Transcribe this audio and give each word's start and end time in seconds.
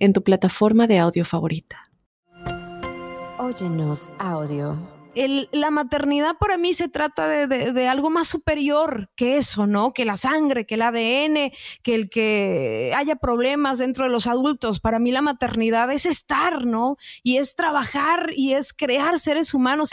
en 0.00 0.12
tu 0.12 0.24
plataforma 0.24 0.88
de 0.88 0.98
audio 0.98 1.24
favorita. 1.24 1.90
Óyenos 3.38 4.12
audio. 4.18 4.76
la 5.14 5.70
maternidad 5.70 6.36
para 6.38 6.56
mí 6.56 6.72
se 6.72 6.88
trata 6.88 7.26
de, 7.46 7.88
algo 7.88 8.10
más 8.10 8.28
superior 8.28 9.10
que 9.16 9.36
eso, 9.36 9.66
¿no? 9.66 9.92
Que 9.92 10.04
la 10.04 10.16
sangre, 10.16 10.66
que 10.66 10.74
el 10.74 10.82
ADN, 10.82 11.52
que 11.82 11.94
el 11.94 12.10
que 12.10 12.92
haya 12.96 13.16
problemas 13.16 13.78
dentro 13.78 14.04
de 14.04 14.10
los 14.10 14.26
adultos. 14.26 14.80
Para 14.80 14.98
mí 14.98 15.12
la 15.12 15.22
maternidad 15.22 15.90
es 15.92 16.06
estar, 16.06 16.64
¿no? 16.64 16.96
Y 17.22 17.36
es 17.36 17.54
trabajar 17.54 18.32
y 18.34 18.54
es 18.54 18.72
crear 18.72 19.18
seres 19.18 19.54
humanos. 19.54 19.90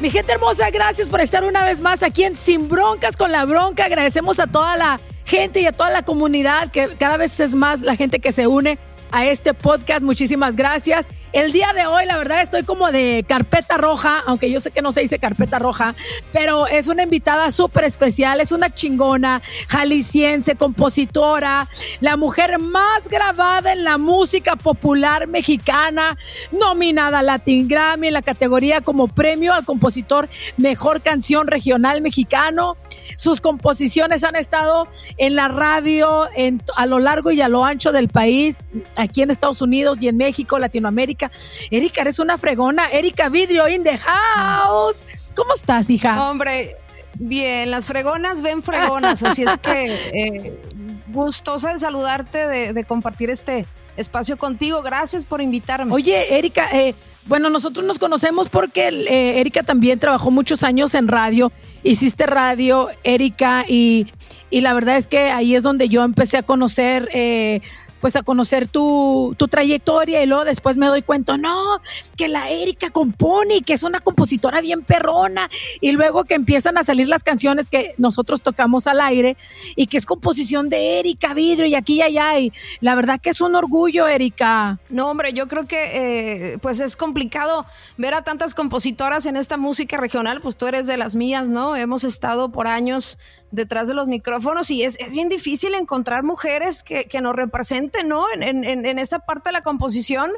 Mi 0.00 0.10
gente 0.10 0.32
hermosa, 0.32 0.70
gracias 0.70 1.08
por 1.08 1.20
estar 1.20 1.42
una 1.42 1.64
vez 1.64 1.80
más 1.80 2.04
aquí 2.04 2.22
en 2.22 2.36
Sin 2.36 2.68
Broncas 2.68 3.16
con 3.16 3.32
la 3.32 3.44
Bronca. 3.44 3.86
Agradecemos 3.86 4.38
a 4.38 4.46
toda 4.46 4.76
la 4.76 5.00
gente 5.24 5.60
y 5.60 5.66
a 5.66 5.72
toda 5.72 5.90
la 5.90 6.02
comunidad, 6.02 6.70
que 6.70 6.86
cada 6.96 7.16
vez 7.16 7.40
es 7.40 7.56
más 7.56 7.80
la 7.80 7.96
gente 7.96 8.20
que 8.20 8.30
se 8.30 8.46
une 8.46 8.78
a 9.10 9.26
este 9.26 9.54
podcast. 9.54 10.02
Muchísimas 10.02 10.56
gracias. 10.56 11.08
El 11.32 11.52
día 11.52 11.72
de 11.74 11.86
hoy, 11.86 12.06
la 12.06 12.16
verdad, 12.16 12.40
estoy 12.40 12.62
como 12.62 12.90
de 12.90 13.24
carpeta 13.28 13.76
roja, 13.76 14.22
aunque 14.26 14.50
yo 14.50 14.60
sé 14.60 14.70
que 14.70 14.80
no 14.80 14.92
se 14.92 15.02
dice 15.02 15.18
carpeta 15.18 15.58
roja, 15.58 15.94
pero 16.32 16.66
es 16.66 16.88
una 16.88 17.02
invitada 17.02 17.50
súper 17.50 17.84
especial, 17.84 18.40
es 18.40 18.50
una 18.50 18.70
chingona, 18.70 19.42
jalisciense, 19.68 20.56
compositora, 20.56 21.68
la 22.00 22.16
mujer 22.16 22.58
más 22.58 23.08
grabada 23.10 23.74
en 23.74 23.84
la 23.84 23.98
música 23.98 24.56
popular 24.56 25.26
mexicana, 25.26 26.16
nominada 26.50 27.18
a 27.18 27.22
Latin 27.22 27.68
Grammy 27.68 28.08
en 28.08 28.14
la 28.14 28.22
categoría 28.22 28.80
como 28.80 29.06
premio 29.06 29.52
al 29.52 29.66
compositor 29.66 30.28
Mejor 30.56 31.02
Canción 31.02 31.46
Regional 31.46 32.00
Mexicano. 32.00 32.78
Sus 33.18 33.40
composiciones 33.40 34.22
han 34.22 34.36
estado 34.36 34.86
en 35.16 35.34
la 35.34 35.48
radio 35.48 36.28
en, 36.36 36.62
a 36.76 36.86
lo 36.86 37.00
largo 37.00 37.32
y 37.32 37.40
a 37.40 37.48
lo 37.48 37.64
ancho 37.64 37.90
del 37.90 38.08
país, 38.08 38.58
aquí 38.94 39.22
en 39.22 39.32
Estados 39.32 39.60
Unidos 39.60 39.98
y 40.00 40.06
en 40.06 40.16
México, 40.16 40.56
Latinoamérica. 40.56 41.28
Erika, 41.72 42.02
eres 42.02 42.20
una 42.20 42.38
fregona. 42.38 42.88
Erika 42.90 43.28
Vidrio 43.28 43.68
in 43.68 43.82
the 43.82 43.98
house. 43.98 45.04
¿Cómo 45.34 45.52
estás, 45.54 45.90
hija? 45.90 46.30
Hombre, 46.30 46.76
bien, 47.18 47.72
las 47.72 47.86
fregonas 47.86 48.40
ven 48.40 48.62
fregonas, 48.62 49.20
así 49.24 49.42
es 49.42 49.58
que 49.58 49.94
eh, 50.14 50.60
gustosa 51.08 51.72
de 51.72 51.80
saludarte, 51.80 52.46
de, 52.72 52.84
compartir 52.84 53.30
este 53.30 53.66
espacio 53.96 54.36
contigo. 54.36 54.80
Gracias 54.82 55.24
por 55.24 55.40
invitarme. 55.40 55.92
Oye, 55.92 56.38
Erika, 56.38 56.68
eh, 56.72 56.94
bueno, 57.26 57.50
nosotros 57.50 57.84
nos 57.84 57.98
conocemos 57.98 58.48
porque 58.48 58.88
eh, 58.88 59.40
Erika 59.40 59.62
también 59.62 59.98
trabajó 59.98 60.30
muchos 60.30 60.62
años 60.62 60.94
en 60.94 61.08
radio. 61.08 61.52
Hiciste 61.82 62.26
radio, 62.26 62.88
Erika, 63.04 63.64
y, 63.66 64.06
y, 64.50 64.60
la 64.60 64.74
verdad 64.74 64.96
es 64.96 65.06
que 65.06 65.30
ahí 65.30 65.54
es 65.54 65.62
donde 65.62 65.88
yo 65.88 66.02
empecé 66.04 66.38
a 66.38 66.42
conocer 66.42 67.08
eh, 67.12 67.60
pues 68.00 68.16
a 68.16 68.22
conocer 68.22 68.68
tu, 68.68 69.36
trayectoria 69.50 70.22
y 70.22 70.26
luego 70.26 70.44
después 70.44 70.76
me 70.76 70.86
doy 70.86 71.02
cuenta, 71.02 71.36
no, 71.38 71.80
que 72.16 72.28
la 72.28 72.50
Erika 72.50 72.90
compone, 72.90 73.62
que 73.62 73.72
es 73.72 73.82
una 73.82 74.00
compositora 74.00 74.60
bien 74.60 74.82
perrona 74.82 75.48
y 75.80 75.92
luego 75.92 76.24
que 76.24 76.34
empiezan 76.34 76.76
a 76.78 76.84
salir 76.84 77.08
las 77.08 77.22
canciones 77.22 77.68
que 77.68 77.94
nosotros 77.98 78.42
tocamos 78.42 78.86
al 78.86 79.00
aire 79.00 79.36
y 79.74 79.86
que 79.86 79.96
es 79.96 80.06
composición 80.06 80.68
de 80.68 81.00
Erika 81.00 81.34
Vidrio 81.34 81.66
y 81.66 81.74
aquí 81.74 81.94
y 81.94 82.02
allá 82.02 82.38
y 82.38 82.52
la 82.80 82.94
verdad 82.94 83.20
que 83.20 83.30
es 83.30 83.40
un 83.40 83.54
orgullo, 83.54 84.06
Erika. 84.06 84.78
No, 84.90 85.08
hombre, 85.08 85.32
yo 85.32 85.48
creo 85.48 85.66
que 85.66 86.52
eh, 86.52 86.58
pues 86.58 86.80
es 86.80 86.96
complicado 86.96 87.64
ver 87.96 88.14
a 88.14 88.22
tantas 88.22 88.54
compositoras 88.54 89.26
en 89.26 89.36
esta 89.36 89.56
música 89.56 89.96
regional, 89.96 90.40
pues 90.40 90.56
tú 90.56 90.66
eres 90.66 90.86
de 90.86 90.96
las 90.96 91.16
mías, 91.16 91.48
¿no? 91.48 91.76
Hemos 91.76 92.04
estado 92.04 92.50
por 92.50 92.66
años 92.66 93.18
detrás 93.50 93.88
de 93.88 93.94
los 93.94 94.08
micrófonos 94.08 94.70
y 94.70 94.82
es, 94.82 94.98
bien 95.12 95.28
difícil 95.28 95.74
encontrar 95.74 96.22
mujeres 96.22 96.82
que, 96.82 97.06
nos 97.20 97.34
representen, 97.34 97.87
¿no? 98.04 98.26
En, 98.32 98.64
en, 98.64 98.98
esta 98.98 99.20
parte 99.20 99.48
de 99.48 99.52
la 99.52 99.62
composición, 99.62 100.32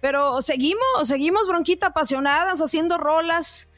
pero 0.00 0.42
seguimos, 0.42 0.84
seguimos 1.04 1.46
bronquita 1.46 1.88
apasionadas, 1.88 2.60
haciendo 2.60 2.98
rolas. 2.98 3.68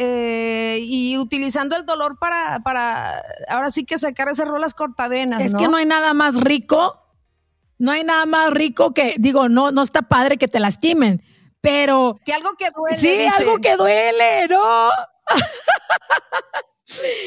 Eh, 0.00 0.78
y 0.82 1.18
utilizando 1.18 1.74
el 1.74 1.84
dolor 1.84 2.20
para, 2.20 2.60
para 2.60 3.20
ahora 3.48 3.68
sí 3.68 3.84
que 3.84 3.98
sacar 3.98 4.28
esas 4.28 4.46
rolas 4.46 4.72
cortavenas. 4.72 5.44
Es 5.44 5.56
que 5.56 5.66
no 5.66 5.76
hay 5.76 5.86
nada 5.86 6.14
más 6.14 6.36
rico, 6.36 7.02
no 7.78 7.90
hay 7.90 8.04
nada 8.04 8.24
más 8.24 8.52
rico 8.52 8.94
que, 8.94 9.16
digo, 9.18 9.48
no, 9.48 9.72
no 9.72 9.82
está 9.82 10.02
padre 10.02 10.36
que 10.36 10.46
te 10.46 10.60
lastimen, 10.60 11.20
pero... 11.60 12.14
Que 12.24 12.32
algo 12.32 12.52
que 12.56 12.70
duele. 12.70 12.98
Sí, 12.98 13.26
algo 13.40 13.58
que 13.58 13.76
duele, 13.76 14.46
¿no? 14.46 14.62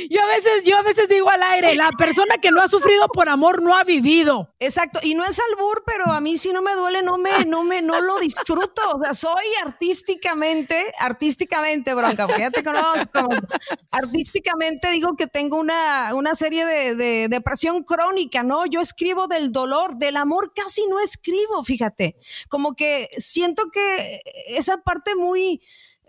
Yo 0.10 0.24
a 0.24 0.26
veces, 0.28 0.64
yo 0.66 0.76
a 0.76 0.82
veces 0.82 1.08
digo 1.08 1.30
al 1.30 1.44
aire, 1.44 1.76
la 1.76 1.92
persona 1.92 2.38
que 2.42 2.50
no 2.50 2.62
ha 2.62 2.68
sufrido 2.68 3.08
por 3.10 3.30
amor 3.30 3.62
no 3.62 3.76
ha 3.76 3.84
vivido. 3.84 4.54
Exacto, 4.60 5.00
y 5.04 5.14
no 5.14 5.24
es 5.24 5.40
albur, 5.40 5.84
pero 5.86 6.06
a 6.06 6.20
mí 6.20 6.38
si 6.38 6.52
no 6.52 6.64
me 6.64 6.74
duele, 6.74 7.04
no 7.04 7.20
me, 7.20 7.46
no 7.46 7.64
me, 7.64 7.82
no 7.82 8.02
lo 8.02 8.20
disfruto. 8.20 8.82
O 8.96 9.00
sea, 9.00 9.14
soy 9.14 9.46
artísticamente, 9.64 10.92
artísticamente, 10.98 11.94
bronca, 11.94 12.26
porque 12.26 12.42
ya 12.42 12.52
te 12.52 12.64
conozco. 12.64 13.30
Artísticamente 13.92 14.90
digo 14.92 15.16
que 15.16 15.28
tengo 15.28 15.58
una, 15.58 16.16
una 16.16 16.34
serie 16.34 16.66
de, 16.66 16.96
de 16.96 17.28
depresión 17.30 17.84
crónica, 17.84 18.42
¿no? 18.42 18.66
Yo 18.66 18.82
escribo 18.82 19.28
del 19.28 19.52
dolor, 19.52 19.98
del 19.98 20.18
amor 20.18 20.54
casi 20.56 20.88
no 20.88 21.00
escribo, 21.00 21.64
fíjate. 21.64 22.16
Como 22.50 22.76
que 22.76 23.10
siento 23.18 23.70
que 23.72 24.22
esa 24.48 24.78
parte 24.78 25.16
muy 25.16 25.62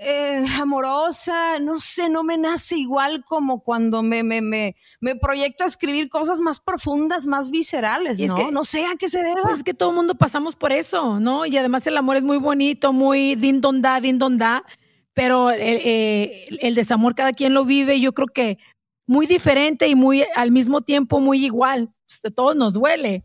eh, 0.04 0.44
amorosa, 0.60 1.58
no 1.58 1.80
sé, 1.80 2.08
no 2.08 2.24
me 2.24 2.36
nace 2.36 2.76
igual 2.76 3.24
como 3.24 3.62
cuando 3.62 4.02
me, 4.02 4.22
me, 4.22 4.42
me, 4.42 4.76
me, 5.00 5.16
proyecto 5.16 5.64
a 5.64 5.66
escribir 5.66 6.08
cosas 6.08 6.40
más 6.40 6.60
profundas, 6.60 7.26
más 7.26 7.50
viscerales, 7.50 8.18
¿no? 8.18 8.50
no 8.50 8.64
sé 8.64 8.84
a 8.84 8.96
qué 8.98 9.08
se 9.08 9.22
debe. 9.22 9.42
Pues 9.42 9.58
es 9.58 9.64
que 9.64 9.74
todo 9.74 9.90
el 9.90 9.96
mundo 9.96 10.14
pasamos 10.14 10.56
por 10.56 10.72
eso, 10.72 11.20
¿no? 11.20 11.46
Y 11.46 11.56
además 11.56 11.86
el 11.86 11.96
amor 11.96 12.16
es 12.16 12.24
muy 12.24 12.38
bonito, 12.38 12.92
muy 12.92 13.34
din 13.36 13.60
don 13.60 13.80
da, 13.80 14.00
din 14.00 14.18
don 14.18 14.38
da, 14.38 14.64
pero 15.12 15.50
el, 15.50 15.60
eh, 15.60 16.48
el 16.60 16.74
desamor 16.74 17.14
cada 17.14 17.32
quien 17.32 17.54
lo 17.54 17.64
vive, 17.64 18.00
yo 18.00 18.12
creo 18.12 18.28
que 18.28 18.58
muy 19.06 19.26
diferente 19.26 19.88
y 19.88 19.94
muy 19.94 20.24
al 20.36 20.50
mismo 20.50 20.80
tiempo 20.80 21.20
muy 21.20 21.44
igual. 21.44 21.92
Pues, 22.12 22.22
de 22.22 22.30
todos 22.30 22.56
nos 22.56 22.74
duele. 22.74 23.24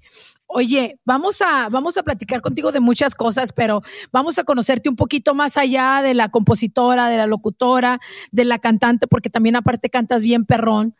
Oye, 0.49 0.99
vamos 1.03 1.41
a, 1.41 1.67
vamos 1.69 1.97
a 1.97 2.03
platicar 2.03 2.41
contigo 2.41 2.71
de 2.71 2.79
muchas 2.79 3.13
cosas, 3.15 3.51
pero 3.51 3.81
vamos 4.13 4.39
a 4.39 4.45
conocerte 4.45 4.87
un 4.89 4.95
poquito 4.95 5.35
más 5.35 5.57
allá 5.57 6.01
de 6.01 6.13
la 6.13 6.29
compositora, 6.29 7.09
de 7.09 7.17
la 7.17 7.27
locutora, 7.27 7.99
de 8.31 8.45
la 8.45 8.57
cantante, 8.57 9.07
porque 9.07 9.29
también 9.29 9.57
aparte 9.57 9.89
cantas 9.89 10.23
bien 10.23 10.45
perrón. 10.45 10.95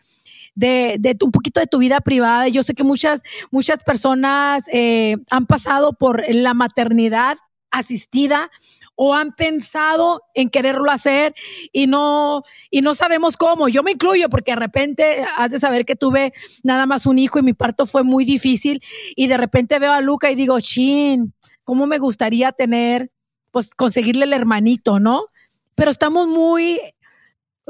De, 0.54 0.98
de 1.00 1.16
un 1.24 1.32
poquito 1.32 1.60
de 1.60 1.68
tu 1.68 1.78
vida 1.78 2.02
privada. 2.02 2.48
Yo 2.48 2.64
sé 2.64 2.74
que 2.74 2.84
muchas, 2.84 3.22
muchas 3.52 3.84
personas 3.84 4.64
eh, 4.74 5.18
han 5.30 5.46
pasado 5.46 5.94
por 5.94 6.24
la 6.34 6.56
maternidad 6.56 7.38
asistida 7.70 8.50
o 8.98 9.14
han 9.14 9.32
pensado 9.32 10.24
en 10.34 10.50
quererlo 10.50 10.92
hacer 10.92 11.34
y 11.72 11.86
no, 11.88 12.42
y 12.72 12.82
no 12.82 12.96
sabemos 12.96 13.38
cómo. 13.38 13.70
Yo 13.70 13.84
me 13.84 13.92
incluyo 13.92 14.28
porque 14.28 14.52
de 14.52 14.58
repente 14.58 15.24
has 15.38 15.52
de 15.52 15.60
saber 15.60 15.86
que 15.86 15.96
tuve 15.96 16.34
nada 16.64 16.86
más 16.88 17.06
un 17.06 17.20
hijo 17.20 17.40
y 17.40 17.44
mi 17.44 17.54
parto 17.54 17.86
fue 17.86 18.04
muy 18.04 18.26
difícil 18.26 18.82
y 19.16 19.28
de 19.28 19.38
repente 19.38 19.78
veo 19.78 19.94
a 19.94 20.02
Luca 20.02 20.32
y 20.32 20.36
digo, 20.36 20.60
chin, 20.60 21.34
¿cómo 21.64 21.86
me 21.86 22.00
gustaría 22.00 22.52
tener, 22.52 23.12
pues 23.52 23.70
conseguirle 23.70 24.26
el 24.26 24.34
hermanito, 24.34 25.00
¿no? 25.00 25.28
Pero 25.76 25.92
estamos 25.92 26.28
muy 26.28 26.80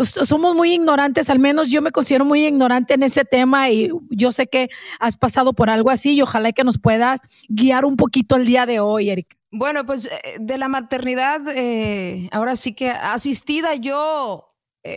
somos 0.04 0.56
muy 0.56 0.74
ignorantes, 0.74 1.30
al 1.30 1.40
menos 1.40 1.70
yo 1.70 1.82
me 1.82 1.92
considero 1.92 2.24
muy 2.24 2.46
ignorante 2.46 2.94
en 2.94 3.04
ese 3.04 3.26
tema 3.26 3.72
y 3.72 3.90
yo 4.12 4.32
sé 4.32 4.48
que 4.48 4.70
has 5.00 5.18
pasado 5.18 5.54
por 5.54 5.72
algo 5.72 5.90
así 5.90 6.14
y 6.14 6.22
ojalá 6.22 6.52
que 6.52 6.64
nos 6.64 6.78
puedas 6.78 7.22
guiar 7.50 7.84
un 7.84 7.98
poquito 7.98 8.36
el 8.36 8.46
día 8.46 8.68
de 8.68 8.80
hoy, 8.80 9.10
Erika. 9.10 9.37
Bueno, 9.52 9.86
pues 9.86 10.08
eh, 10.08 10.38
de 10.40 10.58
la 10.58 10.68
maternidad, 10.68 11.42
eh, 11.56 12.30
ahora 12.32 12.56
sí 12.56 12.74
que 12.74 12.90
asistida, 12.90 13.76
yo 13.76 14.47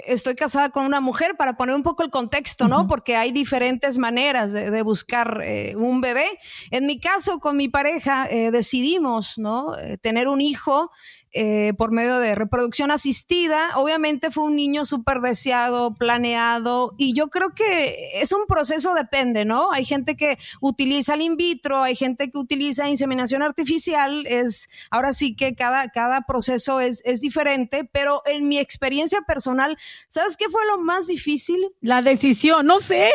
estoy 0.07 0.35
casada 0.35 0.71
con 0.71 0.85
una 0.85 1.01
mujer 1.01 1.37
para 1.37 1.57
poner 1.57 1.75
un 1.75 1.83
poco 1.83 2.03
el 2.03 2.11
contexto, 2.11 2.69
¿no? 2.69 2.87
Porque 2.87 3.17
hay 3.17 3.33
diferentes 3.33 3.99
maneras 3.99 4.53
de, 4.53 4.83
buscar 4.83 5.43
un 5.77 6.01
bebé. 6.01 6.27
En 6.71 6.87
mi 6.87 6.99
caso, 6.99 7.39
con 7.39 7.57
mi 7.57 7.69
pareja, 7.69 8.29
decidimos, 8.51 9.39
¿no? 9.39 9.73
tener 10.01 10.29
un 10.29 10.41
hijo 10.41 10.91
eh, 11.33 11.75
por 11.79 11.93
medio 11.93 12.19
de 12.19 12.35
reproducción 12.35 12.91
asistida. 12.91 13.77
Obviamente 13.77 14.33
fue 14.33 14.43
un 14.43 14.57
niño 14.57 14.85
súper 14.85 15.21
deseado, 15.21 15.95
planeado, 15.95 16.93
y 16.99 17.13
yo 17.13 17.29
creo 17.29 17.51
que 17.55 18.21
es 18.21 18.33
un 18.33 18.47
proceso, 18.49 18.95
depende, 18.95 19.45
¿no? 19.45 19.71
Hay 19.71 19.85
gente 19.85 20.17
que 20.17 20.39
utiliza 20.61 21.15
el 21.15 21.21
in 21.21 21.37
vitro, 21.37 21.85
hay 21.85 21.95
gente 21.95 22.33
que 22.33 22.39
utiliza 22.39 22.89
inseminación 22.89 23.43
artificial, 23.43 24.27
es, 24.27 24.69
ahora 24.91 25.13
sí 25.13 25.37
que 25.37 25.55
cada, 25.55 25.91
cada 25.91 26.23
proceso 26.23 26.81
es, 26.81 27.01
es 27.05 27.21
diferente, 27.21 27.85
pero 27.85 28.23
en 28.27 28.49
mi 28.49 28.59
experiencia 28.59 29.21
personal, 29.21 29.79
¿sabes 30.09 30.37
qué 30.37 30.49
fue 30.49 30.65
lo 30.67 30.79
más 30.79 31.07
difícil? 31.07 31.73
La 31.81 32.03
decisión, 32.03 32.67
no 32.67 32.79
sé. 32.79 33.11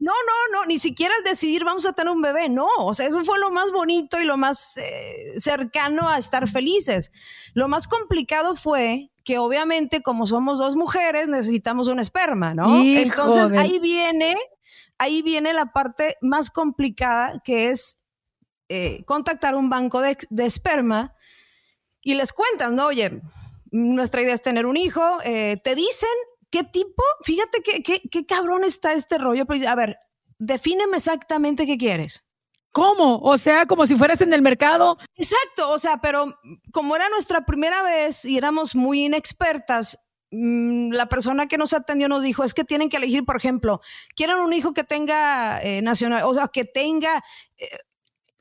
No, 0.00 0.12
no, 0.12 0.58
no, 0.60 0.66
ni 0.66 0.78
siquiera 0.78 1.12
el 1.18 1.24
decidir 1.24 1.64
vamos 1.64 1.84
a 1.84 1.92
tener 1.92 2.12
un 2.12 2.22
bebé, 2.22 2.48
no, 2.48 2.68
o 2.78 2.94
sea, 2.94 3.08
eso 3.08 3.24
fue 3.24 3.40
lo 3.40 3.50
más 3.50 3.72
bonito 3.72 4.20
y 4.20 4.24
lo 4.24 4.36
más 4.36 4.76
eh, 4.76 5.34
cercano 5.38 6.08
a 6.08 6.18
estar 6.18 6.48
felices. 6.48 7.10
Lo 7.52 7.66
más 7.66 7.88
complicado 7.88 8.54
fue 8.54 9.10
que 9.24 9.38
obviamente 9.38 10.00
como 10.00 10.26
somos 10.26 10.58
dos 10.58 10.76
mujeres 10.76 11.28
necesitamos 11.28 11.88
un 11.88 11.98
esperma, 11.98 12.54
¿no? 12.54 12.80
Entonces 12.80 13.50
ahí 13.50 13.78
viene, 13.80 14.36
ahí 14.96 15.20
viene 15.20 15.52
la 15.52 15.72
parte 15.72 16.16
más 16.22 16.48
complicada 16.48 17.42
que 17.44 17.68
es 17.68 17.98
eh, 18.70 19.02
contactar 19.04 19.54
un 19.54 19.68
banco 19.68 20.00
de, 20.00 20.16
esperma 20.38 21.14
y 22.02 22.14
les 22.14 22.32
cuentan, 22.32 22.76
¿no? 22.76 22.86
Oye, 22.86 23.20
nuestra 23.70 24.22
idea 24.22 24.34
es 24.34 24.42
tener 24.42 24.66
un 24.66 24.76
hijo, 24.76 25.02
eh, 25.24 25.56
te 25.62 25.74
dicen 25.74 26.08
¿Qué 26.50 26.64
tipo? 26.64 27.02
Fíjate 27.22 27.62
qué, 27.62 28.02
qué, 28.10 28.26
cabrón 28.26 28.64
está 28.64 28.92
este 28.92 29.18
rollo. 29.18 29.44
Pues, 29.46 29.66
a 29.66 29.74
ver, 29.74 29.98
defíneme 30.38 30.96
exactamente 30.96 31.66
qué 31.66 31.76
quieres. 31.76 32.24
¿Cómo? 32.72 33.18
O 33.18 33.36
sea, 33.38 33.66
como 33.66 33.86
si 33.86 33.96
fueras 33.96 34.20
en 34.20 34.32
el 34.32 34.42
mercado. 34.42 34.96
Exacto, 35.16 35.70
o 35.70 35.78
sea, 35.78 35.98
pero 35.98 36.38
como 36.72 36.96
era 36.96 37.08
nuestra 37.08 37.44
primera 37.44 37.82
vez 37.82 38.24
y 38.24 38.36
éramos 38.38 38.74
muy 38.74 39.06
inexpertas, 39.06 39.98
mm, 40.30 40.92
la 40.92 41.06
persona 41.06 41.48
que 41.48 41.58
nos 41.58 41.72
atendió 41.72 42.08
nos 42.08 42.22
dijo, 42.22 42.44
es 42.44 42.54
que 42.54 42.64
tienen 42.64 42.88
que 42.88 42.98
elegir, 42.98 43.24
por 43.24 43.36
ejemplo, 43.36 43.80
quieren 44.14 44.36
un 44.36 44.52
hijo 44.52 44.74
que 44.74 44.84
tenga 44.84 45.60
eh, 45.60 45.82
nacional, 45.82 46.22
o 46.24 46.32
sea, 46.32 46.48
que 46.48 46.64
tenga 46.64 47.24
eh, 47.56 47.68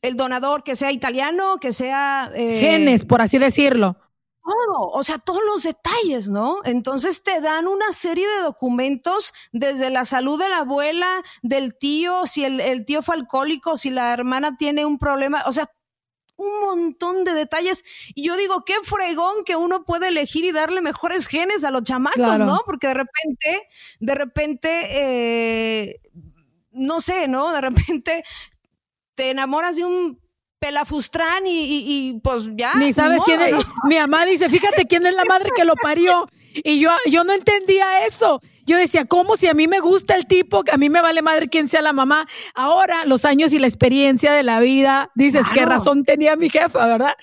el 0.02 0.16
donador, 0.16 0.64
que 0.64 0.76
sea 0.76 0.92
italiano, 0.92 1.58
que 1.60 1.74
sea... 1.74 2.32
Eh, 2.36 2.60
Genes, 2.60 3.06
por 3.06 3.22
así 3.22 3.38
decirlo 3.38 3.98
todo, 4.48 4.88
o 4.92 5.04
sea, 5.04 5.18
todos 5.18 5.42
los 5.46 5.64
detalles, 5.64 6.30
¿no? 6.30 6.60
Entonces 6.64 7.22
te 7.22 7.42
dan 7.42 7.68
una 7.68 7.92
serie 7.92 8.28
de 8.28 8.40
documentos 8.40 9.34
desde 9.52 9.90
la 9.90 10.06
salud 10.06 10.40
de 10.40 10.50
la 10.50 10.60
abuela, 10.60 11.22
del 11.42 11.78
tío, 11.78 12.26
si 12.26 12.46
el, 12.46 12.86
tío 12.86 13.02
fue 13.02 13.16
alcohólico, 13.16 13.76
si 13.76 13.90
la 13.90 14.14
hermana 14.14 14.56
tiene 14.58 14.86
un 14.86 14.98
problema, 14.98 15.44
o 15.46 15.52
sea, 15.52 15.70
un 16.38 16.62
montón 16.62 17.24
de 17.24 17.34
detalles. 17.34 17.84
Y 18.16 18.24
yo 18.24 18.38
digo, 18.38 18.64
qué 18.64 18.76
fregón 18.84 19.44
que 19.44 19.56
uno 19.56 19.84
puede 19.84 20.08
elegir 20.08 20.46
y 20.46 20.52
darle 20.52 20.82
mejores 20.82 21.28
genes 21.28 21.64
a 21.64 21.72
los 21.72 21.84
chamacos, 21.84 22.40
¿no? 22.40 22.62
Porque 22.66 22.88
de 22.88 22.94
repente, 22.94 23.68
de 24.00 24.16
repente, 24.16 24.70
eh, 24.92 26.02
no 26.72 27.02
sé, 27.02 27.28
¿no? 27.28 27.52
De 27.52 27.62
repente 27.62 28.24
te 29.16 29.32
enamoras 29.32 29.76
de 29.76 29.84
un 29.84 30.22
Pelafustrán 30.60 31.46
y, 31.46 32.10
y, 32.10 32.20
pues 32.20 32.46
ya. 32.56 32.74
Ni 32.76 32.92
sabes 32.92 33.22
quién 33.26 33.42
es. 33.42 33.56
Mi 33.84 33.98
mamá 33.98 34.26
dice, 34.26 34.50
fíjate 34.50 34.86
quién 34.86 35.06
es 35.06 35.14
la 35.14 35.26
madre 35.26 35.50
que 35.56 35.66
lo 35.66 35.76
parió. 35.76 36.28
Y 36.64 36.80
yo, 36.80 36.90
yo 37.06 37.24
no 37.24 37.34
entendía 37.34 38.06
eso. 38.06 38.42
Yo 38.66 38.78
decía, 38.78 39.06
¿cómo 39.06 39.38
si 39.38 39.48
a 39.48 39.54
mí 39.54 39.68
me 39.68 39.80
gusta 39.80 40.16
el 40.16 40.26
tipo, 40.26 40.64
que 40.64 40.72
a 40.72 40.78
mí 40.78 40.90
me 40.90 41.02
vale 41.02 41.22
madre 41.22 41.48
quién 41.48 41.68
sea 41.68 41.82
la 41.82 41.94
mamá? 41.94 42.28
Ahora, 42.54 43.06
los 43.06 43.24
años 43.24 43.54
y 43.54 43.60
la 43.60 43.68
experiencia 43.68 44.34
de 44.34 44.44
la 44.44 44.60
vida, 44.60 45.10
dices, 45.16 45.46
qué 45.54 45.66
razón 45.66 46.04
tenía 46.04 46.36
mi 46.36 46.50
jefa, 46.50 46.86
¿verdad? 46.86 47.16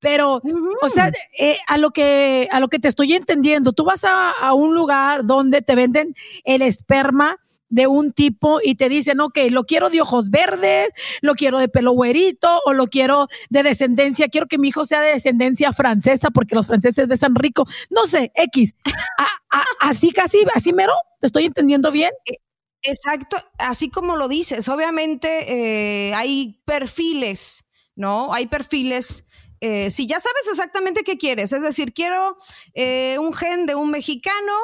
Pero, 0.00 0.42
o 0.82 0.88
sea, 0.88 1.10
eh, 1.38 1.58
a, 1.66 1.78
lo 1.78 1.90
que, 1.90 2.48
a 2.50 2.60
lo 2.60 2.68
que 2.68 2.78
te 2.78 2.88
estoy 2.88 3.14
entendiendo, 3.14 3.72
tú 3.72 3.84
vas 3.84 4.04
a, 4.04 4.30
a 4.30 4.52
un 4.52 4.74
lugar 4.74 5.24
donde 5.24 5.62
te 5.62 5.74
venden 5.74 6.14
el 6.44 6.60
esperma 6.60 7.38
de 7.70 7.86
un 7.86 8.12
tipo 8.12 8.60
y 8.62 8.74
te 8.74 8.88
dicen, 8.88 9.20
ok, 9.20 9.38
lo 9.50 9.64
quiero 9.64 9.88
de 9.88 10.02
ojos 10.02 10.30
verdes, 10.30 10.90
lo 11.22 11.34
quiero 11.34 11.58
de 11.58 11.68
pelo 11.68 11.92
güerito 11.92 12.60
o 12.66 12.72
lo 12.72 12.88
quiero 12.88 13.28
de 13.48 13.62
descendencia, 13.62 14.28
quiero 14.28 14.46
que 14.46 14.58
mi 14.58 14.68
hijo 14.68 14.84
sea 14.84 15.00
de 15.00 15.12
descendencia 15.12 15.72
francesa 15.72 16.30
porque 16.30 16.54
los 16.54 16.66
franceses 16.66 17.08
besan 17.08 17.34
rico, 17.34 17.66
no 17.88 18.06
sé, 18.06 18.32
X. 18.34 18.74
así 19.80 20.10
casi, 20.10 20.44
así 20.54 20.72
mero, 20.72 20.92
¿te 21.20 21.26
estoy 21.26 21.46
entendiendo 21.46 21.90
bien? 21.92 22.10
E, 22.26 22.34
exacto, 22.82 23.36
así 23.58 23.88
como 23.88 24.16
lo 24.16 24.28
dices, 24.28 24.68
obviamente 24.68 26.08
eh, 26.08 26.14
hay 26.14 26.60
perfiles, 26.64 27.64
¿no? 27.94 28.34
Hay 28.34 28.46
perfiles. 28.46 29.26
Eh, 29.62 29.90
si 29.90 30.06
ya 30.06 30.18
sabes 30.18 30.48
exactamente 30.48 31.04
qué 31.04 31.18
quieres, 31.18 31.52
es 31.52 31.62
decir, 31.62 31.92
quiero 31.92 32.36
eh, 32.74 33.18
un 33.20 33.34
gen 33.34 33.66
de 33.66 33.74
un 33.74 33.90
mexicano, 33.90 34.54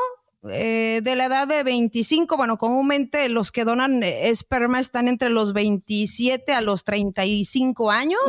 eh, 0.50 1.00
de 1.02 1.16
la 1.16 1.26
edad 1.26 1.48
de 1.48 1.62
25, 1.62 2.36
bueno, 2.36 2.58
comúnmente 2.58 3.28
los 3.28 3.50
que 3.50 3.64
donan 3.64 4.02
esperma 4.02 4.80
están 4.80 5.08
entre 5.08 5.30
los 5.30 5.52
27 5.52 6.52
a 6.52 6.60
los 6.60 6.84
35 6.84 7.90
años, 7.90 8.20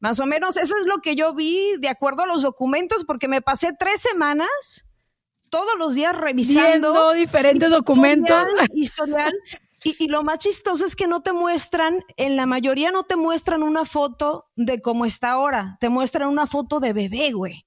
más 0.00 0.20
o 0.20 0.26
menos. 0.26 0.56
Eso 0.56 0.76
es 0.78 0.86
lo 0.86 0.98
que 0.98 1.16
yo 1.16 1.34
vi 1.34 1.76
de 1.78 1.88
acuerdo 1.88 2.22
a 2.22 2.26
los 2.26 2.42
documentos, 2.42 3.04
porque 3.04 3.28
me 3.28 3.42
pasé 3.42 3.72
tres 3.78 4.00
semanas 4.00 4.48
todos 5.50 5.78
los 5.78 5.94
días 5.94 6.14
revisando 6.16 7.12
diferentes 7.12 7.70
documentos. 7.70 8.36
Historial. 8.74 9.32
Y, 9.84 9.94
y, 10.02 10.08
lo 10.08 10.22
más 10.22 10.38
chistoso 10.38 10.86
es 10.86 10.96
que 10.96 11.06
no 11.06 11.22
te 11.22 11.32
muestran, 11.32 12.02
en 12.16 12.36
la 12.36 12.46
mayoría 12.46 12.90
no 12.90 13.04
te 13.04 13.16
muestran 13.16 13.62
una 13.62 13.84
foto 13.84 14.46
de 14.56 14.80
cómo 14.80 15.04
está 15.04 15.32
ahora, 15.32 15.76
te 15.78 15.90
muestran 15.90 16.28
una 16.28 16.46
foto 16.46 16.80
de 16.80 16.94
bebé, 16.94 17.32
güey. 17.32 17.66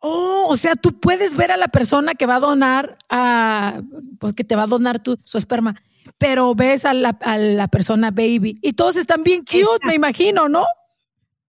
Oh, 0.00 0.46
o 0.48 0.56
sea, 0.56 0.74
tú 0.74 0.98
puedes 1.00 1.36
ver 1.36 1.52
a 1.52 1.56
la 1.56 1.68
persona 1.68 2.14
que 2.14 2.26
va 2.26 2.36
a 2.36 2.40
donar, 2.40 2.96
a, 3.08 3.80
pues 4.20 4.34
que 4.34 4.44
te 4.44 4.54
va 4.54 4.64
a 4.64 4.66
donar 4.66 5.02
tu, 5.02 5.18
su 5.24 5.38
esperma, 5.38 5.82
pero 6.18 6.54
ves 6.54 6.84
a 6.84 6.94
la, 6.94 7.16
a 7.22 7.38
la 7.38 7.68
persona 7.68 8.10
baby 8.10 8.58
y 8.62 8.74
todos 8.74 8.96
están 8.96 9.22
bien 9.22 9.40
cute, 9.40 9.86
me 9.86 9.94
imagino, 9.94 10.48
¿no? 10.48 10.64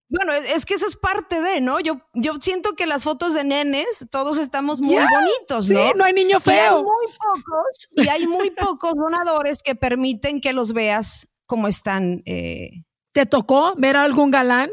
Bueno, 0.09 0.31
es 0.31 0.65
que 0.65 0.75
eso 0.75 0.87
es 0.87 0.95
parte 0.95 1.41
de, 1.41 1.59
¿no? 1.59 1.81
Yo, 1.81 1.99
yo 2.13 2.35
siento 2.39 2.75
que 2.75 2.85
las 2.85 3.03
fotos 3.03 3.33
de 3.33 3.43
nenes, 3.43 4.07
todos 4.09 4.37
estamos 4.37 4.79
muy 4.79 4.95
bonitos, 4.95 5.67
¿no? 5.67 5.79
Sí, 5.79 5.91
no 5.97 6.05
hay 6.05 6.13
niño 6.13 6.39
feo. 6.39 6.55
Y 6.55 6.67
hay 6.67 6.83
muy 6.83 7.07
pocos, 7.19 7.89
y 7.91 8.07
hay 8.07 8.27
muy 8.27 8.49
pocos 8.51 8.93
donadores 8.95 9.61
que 9.61 9.75
permiten 9.75 10.39
que 10.39 10.53
los 10.53 10.71
veas 10.71 11.27
como 11.45 11.67
están. 11.67 12.23
Eh. 12.25 12.85
¿Te 13.11 13.25
tocó 13.25 13.73
ver 13.75 13.97
a 13.97 14.03
algún 14.03 14.31
galán? 14.31 14.69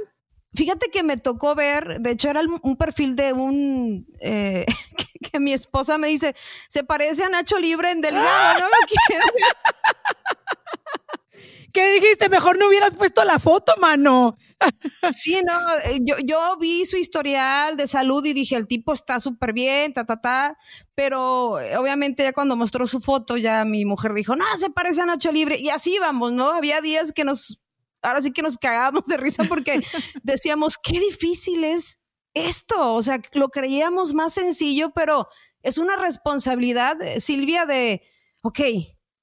Fíjate 0.54 0.90
que 0.90 1.02
me 1.02 1.16
tocó 1.16 1.54
ver, 1.54 2.00
de 2.00 2.12
hecho 2.12 2.30
era 2.30 2.40
un 2.62 2.76
perfil 2.76 3.16
de 3.16 3.32
un, 3.32 4.06
eh, 4.20 4.64
que, 5.32 5.40
mi 5.40 5.52
esposa 5.52 5.98
me 5.98 6.08
dice, 6.08 6.34
se 6.68 6.84
parece 6.84 7.24
a 7.24 7.28
Nacho 7.28 7.58
Libre 7.58 7.90
en 7.90 8.00
Delgado, 8.00 8.60
no 8.60 8.66
lo 8.66 8.86
quiero. 8.86 9.24
¿Qué 11.72 11.94
dijiste? 11.94 12.29
Mejor 12.29 12.56
no 12.56 12.69
hubieras 12.69 12.94
puesto 12.94 13.24
la 13.24 13.38
foto, 13.38 13.72
mano. 13.81 14.36
Sí, 15.10 15.43
no, 15.44 15.58
eh, 15.84 15.98
yo, 16.00 16.17
yo 16.24 16.56
vi 16.58 16.86
su 16.86 16.96
historial 16.96 17.76
de 17.76 17.86
salud 17.86 18.24
y 18.24 18.32
dije, 18.32 18.56
el 18.56 18.67
tipo 18.67 18.93
está 18.93 19.20
súper 19.20 19.52
bien, 19.52 19.93
ta, 19.93 20.06
ta, 20.06 20.20
ta, 20.20 20.56
pero 20.94 21.60
eh, 21.60 21.76
obviamente 21.76 22.22
ya 22.22 22.32
cuando 22.32 22.56
mostró 22.56 22.86
su 22.86 23.00
foto, 23.00 23.36
ya 23.36 23.64
mi 23.64 23.84
mujer 23.84 24.14
dijo, 24.14 24.36
no, 24.36 24.44
se 24.56 24.70
parece 24.70 25.02
a 25.02 25.06
Nacho 25.06 25.32
Libre, 25.32 25.58
y 25.58 25.69
así 25.69 25.98
vamos, 25.98 26.32
¿no? 26.32 26.52
Había 26.52 26.81
días 26.81 27.12
que 27.12 27.24
nos 27.24 27.60
ahora 28.05 28.23
sí 28.23 28.32
que 28.32 28.43
nos 28.43 28.56
cagábamos 28.56 29.05
de 29.05 29.17
risa 29.17 29.44
porque 29.49 29.81
decíamos, 30.23 30.79
qué 30.79 31.01
difícil 31.01 31.65
es 31.65 32.05
esto. 32.34 32.94
O 32.94 33.03
sea, 33.03 33.20
lo 33.32 33.49
creíamos 33.49 34.15
más 34.15 34.34
sencillo, 34.34 34.93
pero 34.94 35.29
es 35.63 35.79
una 35.79 35.96
responsabilidad, 35.96 37.01
eh, 37.03 37.20
Silvia, 37.20 37.65
de, 37.67 38.03
ok, 38.43 38.61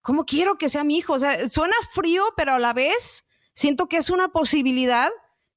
¿cómo 0.01 0.25
quiero 0.25 0.57
que 0.57 0.69
sea 0.69 0.83
mi 0.83 0.97
hijo? 0.97 1.13
O 1.13 1.19
sea, 1.19 1.47
suena 1.47 1.75
frío, 1.93 2.23
pero 2.35 2.53
a 2.53 2.59
la 2.59 2.73
vez 2.73 3.25
siento 3.53 3.87
que 3.87 3.97
es 3.97 4.09
una 4.09 4.29
posibilidad 4.29 5.11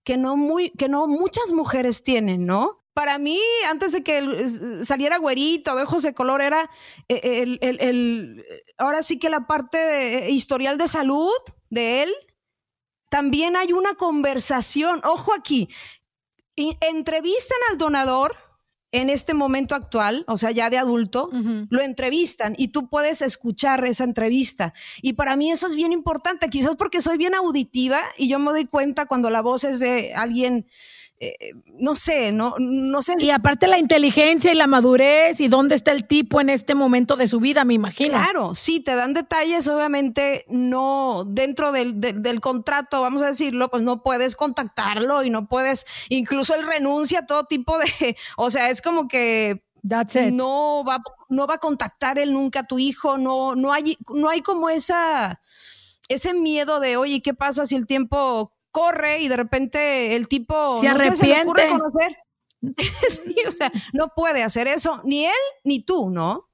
que 0.05 0.17
no, 0.17 0.37
muy, 0.37 0.71
que 0.71 0.89
no 0.89 1.07
muchas 1.07 1.53
mujeres 1.53 2.03
tienen, 2.03 2.45
¿no? 2.45 2.85
Para 2.93 3.19
mí, 3.19 3.41
antes 3.69 3.93
de 3.93 4.05
que 4.05 4.85
saliera 4.85 5.19
güerito 5.19 5.75
de 5.75 5.83
ojos 5.83 6.05
de 6.05 6.15
color, 6.15 6.43
era 6.43 6.71
eh, 7.09 7.43
el, 7.43 7.59
el, 7.61 7.81
el, 7.81 8.45
ahora 8.79 9.03
sí 9.03 9.19
que 9.19 9.31
la 9.31 9.49
parte 9.49 10.31
historial 10.31 10.79
de 10.79 10.87
salud 10.87 11.33
de 11.71 12.05
él, 12.05 12.15
también 13.15 13.55
hay 13.55 13.73
una 13.73 13.95
conversación, 13.95 15.01
ojo 15.05 15.33
aquí, 15.35 15.69
entrevistan 16.57 17.59
al 17.71 17.79
donador 17.79 18.35
en 18.91 19.09
este 19.09 19.35
momento 19.35 19.77
actual, 19.77 20.25
o 20.27 20.37
sea, 20.37 20.51
ya 20.51 20.69
de 20.69 20.79
adulto, 20.79 21.31
lo 21.71 21.81
entrevistan 21.81 22.57
y 22.59 22.69
tú 22.69 22.89
puedes 22.89 23.23
escuchar 23.23 23.85
esa 23.85 24.03
entrevista. 24.03 24.75
Y 25.01 25.13
para 25.13 25.37
mí 25.37 25.49
eso 25.53 25.69
es 25.69 25.77
bien 25.77 25.93
importante, 25.93 26.51
quizás 26.51 26.75
porque 26.75 27.01
soy 27.01 27.17
bien 27.17 27.37
auditiva 27.37 28.03
y 28.17 28.27
yo 28.27 28.41
me 28.41 28.51
doy 28.51 28.65
cuenta 28.65 29.07
cuando 29.07 29.31
la 29.31 29.43
voz 29.43 29.63
es 29.63 29.79
de 29.79 30.13
alguien 30.15 30.67
eh, 31.27 31.55
no 31.79 31.95
sé, 31.95 32.33
no, 32.33 32.55
no 32.59 33.03
sé. 33.03 33.15
Y 33.19 33.31
aparte 33.31 33.67
la 33.67 33.79
inteligencia 33.79 34.53
y 34.53 34.55
la 34.55 34.67
madurez 34.67 35.41
y 35.41 35.49
dónde 35.49 35.75
está 35.75 35.93
el 35.93 36.07
tipo 36.07 36.41
en 36.41 36.51
este 36.51 36.75
momento 36.75 37.17
de 37.17 37.27
su 37.27 37.41
vida, 37.41 37.65
me 37.65 37.75
imagino. 37.75 38.11
Claro, 38.11 38.55
sí, 38.55 38.81
te 38.81 38.95
dan 38.95 39.15
detalles, 39.15 39.69
obviamente 39.69 40.45
no 40.49 41.25
dentro 41.27 41.73
del, 41.73 42.01
del, 42.01 42.41
contrato, 42.41 43.01
vamos 43.01 43.23
a 43.23 43.27
decirlo, 43.27 43.71
pues 43.71 43.83
no 43.83 44.03
puedes 44.03 44.37
contactarlo 44.37 45.23
y 45.23 45.31
no 45.31 45.49
puedes, 45.49 45.87
incluso 46.09 46.55
él 46.55 46.67
renuncia 46.67 47.21
a 47.21 47.27
todo 47.27 47.45
tipo 47.45 47.79
de, 47.79 47.87
o 48.37 48.51
sea, 48.51 48.71
es 48.71 48.83
como 48.83 49.09
que 49.09 49.65
no 50.33 50.83
va 50.87 51.03
no 51.29 51.47
va 51.47 51.55
a 51.55 51.59
contactar 51.59 52.19
él 52.19 52.33
nunca 52.33 52.61
a 52.61 52.67
tu 52.67 52.79
hijo, 52.79 53.19
no 53.19 53.55
no 53.55 53.73
hay 53.73 53.99
no 54.09 54.29
hay 54.31 54.41
como 54.41 54.71
esa 54.71 55.41
ese 56.09 56.35
miedo 56.35 56.81
de, 56.81 56.97
oye, 56.97 57.23
¿qué 57.23 57.35
pasa 57.35 57.65
si 57.65 57.77
el 57.77 57.87
tiempo 57.87 58.54
corre 58.75 59.23
y 59.23 59.29
de 59.29 59.37
repente 59.37 60.17
el 60.17 60.27
tipo 60.27 60.81
se 60.81 60.89
arrepiente. 60.89 61.63
sí, 63.09 63.37
o 63.47 63.53
sea, 63.53 63.71
no 63.93 64.09
puede 64.17 64.43
hacer 64.43 64.67
eso, 64.67 65.01
ni 65.05 65.27
él 65.27 65.33
ni 65.63 65.81
tú, 65.81 66.11
¿no? 66.11 66.49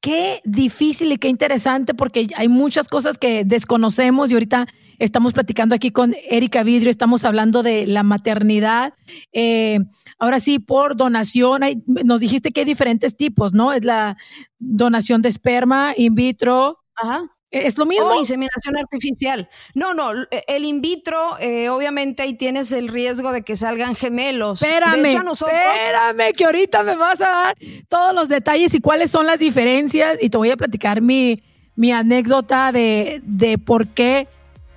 Qué 0.00 0.40
difícil 0.44 1.10
y 1.10 1.16
qué 1.16 1.26
interesante 1.26 1.94
porque 1.94 2.28
hay 2.36 2.46
muchas 2.46 2.86
cosas 2.86 3.18
que 3.18 3.44
desconocemos 3.44 4.30
y 4.30 4.34
ahorita 4.34 4.68
estamos 5.00 5.32
platicando 5.32 5.74
aquí 5.74 5.90
con 5.90 6.14
Erika 6.30 6.62
Vidrio, 6.62 6.90
estamos 6.90 7.24
hablando 7.24 7.64
de 7.64 7.88
la 7.88 8.04
maternidad. 8.04 8.94
Eh, 9.32 9.80
ahora 10.20 10.38
sí, 10.38 10.60
por 10.60 10.96
donación, 10.96 11.62
nos 12.04 12.20
dijiste 12.20 12.52
que 12.52 12.60
hay 12.60 12.66
diferentes 12.66 13.16
tipos, 13.16 13.52
¿no? 13.52 13.72
Es 13.72 13.84
la 13.84 14.16
donación 14.60 15.22
de 15.22 15.30
esperma, 15.30 15.92
in 15.96 16.14
vitro. 16.14 16.78
Ajá. 16.94 17.35
¿Es 17.50 17.78
lo 17.78 17.86
mismo? 17.86 18.06
O 18.06 18.18
inseminación 18.18 18.76
artificial. 18.76 19.48
No, 19.74 19.94
no, 19.94 20.12
e, 20.30 20.44
el 20.48 20.64
in 20.64 20.80
vitro, 20.80 21.38
eh, 21.38 21.68
obviamente 21.68 22.22
ahí 22.22 22.34
tienes 22.34 22.72
el 22.72 22.88
riesgo 22.88 23.32
de 23.32 23.42
que 23.42 23.56
salgan 23.56 23.94
gemelos. 23.94 24.60
Espérame, 24.60 25.06
espérame, 25.06 26.32
que 26.36 26.44
ahorita 26.44 26.82
me 26.82 26.96
vas 26.96 27.20
a 27.20 27.30
dar 27.30 27.56
todos 27.88 28.14
los 28.14 28.28
detalles 28.28 28.74
y 28.74 28.80
cuáles 28.80 29.10
son 29.10 29.26
las 29.26 29.38
diferencias 29.38 30.18
y 30.20 30.28
te 30.28 30.36
voy 30.36 30.50
a 30.50 30.56
platicar 30.56 31.00
mi, 31.00 31.40
mi 31.76 31.92
anécdota 31.92 32.72
de, 32.72 33.20
de 33.24 33.58
por 33.58 33.86
qué 33.88 34.26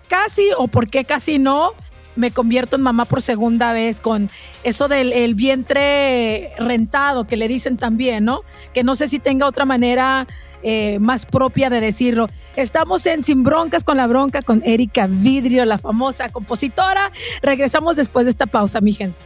casi 0.08 0.50
o 0.58 0.68
por 0.68 0.90
qué 0.90 1.06
casi 1.06 1.40
no 1.40 1.74
me 2.16 2.32
convierto 2.32 2.76
en 2.76 2.82
mamá 2.82 3.06
por 3.06 3.22
segunda 3.22 3.72
vez 3.72 4.00
con 4.02 4.30
eso 4.64 4.88
del 4.88 5.14
el 5.14 5.36
vientre 5.36 6.52
rentado 6.58 7.26
que 7.26 7.38
le 7.38 7.48
dicen 7.48 7.78
también, 7.78 8.26
¿no? 8.26 8.42
Que 8.74 8.84
no 8.84 8.96
sé 8.96 9.08
si 9.08 9.20
tenga 9.20 9.48
otra 9.48 9.66
manera 9.66 10.28
eh, 10.64 11.00
más 11.00 11.26
propia 11.26 11.70
de 11.70 11.82
decirlo. 11.82 12.28
Estamos 12.56 13.06
en 13.06 13.24
Sin 13.24 13.44
Broncas 13.44 13.84
con 13.84 13.98
la 13.98 14.08
Bronca 14.08 14.42
con 14.42 14.62
Erika 14.66 15.08
Vidrio, 15.08 15.66
la 15.66 15.78
famosa 15.78 16.30
compositora. 16.30 17.12
Regresamos 17.42 17.96
después 17.96 18.26
de 18.26 18.32
esta 18.32 18.46
pausa, 18.46 18.82
mi 18.82 18.94
gente. 18.94 19.18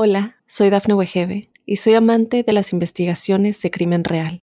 Hola, 0.00 0.36
soy 0.46 0.70
Dafne 0.70 0.94
Wegebe 0.94 1.50
y 1.66 1.76
soy 1.76 1.94
amante 1.94 2.44
de 2.44 2.52
las 2.52 2.72
investigaciones 2.72 3.60
de 3.62 3.72
crimen 3.72 4.04
real. 4.04 4.42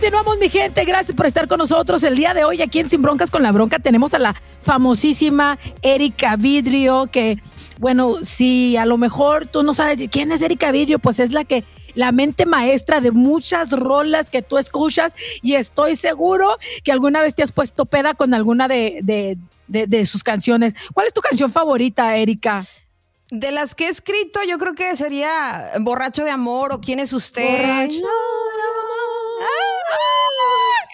Continuamos, 0.00 0.38
mi 0.38 0.48
gente. 0.48 0.84
Gracias 0.84 1.16
por 1.16 1.26
estar 1.26 1.48
con 1.48 1.58
nosotros. 1.58 2.04
El 2.04 2.14
día 2.14 2.32
de 2.32 2.44
hoy, 2.44 2.62
aquí 2.62 2.78
en 2.78 2.88
Sin 2.88 3.02
Broncas 3.02 3.32
con 3.32 3.42
la 3.42 3.50
Bronca, 3.50 3.80
tenemos 3.80 4.14
a 4.14 4.20
la 4.20 4.40
famosísima 4.60 5.58
Erika 5.82 6.36
Vidrio, 6.36 7.08
que, 7.10 7.42
bueno, 7.80 8.22
si 8.22 8.76
a 8.76 8.86
lo 8.86 8.96
mejor 8.96 9.48
tú 9.48 9.64
no 9.64 9.72
sabes 9.74 10.08
quién 10.08 10.30
es 10.30 10.40
Erika 10.40 10.70
Vidrio, 10.70 11.00
pues 11.00 11.18
es 11.18 11.32
la 11.32 11.42
que 11.42 11.64
la 11.96 12.12
mente 12.12 12.46
maestra 12.46 13.00
de 13.00 13.10
muchas 13.10 13.70
rolas 13.70 14.30
que 14.30 14.40
tú 14.40 14.58
escuchas 14.58 15.14
y 15.42 15.54
estoy 15.54 15.96
seguro 15.96 16.58
que 16.84 16.92
alguna 16.92 17.20
vez 17.20 17.34
te 17.34 17.42
has 17.42 17.50
puesto 17.50 17.84
peda 17.84 18.14
con 18.14 18.34
alguna 18.34 18.68
de, 18.68 19.36
sus 20.06 20.22
canciones. 20.22 20.74
¿Cuál 20.94 21.08
es 21.08 21.12
tu 21.12 21.22
canción 21.22 21.50
favorita, 21.50 22.16
Erika? 22.16 22.64
De 23.32 23.50
las 23.50 23.74
que 23.74 23.86
he 23.86 23.88
escrito, 23.88 24.44
yo 24.44 24.58
creo 24.58 24.76
que 24.76 24.94
sería 24.94 25.72
Borracho 25.80 26.22
de 26.22 26.30
Amor 26.30 26.72
o 26.72 26.80
¿Quién 26.80 27.00
es 27.00 27.12
usted? 27.12 27.66
Borracho 27.66 28.06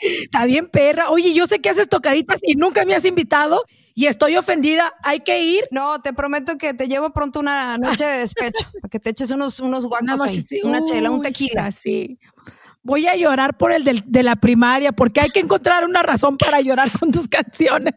Está 0.04 0.44
bien, 0.44 0.68
perra. 0.68 1.10
Oye, 1.10 1.34
yo 1.34 1.46
sé 1.46 1.60
que 1.60 1.70
haces 1.70 1.88
tocaditas 1.88 2.40
y 2.42 2.54
nunca 2.56 2.84
me 2.84 2.94
has 2.94 3.04
invitado 3.04 3.64
y 3.94 4.06
estoy 4.06 4.36
ofendida. 4.36 4.92
¿Hay 5.02 5.20
que 5.20 5.40
ir? 5.42 5.64
No, 5.70 6.00
te 6.00 6.12
prometo 6.12 6.58
que 6.58 6.74
te 6.74 6.88
llevo 6.88 7.10
pronto 7.10 7.40
una 7.40 7.78
noche 7.78 8.04
de 8.04 8.18
despecho 8.18 8.66
para 8.80 8.90
que 8.90 9.00
te 9.00 9.10
eches 9.10 9.30
unos, 9.30 9.60
unos 9.60 9.86
guacos 9.86 10.08
una, 10.62 10.84
chela, 10.84 11.10
un 11.10 11.22
tequila. 11.22 11.70
Sí. 11.70 12.18
Voy 12.82 13.06
a 13.06 13.16
llorar 13.16 13.56
por 13.56 13.72
el 13.72 13.84
de 14.04 14.22
la 14.22 14.36
primaria 14.36 14.92
porque 14.92 15.22
hay 15.22 15.30
que 15.30 15.40
encontrar 15.40 15.86
una 15.86 16.02
razón 16.02 16.36
para 16.36 16.60
llorar 16.60 16.90
con 16.98 17.10
tus 17.10 17.28
canciones. 17.28 17.94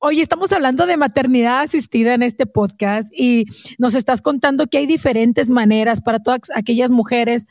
Oye, 0.00 0.20
estamos 0.20 0.52
hablando 0.52 0.86
de 0.86 0.98
maternidad 0.98 1.60
asistida 1.60 2.12
en 2.12 2.22
este 2.22 2.44
podcast 2.44 3.10
y 3.16 3.46
nos 3.78 3.94
estás 3.94 4.20
contando 4.20 4.66
que 4.66 4.78
hay 4.78 4.86
diferentes 4.86 5.48
maneras 5.48 6.02
para 6.02 6.18
todas 6.18 6.40
aquellas 6.54 6.90
mujeres 6.90 7.46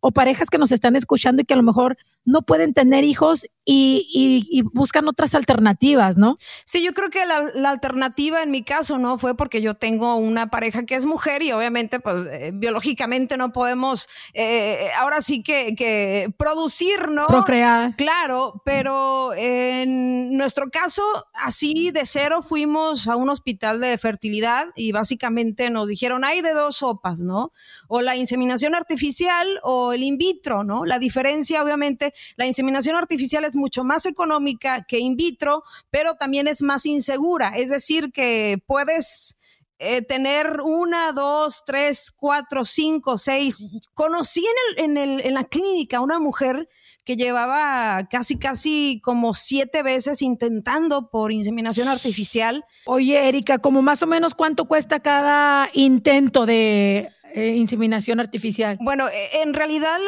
o 0.00 0.10
parejas 0.10 0.48
que 0.48 0.56
nos 0.56 0.72
están 0.72 0.96
escuchando 0.96 1.42
y 1.42 1.44
que 1.44 1.52
a 1.52 1.58
lo 1.58 1.62
mejor 1.62 1.98
no 2.24 2.42
pueden 2.42 2.74
tener 2.74 3.04
hijos 3.04 3.46
y, 3.66 4.62
buscan 4.72 5.08
otras 5.08 5.34
alternativas, 5.34 6.18
¿no? 6.18 6.36
Sí, 6.64 6.84
yo 6.84 6.92
creo 6.92 7.10
que 7.10 7.24
la, 7.24 7.70
alternativa 7.70 8.42
en 8.42 8.50
mi 8.50 8.62
caso, 8.62 8.98
¿no? 8.98 9.18
Fue 9.18 9.36
porque 9.36 9.62
yo 9.62 9.74
tengo 9.74 10.16
una 10.16 10.50
pareja 10.50 10.84
que 10.84 10.94
es 10.94 11.06
mujer 11.06 11.42
y 11.42 11.52
obviamente, 11.52 12.00
pues, 12.00 12.26
eh, 12.30 12.50
biológicamente 12.54 13.36
no 13.36 13.52
podemos, 13.52 14.08
eh, 14.34 14.90
ahora 14.98 15.20
sí 15.20 15.42
que, 15.42 15.74
que, 15.74 16.32
producir, 16.36 17.08
¿no? 17.08 17.26
Procrear. 17.26 17.96
Claro, 17.96 18.62
pero 18.64 19.32
en 19.34 20.36
nuestro 20.36 20.70
caso, 20.70 21.02
así 21.32 21.90
de 21.90 22.04
cero, 22.04 22.42
fuimos 22.42 23.08
a 23.08 23.16
un 23.16 23.30
hospital 23.30 23.80
de 23.80 23.96
fertilidad 23.98 24.66
y 24.76 24.92
básicamente 24.92 25.70
nos 25.70 25.88
dijeron, 25.88 26.24
hay 26.24 26.42
de 26.42 26.52
dos 26.52 26.76
sopas, 26.76 27.20
¿no? 27.20 27.52
O 27.88 28.02
la 28.02 28.16
inseminación 28.16 28.74
artificial 28.74 29.60
o 29.62 29.92
el 29.92 30.02
in 30.02 30.18
vitro, 30.18 30.64
¿no? 30.64 30.84
La 30.84 30.98
diferencia, 30.98 31.62
obviamente, 31.62 32.13
la 32.36 32.46
inseminación 32.46 32.96
artificial 32.96 33.44
es 33.44 33.56
mucho 33.56 33.84
más 33.84 34.06
económica 34.06 34.84
que 34.86 34.98
in 34.98 35.16
vitro, 35.16 35.62
pero 35.90 36.14
también 36.14 36.48
es 36.48 36.62
más 36.62 36.86
insegura. 36.86 37.56
Es 37.56 37.70
decir, 37.70 38.12
que 38.12 38.58
puedes 38.66 39.36
eh, 39.78 40.02
tener 40.02 40.60
una, 40.62 41.12
dos, 41.12 41.64
tres, 41.66 42.12
cuatro, 42.16 42.64
cinco, 42.64 43.18
seis. 43.18 43.66
Conocí 43.92 44.46
en, 44.76 44.96
el, 44.96 45.20
en, 45.20 45.34
la 45.34 45.44
clínica 45.44 46.00
una 46.00 46.20
mujer 46.20 46.68
que 47.04 47.16
llevaba 47.16 48.08
casi, 48.08 48.38
casi 48.38 49.00
como 49.02 49.34
siete 49.34 49.82
veces 49.82 50.22
intentando 50.22 51.10
por 51.10 51.32
inseminación 51.32 51.88
artificial. 51.88 52.64
Oye, 52.86 53.28
Erika, 53.28 53.58
como 53.58 53.82
más 53.82 54.02
o 54.02 54.06
menos 54.06 54.34
cuánto 54.34 54.64
cuesta 54.66 55.00
cada 55.00 55.68
intento 55.74 56.46
de 56.46 57.10
eh, 57.36 57.56
inseminación 57.56 58.20
artificial? 58.20 58.78
Bueno, 58.80 59.08
e, 59.08 59.42
en 59.42 59.54
realidad 59.54 59.98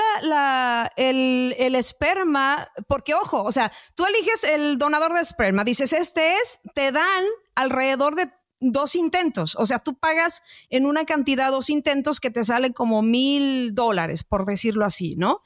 el, 0.94 1.74
esperma, 1.74 2.68
porque 2.86 3.14
ojo, 3.14 3.42
o 3.42 3.50
sea, 3.50 3.72
tú 3.96 4.06
eliges 4.06 4.44
el 4.44 4.78
donador 4.78 5.12
de 5.12 5.22
esperma, 5.22 5.64
dices, 5.64 5.92
este 5.92 6.34
es, 6.34 6.60
te 6.72 6.92
dan 6.92 7.24
alrededor 7.56 8.14
de 8.14 8.30
dos 8.60 8.94
intentos, 8.94 9.56
o 9.56 9.66
sea, 9.66 9.80
tú 9.80 9.98
pagas 9.98 10.44
en 10.70 10.86
una 10.86 11.04
cantidad 11.04 11.50
dos 11.50 11.68
intentos 11.68 12.20
que 12.20 12.30
te 12.30 12.44
sale 12.44 12.72
como 12.72 13.02
mil 13.02 13.74
dólares, 13.74 14.22
por 14.22 14.46
decirlo 14.46 14.84
así, 14.84 15.16
¿no? 15.16 15.40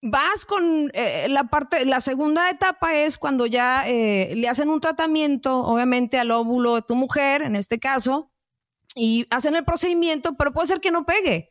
Vas 0.00 0.46
con 0.46 0.90
eh, 0.94 1.26
la 1.28 1.44
parte, 1.44 1.84
la 1.84 2.00
segunda 2.00 2.48
etapa 2.48 2.94
es 2.94 3.18
cuando 3.18 3.44
ya 3.44 3.86
eh, 3.86 4.32
le 4.34 4.48
hacen 4.48 4.70
un 4.70 4.80
tratamiento, 4.80 5.58
obviamente 5.58 6.18
al 6.18 6.30
óvulo 6.30 6.76
de 6.76 6.82
tu 6.82 6.94
mujer, 6.94 7.42
en 7.42 7.54
este 7.54 7.78
caso, 7.78 8.30
y 8.94 9.26
hacen 9.30 9.56
el 9.56 9.64
procedimiento, 9.64 10.36
pero 10.36 10.52
puede 10.52 10.66
ser 10.66 10.80
que 10.80 10.90
no 10.90 11.04
pegue. 11.04 11.48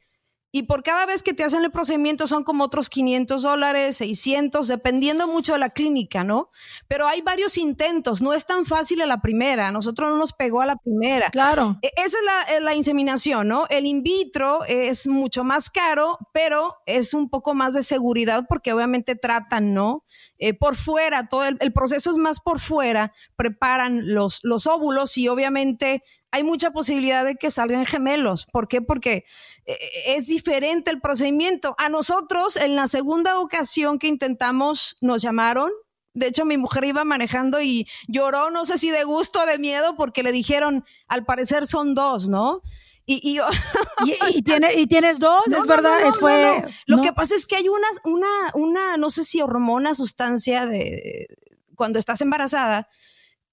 y 0.51 0.63
por 0.63 0.81
cada 0.81 1.05
vez 1.05 1.21
que 1.21 1.35
te 1.35 1.43
hacen 1.43 1.63
el 1.63 1.69
procedimiento 1.69 2.25
son 2.25 2.43
como 2.43 2.63
otros 2.63 2.89
500 2.89 3.43
dólares, 3.43 3.97
600, 3.97 4.67
dependiendo 4.67 5.27
mucho 5.27 5.53
de 5.53 5.59
la 5.59 5.69
clínica, 5.69 6.23
¿no? 6.23 6.49
Pero 6.87 7.07
hay 7.07 7.21
varios 7.21 7.55
intentos, 7.59 8.23
no 8.23 8.33
es 8.33 8.47
tan 8.47 8.65
fácil 8.65 8.99
a 9.01 9.05
la 9.05 9.21
primera, 9.21 9.71
nosotros 9.71 10.09
no 10.09 10.17
nos 10.17 10.33
pegó 10.33 10.61
a 10.61 10.65
la 10.65 10.75
primera. 10.77 11.29
Claro. 11.29 11.77
E, 11.83 11.91
esa 11.97 12.17
es 12.51 12.63
la, 12.63 12.73
inseminación, 12.73 13.47
¿no? 13.47 13.67
El 13.69 13.85
in 13.85 14.01
vitro 14.01 14.63
es 14.65 15.05
mucho 15.05 15.43
más 15.43 15.69
caro, 15.69 16.17
pero 16.33 16.77
es 16.87 17.13
un 17.13 17.29
poco 17.29 17.53
más 17.53 17.75
de 17.75 17.83
seguridad 17.83 18.45
porque 18.49 18.73
obviamente 18.73 19.15
tratan, 19.15 19.75
¿no? 19.75 20.03
Eh, 20.39 20.55
por 20.55 20.75
fuera, 20.75 21.29
todo 21.29 21.45
el, 21.45 21.57
el, 21.59 21.73
proceso 21.73 22.09
es 22.09 22.17
más 22.17 22.39
por 22.39 22.59
fuera, 22.59 23.13
preparan 23.35 24.15
los, 24.15 24.39
los 24.41 24.65
óvulos 24.65 25.15
y 25.15 25.27
obviamente 25.27 26.01
hay 26.31 26.43
mucha 26.43 26.71
posibilidad 26.71 27.25
de 27.25 27.35
que 27.35 27.51
salgan 27.51 27.85
gemelos. 27.85 28.45
¿Por 28.45 28.67
qué? 28.67 28.81
Porque 28.81 29.25
eh, 29.65 29.77
es 30.07 30.27
diferente 30.27 30.91
el 30.91 31.01
procedimiento. 31.01 31.75
A 31.77 31.89
nosotros, 31.89 32.55
en 32.55 32.75
la 32.75 32.87
segunda 32.87 33.39
ocasión 33.39 33.99
que 33.99 34.07
intentamos, 34.07 34.97
nos 35.01 35.21
llamaron. 35.21 35.71
De 36.13 36.27
hecho, 36.27 36.45
mi 36.45 36.57
mujer 36.57 36.85
iba 36.85 37.03
manejando 37.03 37.61
y 37.61 37.87
lloró, 38.07 38.51
no 38.51 38.65
sé 38.65 38.77
si 38.77 38.91
de 38.91 39.03
gusto 39.03 39.41
o 39.41 39.45
de 39.45 39.59
miedo, 39.59 39.95
porque 39.95 40.23
le 40.23 40.31
dijeron, 40.31 40.85
al 41.07 41.25
parecer 41.25 41.67
son 41.67 41.95
dos, 41.95 42.27
¿no? 42.27 42.61
Y, 43.05 43.33
yo... 43.33 43.45
¿Y, 44.29 44.43
tiene, 44.43 44.75
y 44.75 44.85
tienes 44.85 45.19
dos, 45.19 45.47
es 45.47 45.65
verdad. 45.65 46.05
es 46.05 46.17
fue, 46.19 46.63
Lo 46.85 47.01
que 47.01 47.11
pasa 47.11 47.33
es 47.33 47.47
que 47.47 47.55
hay 47.55 47.67
una, 47.67 47.87
una, 48.03 48.27
una, 48.53 48.97
no 48.97 49.09
sé 49.09 49.23
si 49.23 49.41
hormona, 49.41 49.95
sustancia 49.95 50.67
de 50.67 51.27
cuando 51.75 51.97
estás 51.97 52.21
embarazada, 52.21 52.87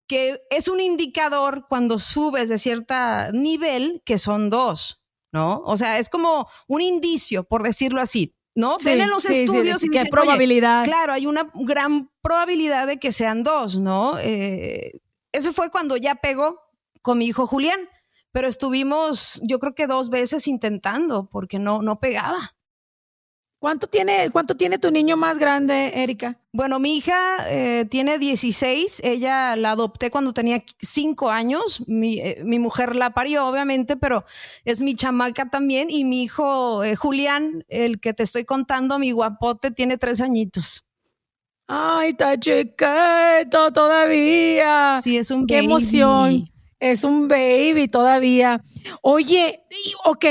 que 0.07 0.43
es 0.51 0.69
un 0.69 0.81
indicador 0.81 1.67
cuando 1.69 1.99
subes 1.99 2.49
de 2.49 2.59
cierto 2.59 2.95
nivel 3.33 4.03
que 4.05 4.19
son 4.19 4.51
dos, 4.51 5.01
¿no? 5.33 5.63
O 5.65 5.77
sea, 5.77 5.99
es 5.99 6.09
como 6.09 6.49
un 6.69 6.81
indicio, 6.81 7.45
por 7.45 7.63
decirlo 7.63 8.01
así. 8.01 8.33
¿no? 8.57 8.79
Ven 8.83 9.03
en 9.03 9.11
los 9.11 9.27
estudios 9.27 9.85
y 9.85 9.91
¿Qué 9.91 10.07
probabilidad? 10.07 10.83
claro, 10.85 11.13
hay 11.13 11.27
una 11.27 11.51
gran 11.55 12.11
probabilidad 12.23 12.87
de 12.87 12.99
que 12.99 13.13
sean 13.13 13.45
dos, 13.45 13.77
¿no? 13.77 14.19
Eh, 14.19 14.93
eso 15.31 15.53
fue 15.53 15.71
cuando 15.71 15.99
ya 15.99 16.15
pegó 16.15 16.63
con 17.03 17.19
mi 17.19 17.27
hijo 17.27 17.47
Julián, 17.47 17.81
pero 18.33 18.49
estuvimos, 18.49 19.41
yo 19.43 19.59
creo 19.59 19.75
que 19.75 19.87
dos 19.87 20.09
veces 20.09 20.49
intentando 20.49 21.29
porque 21.29 21.59
no, 21.59 21.83
no 21.83 22.01
pegaba. 22.01 22.57
¿Cuánto 23.67 23.89
tiene, 23.89 24.31
¿Cuánto 24.31 24.57
tiene 24.57 24.79
tu 24.79 24.93
niño 24.93 25.17
más 25.17 25.41
grande, 25.41 25.91
Erika? 25.97 26.39
Bueno, 26.53 26.79
mi 26.79 26.99
hija 26.99 27.19
eh, 27.49 27.85
tiene 27.87 28.17
16. 28.17 29.01
Ella 29.03 29.57
la 29.57 29.73
adopté 29.73 30.09
cuando 30.09 30.33
tenía 30.33 30.63
5 30.81 31.31
años. 31.31 31.83
Eh, 31.89 32.43
mi, 32.45 32.61
mujer 32.61 32.95
la 32.95 33.11
parió, 33.11 33.45
obviamente, 33.45 33.97
pero 33.97 34.25
es 34.65 34.81
mi 34.83 34.95
chamaca 34.95 35.51
también. 35.51 35.91
Y 35.91 36.05
mi 36.05 36.23
hijo 36.23 36.85
eh, 36.85 36.95
Julián, 36.95 37.65
el 37.67 37.99
que 37.99 38.15
te 38.15 38.23
estoy 38.23 38.45
contando, 38.45 39.01
mi 39.01 39.11
guapote, 39.11 39.73
tiene 39.73 39.99
3 39.99 40.21
añitos. 40.21 40.85
Ay, 41.67 42.11
está 42.11 42.39
chiquito 42.39 43.73
todavía. 43.73 45.01
Sí, 45.03 45.17
es 45.17 45.33
un 45.33 45.45
Qué 45.45 45.59
emoción. 45.59 46.49
Es 46.79 47.03
un 47.03 47.27
baby 47.27 47.89
todavía. 47.89 48.63
Oye, 49.03 49.65
ok 50.05 50.25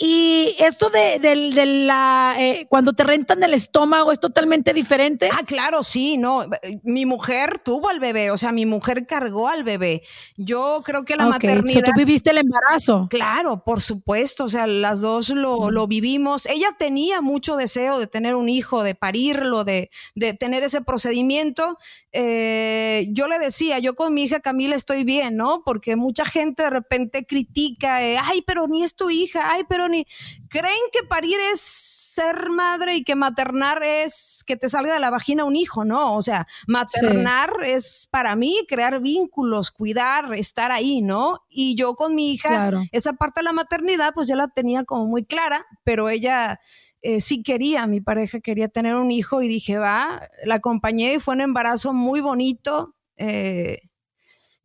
y 0.00 0.54
esto 0.60 0.90
de, 0.90 1.18
la, 1.64 2.36
eh, 2.38 2.66
cuando 2.68 2.92
te 2.92 3.02
rentan 3.02 3.42
el 3.42 3.52
estómago 3.52 4.12
es 4.12 4.20
totalmente 4.20 4.72
diferente. 4.72 5.28
Ah, 5.32 5.42
claro, 5.44 5.82
sí, 5.82 6.16
no. 6.16 6.46
Mi 6.84 7.04
mujer 7.04 7.58
tuvo 7.58 7.88
al 7.88 7.98
bebé, 7.98 8.30
o 8.30 8.36
sea, 8.36 8.52
mi 8.52 8.64
mujer 8.64 9.06
cargó 9.06 9.48
al 9.48 9.64
bebé. 9.64 10.02
Yo 10.36 10.82
creo 10.84 11.04
que 11.04 11.16
la 11.16 11.26
maternidad. 11.26 11.82
tú 11.82 11.90
viviste 11.96 12.30
el 12.30 12.38
embarazo. 12.38 13.08
Claro, 13.10 13.64
por 13.64 13.80
supuesto, 13.80 14.44
o 14.44 14.48
sea, 14.48 14.68
las 14.68 15.00
dos 15.00 15.30
lo, 15.30 15.72
lo, 15.72 15.88
vivimos. 15.88 16.46
Ella 16.46 16.76
tenía 16.78 17.20
mucho 17.20 17.56
deseo 17.56 17.98
de 17.98 18.06
tener 18.06 18.36
un 18.36 18.48
hijo, 18.48 18.84
de 18.84 18.94
parirlo, 18.94 19.64
de, 19.64 19.90
de 20.14 20.32
tener 20.32 20.62
ese 20.62 20.80
procedimiento. 20.80 21.76
Eh, 22.12 23.08
yo 23.10 23.26
le 23.26 23.40
decía, 23.40 23.80
yo 23.80 23.96
con 23.96 24.14
mi 24.14 24.22
hija 24.22 24.38
Camila 24.38 24.76
estoy 24.76 25.02
bien, 25.02 25.36
¿no? 25.36 25.62
Porque 25.64 25.96
mucha 25.96 26.24
gente 26.24 26.62
de 26.62 26.70
repente 26.70 27.26
critica, 27.26 28.00
eh, 28.04 28.16
ay, 28.22 28.42
pero 28.46 28.68
ni 28.68 28.84
es 28.84 28.94
tu 28.94 29.10
hija, 29.10 29.50
ay, 29.50 29.64
pero 29.68 29.87
ni 29.88 30.04
creen 30.48 30.74
que 30.92 31.02
parir 31.02 31.36
es 31.52 31.60
ser 31.60 32.50
madre 32.50 32.96
y 32.96 33.04
que 33.04 33.14
maternar 33.14 33.82
es 33.82 34.42
que 34.46 34.56
te 34.56 34.68
salga 34.68 34.94
de 34.94 35.00
la 35.00 35.10
vagina 35.10 35.44
un 35.44 35.56
hijo, 35.56 35.84
¿no? 35.84 36.14
O 36.14 36.22
sea, 36.22 36.46
maternar 36.66 37.50
es 37.64 38.08
para 38.10 38.34
mí 38.34 38.64
crear 38.68 39.00
vínculos, 39.00 39.70
cuidar, 39.70 40.34
estar 40.34 40.72
ahí, 40.72 41.00
¿no? 41.00 41.40
Y 41.48 41.76
yo 41.76 41.94
con 41.94 42.14
mi 42.14 42.32
hija, 42.32 42.72
esa 42.92 43.12
parte 43.12 43.40
de 43.40 43.44
la 43.44 43.52
maternidad, 43.52 44.12
pues 44.14 44.28
ya 44.28 44.36
la 44.36 44.48
tenía 44.48 44.84
como 44.84 45.06
muy 45.06 45.24
clara, 45.24 45.66
pero 45.84 46.08
ella... 46.08 46.60
Eh, 47.00 47.20
sí 47.20 47.44
quería, 47.44 47.86
mi 47.86 48.00
pareja 48.00 48.40
quería 48.40 48.66
tener 48.66 48.96
un 48.96 49.12
hijo 49.12 49.40
y 49.40 49.46
dije, 49.46 49.78
va, 49.78 50.20
la 50.44 50.56
acompañé 50.56 51.14
y 51.14 51.18
fue 51.20 51.34
un 51.36 51.42
embarazo 51.42 51.92
muy 51.92 52.20
bonito. 52.20 52.96
Eh, 53.16 53.87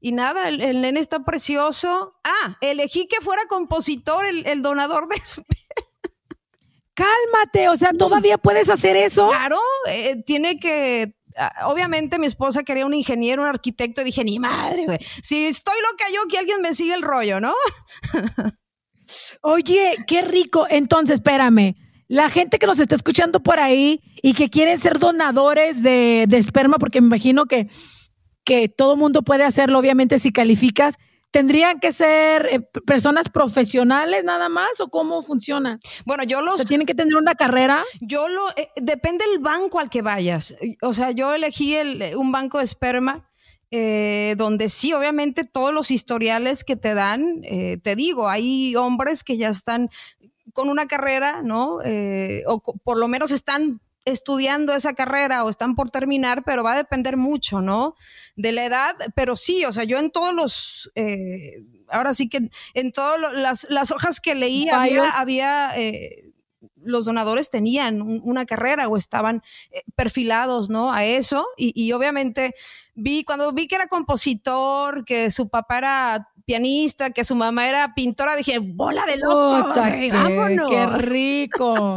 y 0.03 0.11
nada, 0.11 0.49
el, 0.49 0.81
nene 0.81 0.99
está 0.99 1.23
precioso. 1.23 2.13
Ah, 2.25 2.57
elegí 2.59 3.07
que 3.07 3.21
fuera 3.21 3.45
compositor 3.47 4.25
el, 4.25 4.61
donador 4.61 5.07
de 5.07 5.15
Cálmate, 6.93 7.69
o 7.69 7.77
sea, 7.77 7.93
¿todavía 7.93 8.37
puedes 8.37 8.69
hacer 8.69 8.97
eso? 8.97 9.29
Claro, 9.29 9.61
eh, 9.87 10.21
tiene 10.25 10.59
que 10.59 11.15
ah, 11.37 11.69
obviamente 11.69 12.19
mi 12.19 12.25
esposa 12.25 12.63
quería 12.63 12.85
un 12.85 12.93
ingeniero, 12.93 13.43
un 13.43 13.47
arquitecto, 13.47 14.01
y 14.01 14.03
dije, 14.03 14.25
ni 14.25 14.39
madre, 14.39 14.85
si 15.21 15.45
estoy 15.45 15.77
loca 15.89 16.03
yo, 16.13 16.27
que 16.27 16.37
alguien 16.37 16.61
me 16.61 16.73
siga 16.73 16.95
el 16.95 17.01
rollo, 17.01 17.39
¿no? 17.39 17.55
Oye, 19.41 19.95
qué 20.05 20.21
rico. 20.21 20.67
Entonces, 20.69 21.19
espérame, 21.19 21.75
la 22.09 22.27
gente 22.27 22.59
que 22.59 22.67
nos 22.67 22.81
está 22.81 22.95
escuchando 22.95 23.39
por 23.39 23.57
ahí 23.57 24.01
y 24.21 24.33
que 24.33 24.49
quieren 24.49 24.77
ser 24.77 24.99
donadores 24.99 25.81
de, 25.81 26.25
de 26.27 26.37
esperma, 26.37 26.77
porque 26.77 26.99
me 26.99 27.07
imagino 27.07 27.45
que 27.45 27.69
que 28.43 28.69
todo 28.69 28.95
mundo 28.95 29.21
puede 29.21 29.43
hacerlo, 29.43 29.79
obviamente, 29.79 30.19
si 30.19 30.31
calificas. 30.31 30.97
¿Tendrían 31.31 31.79
que 31.79 31.91
ser 31.91 32.47
eh, 32.51 32.59
personas 32.85 33.27
profesionales 33.27 34.23
nada 34.23 34.49
más 34.49 34.79
o 34.79 34.89
cómo 34.89 35.23
funciona? 35.23 35.79
Bueno, 36.05 36.23
yo 36.23 36.41
los... 36.43 36.63
¿Tienen 36.65 36.85
que 36.85 36.93
tener 36.93 37.15
una 37.15 37.33
carrera? 37.33 37.83
Yo 38.01 38.27
lo... 38.27 38.47
Eh, 38.55 38.69
depende 38.75 39.25
del 39.25 39.39
banco 39.39 39.79
al 39.79 39.89
que 39.89 40.03
vayas. 40.03 40.55
O 40.83 40.93
sea, 40.93 41.09
yo 41.09 41.33
elegí 41.33 41.73
el, 41.73 42.15
un 42.15 42.31
banco 42.31 42.59
de 42.59 42.65
esperma 42.65 43.27
eh, 43.71 44.35
donde 44.37 44.69
sí, 44.69 44.93
obviamente, 44.93 45.43
todos 45.43 45.73
los 45.73 45.89
historiales 45.89 46.63
que 46.63 46.75
te 46.75 46.93
dan, 46.93 47.41
te 47.41 47.95
digo, 47.95 48.29
hay 48.29 48.75
hombres 48.75 49.23
que 49.23 49.35
ya 49.35 49.49
están 49.49 49.89
con 50.53 50.69
una 50.69 50.85
carrera, 50.85 51.41
¿no? 51.41 51.79
o 52.45 52.61
por 52.83 52.99
lo 52.99 53.07
menos 53.07 53.31
están 53.31 53.81
estudiando 54.05 54.73
esa 54.73 54.93
carrera 54.93 55.43
o 55.43 55.49
están 55.49 55.75
por 55.75 55.89
terminar, 55.89 56.43
pero 56.43 56.63
va 56.63 56.73
a 56.73 56.77
depender 56.77 57.17
mucho, 57.17 57.61
¿no? 57.61 57.95
De 58.35 58.51
la 58.51 58.65
edad, 58.65 58.95
pero 59.15 59.35
sí, 59.35 59.65
o 59.65 59.71
sea, 59.71 59.83
yo 59.83 59.97
en 59.97 60.11
todos 60.11 60.33
los, 60.33 60.91
eh, 60.95 61.63
ahora 61.89 62.13
sí 62.13 62.29
que 62.29 62.49
en 62.73 62.91
todas 62.91 63.19
las, 63.33 63.67
las, 63.69 63.91
hojas 63.91 64.19
que 64.19 64.35
leí 64.35 64.67
había, 64.69 65.71
eh, 65.75 66.33
los 66.75 67.05
donadores 67.05 67.49
tenían 67.49 68.01
una 68.01 68.45
carrera 68.45 68.87
o 68.89 68.97
estaban 68.97 69.41
eh, 69.71 69.83
perfilados, 69.95 70.69
¿no? 70.69 70.91
A 70.91 71.05
eso. 71.05 71.45
Y, 71.55 71.91
obviamente 71.93 72.55
vi, 72.93 73.23
cuando 73.23 73.51
vi 73.53 73.67
que 73.67 73.75
era 73.75 73.87
compositor, 73.87 75.05
que 75.05 75.31
su 75.31 75.47
papá 75.47 75.77
era 75.77 76.29
pianista, 76.45 77.11
que 77.11 77.23
su 77.23 77.35
mamá 77.35 77.69
era 77.69 77.93
pintora, 77.93 78.35
dije, 78.35 78.59
bola 78.59 79.05
de 79.05 79.15
loco, 79.15 79.73
vámonos. 80.11 80.69
¡Qué 80.69 80.85
rico! 80.87 81.95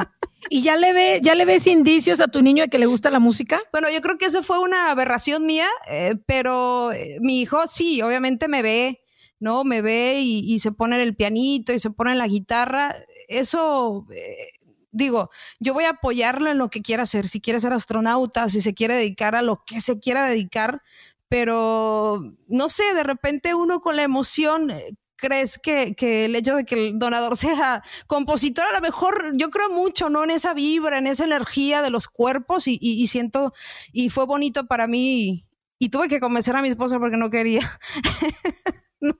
¿Y 0.48 0.62
ya 0.62 0.76
le, 0.76 0.92
ve, 0.92 1.20
ya 1.22 1.34
le 1.34 1.44
ves 1.44 1.66
indicios 1.66 2.20
a 2.20 2.28
tu 2.28 2.42
niño 2.42 2.64
de 2.64 2.68
que 2.68 2.78
le 2.78 2.86
gusta 2.86 3.10
la 3.10 3.18
música? 3.18 3.60
Bueno, 3.72 3.88
yo 3.90 4.00
creo 4.00 4.18
que 4.18 4.26
eso 4.26 4.42
fue 4.42 4.58
una 4.60 4.90
aberración 4.90 5.46
mía, 5.46 5.68
eh, 5.88 6.14
pero 6.26 6.92
eh, 6.92 7.18
mi 7.20 7.40
hijo 7.40 7.66
sí, 7.66 8.02
obviamente 8.02 8.48
me 8.48 8.62
ve, 8.62 9.00
¿no? 9.40 9.64
Me 9.64 9.82
ve 9.82 10.20
y, 10.20 10.58
se 10.58 10.72
pone 10.72 11.02
el 11.02 11.16
pianito 11.16 11.72
y 11.72 11.78
se 11.78 11.90
pone 11.90 12.14
la 12.14 12.26
guitarra. 12.26 12.94
Eso, 13.28 14.06
eh, 14.12 14.52
digo, 14.92 15.30
yo 15.58 15.74
voy 15.74 15.84
a 15.84 15.90
apoyarlo 15.90 16.50
en 16.50 16.58
lo 16.58 16.70
que 16.70 16.82
quiera 16.82 17.02
hacer, 17.02 17.28
si 17.28 17.40
quiere 17.40 17.60
ser 17.60 17.72
astronauta, 17.72 18.48
si 18.48 18.60
se 18.60 18.74
quiere 18.74 18.94
dedicar 18.94 19.34
a 19.34 19.42
lo 19.42 19.62
que 19.66 19.80
se 19.80 19.98
quiera 19.98 20.26
dedicar, 20.28 20.82
pero 21.28 22.22
no 22.46 22.68
sé, 22.68 22.84
de 22.94 23.02
repente 23.02 23.54
uno 23.54 23.80
con 23.80 23.96
la 23.96 24.04
emoción 24.04 24.72
crees 25.16 25.58
que, 25.58 25.94
el 25.98 26.36
hecho 26.36 26.56
de 26.56 26.64
que 26.64 26.74
el 26.74 26.98
donador 26.98 27.36
sea 27.36 27.82
compositor, 28.06 28.66
a 28.66 28.72
lo 28.72 28.80
mejor 28.80 29.32
yo 29.34 29.50
creo 29.50 29.70
mucho, 29.70 30.10
¿no? 30.10 30.24
En 30.24 30.30
esa 30.30 30.54
vibra, 30.54 30.98
en 30.98 31.06
esa 31.06 31.24
energía 31.24 31.82
de 31.82 31.90
los 31.90 32.08
cuerpos 32.08 32.64
y, 32.66 33.06
siento, 33.06 33.52
y 33.92 34.10
fue 34.10 34.26
bonito 34.26 34.66
para 34.66 34.86
mí 34.86 35.44
y, 35.78 35.88
tuve 35.88 36.08
que 36.08 36.20
convencer 36.20 36.56
a 36.56 36.62
mi 36.62 36.68
esposa 36.68 36.98
porque 36.98 37.16
no 37.16 37.30
quería. 37.30 37.60
no, 39.00 39.14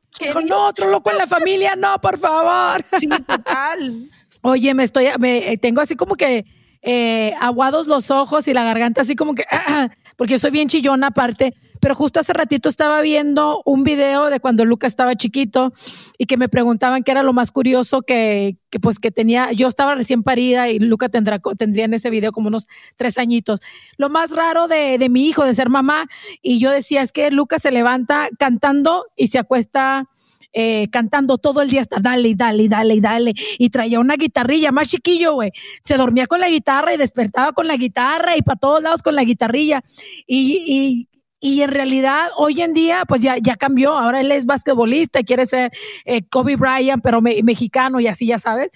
no, 0.47 0.67
otro 0.69 0.89
loco 0.91 1.11
en 1.11 1.19
la 1.19 1.27
familia, 1.27 1.75
no, 1.77 2.01
por 2.01 2.19
favor. 2.19 2.83
Sí, 2.99 3.09
total. 3.09 4.11
Oye, 4.43 4.75
me 4.75 4.85
estoy, 4.85 5.09
me, 5.19 5.57
tengo 5.59 5.81
así 5.81 5.97
como 5.97 6.17
que 6.17 6.45
eh, 6.89 7.35
aguados 7.41 7.89
los 7.89 8.13
ojos 8.13 8.47
y 8.47 8.55
la 8.55 8.63
garganta 8.63 9.01
así 9.01 9.17
como 9.17 9.35
que, 9.35 9.45
porque 10.17 10.39
soy 10.39 10.53
bien 10.53 10.69
chillona 10.69 11.09
aparte, 11.09 11.53
pero 11.81 11.97
justo 11.97 12.21
hace 12.21 12.33
ratito 12.33 12.69
estaba 12.69 13.01
viendo 13.01 13.61
un 13.65 13.83
video 13.83 14.31
de 14.31 14.39
cuando 14.39 14.65
Luca 14.65 14.87
estaba 14.87 15.17
chiquito 15.17 15.73
y 16.17 16.27
que 16.27 16.37
me 16.37 16.49
preguntaban 16.49 17.03
qué 17.03 17.11
era 17.11 17.25
lo 17.25 17.33
más 17.33 17.51
curioso 17.51 18.03
que, 18.03 18.57
que 18.71 18.79
pues 18.79 19.01
que 19.01 19.11
tenía, 19.11 19.51
yo 19.51 19.67
estaba 19.67 19.97
recién 19.97 20.23
parida 20.23 20.69
y 20.69 20.79
Luca 20.79 21.09
tendrá, 21.09 21.41
tendría 21.59 21.87
en 21.87 21.95
ese 21.95 22.09
video 22.09 22.31
como 22.31 22.47
unos 22.47 22.69
tres 22.95 23.19
añitos. 23.19 23.59
Lo 23.97 24.09
más 24.09 24.31
raro 24.31 24.69
de, 24.69 24.97
de 24.97 25.09
mi 25.09 25.27
hijo, 25.27 25.45
de 25.45 25.55
ser 25.55 25.69
mamá, 25.69 26.07
y 26.41 26.61
yo 26.61 26.71
decía 26.71 27.03
es 27.03 27.11
que 27.11 27.33
Luca 27.33 27.59
se 27.59 27.73
levanta 27.73 28.29
cantando 28.39 29.07
y 29.17 29.27
se 29.27 29.41
acuesta 29.41 30.09
eh, 30.53 30.89
cantando 30.91 31.39
todo 31.39 31.63
el 31.63 31.71
día 31.71 31.81
hasta 31.81 31.99
dale 32.01 32.29
y 32.29 32.35
dale 32.35 32.63
y 32.65 32.69
dale 32.69 32.95
y 32.95 33.01
dale. 33.01 33.35
Y 33.59 33.71
traía 33.71 34.01
una 34.01 34.17
guitarrilla 34.17 34.73
más 34.73 34.89
chiquillo, 34.89 35.35
güey. 35.35 35.53
Se 35.83 35.97
dormía 35.97 36.27
con 36.27 36.41
la 36.41 36.49
guitarra 36.49 36.95
y 36.95 36.97
despertaba 36.97 37.53
con 37.53 37.67
la 37.67 37.77
guitarra 37.77 38.37
y 38.37 38.43
para 38.43 38.59
todos 38.59 38.83
lados 38.83 39.03
con 39.03 39.15
la 39.15 39.25
guitarrilla. 39.25 39.83
Y, 40.27 41.09
y, 41.41 41.63
en 41.63 41.71
realidad, 41.71 42.29
hoy 42.37 42.61
en 42.61 42.73
día, 42.73 43.05
pues 43.07 43.21
ya, 43.21 43.37
ya 43.39 43.57
cambió. 43.57 43.97
Ahora 43.97 44.21
él 44.21 44.33
es 44.33 44.47
basquetbolista 44.47 45.21
y 45.21 45.25
quiere 45.25 45.47
ser 45.47 45.71
eh, 46.05 46.23
Kobe 46.29 46.57
Bryant, 46.57 47.03
pero 47.03 47.21
mexicano 47.21 48.01
y 48.01 48.09
así, 48.09 48.27
ya 48.27 48.39
sabes. 48.39 48.71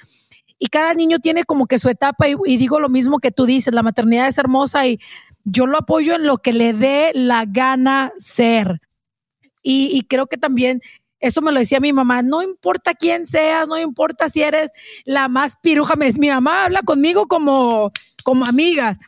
Y 0.58 0.66
cada 0.66 0.92
niño 0.92 1.18
tiene 1.18 1.44
como 1.44 1.66
que 1.66 1.78
su 1.78 1.88
etapa 1.88 2.28
y, 2.28 2.34
y 2.44 2.58
digo 2.58 2.78
lo 2.80 2.90
mismo 2.90 3.18
que 3.18 3.32
tú 3.32 3.46
dices, 3.46 3.72
la 3.72 3.82
maternidad 3.82 4.28
es 4.28 4.36
hermosa 4.36 4.86
y 4.86 5.00
yo 5.44 5.66
lo 5.66 5.78
apoyo 5.78 6.14
en 6.14 6.26
lo 6.26 6.38
que 6.38 6.52
le 6.52 6.72
dé 6.72 7.12
la 7.14 7.44
gana 7.46 8.12
ser. 8.18 8.80
Y, 9.62 9.90
y, 9.92 10.02
creo 10.02 10.26
que 10.26 10.38
también 10.38 10.80
eso 11.20 11.42
me 11.42 11.52
lo 11.52 11.60
decía 11.60 11.80
mi 11.80 11.92
mamá, 11.92 12.22
no 12.22 12.42
importa 12.42 12.94
quién 12.94 13.26
seas, 13.26 13.68
no 13.68 13.78
importa 13.78 14.28
si 14.28 14.42
eres 14.42 14.70
la 15.04 15.28
más 15.28 15.56
piruja, 15.62 15.94
mi 15.96 16.28
mamá 16.28 16.64
habla 16.64 16.80
conmigo 16.82 17.26
como, 17.26 17.92
como 18.24 18.46
amigas. 18.46 18.98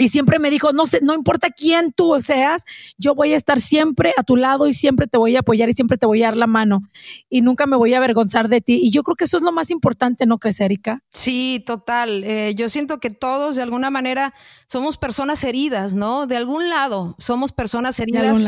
Y 0.00 0.08
siempre 0.08 0.38
me 0.38 0.48
dijo, 0.48 0.72
no 0.72 0.86
sé, 0.86 1.00
no 1.02 1.14
importa 1.14 1.50
quién 1.50 1.92
tú 1.92 2.16
seas, 2.20 2.64
yo 2.96 3.14
voy 3.14 3.34
a 3.34 3.36
estar 3.36 3.60
siempre 3.60 4.14
a 4.16 4.22
tu 4.22 4.34
lado 4.36 4.66
y 4.66 4.72
siempre 4.72 5.06
te 5.06 5.18
voy 5.18 5.36
a 5.36 5.40
apoyar 5.40 5.68
y 5.68 5.74
siempre 5.74 5.98
te 5.98 6.06
voy 6.06 6.22
a 6.22 6.28
dar 6.28 6.38
la 6.38 6.46
mano 6.46 6.80
y 7.28 7.42
nunca 7.42 7.66
me 7.66 7.76
voy 7.76 7.92
a 7.92 7.98
avergonzar 7.98 8.48
de 8.48 8.62
ti. 8.62 8.80
Y 8.82 8.90
yo 8.90 9.02
creo 9.02 9.14
que 9.14 9.24
eso 9.24 9.36
es 9.36 9.42
lo 9.42 9.52
más 9.52 9.70
importante, 9.70 10.24
¿no 10.24 10.38
crees, 10.38 10.58
Erika? 10.60 11.02
Sí, 11.10 11.62
total. 11.66 12.24
Eh, 12.24 12.54
yo 12.56 12.70
siento 12.70 12.98
que 12.98 13.10
todos 13.10 13.56
de 13.56 13.62
alguna 13.62 13.90
manera 13.90 14.32
somos 14.66 14.96
personas 14.96 15.44
heridas, 15.44 15.94
¿no? 15.94 16.26
De 16.26 16.36
algún 16.36 16.70
lado 16.70 17.14
somos 17.18 17.52
personas 17.52 18.00
heridas. 18.00 18.46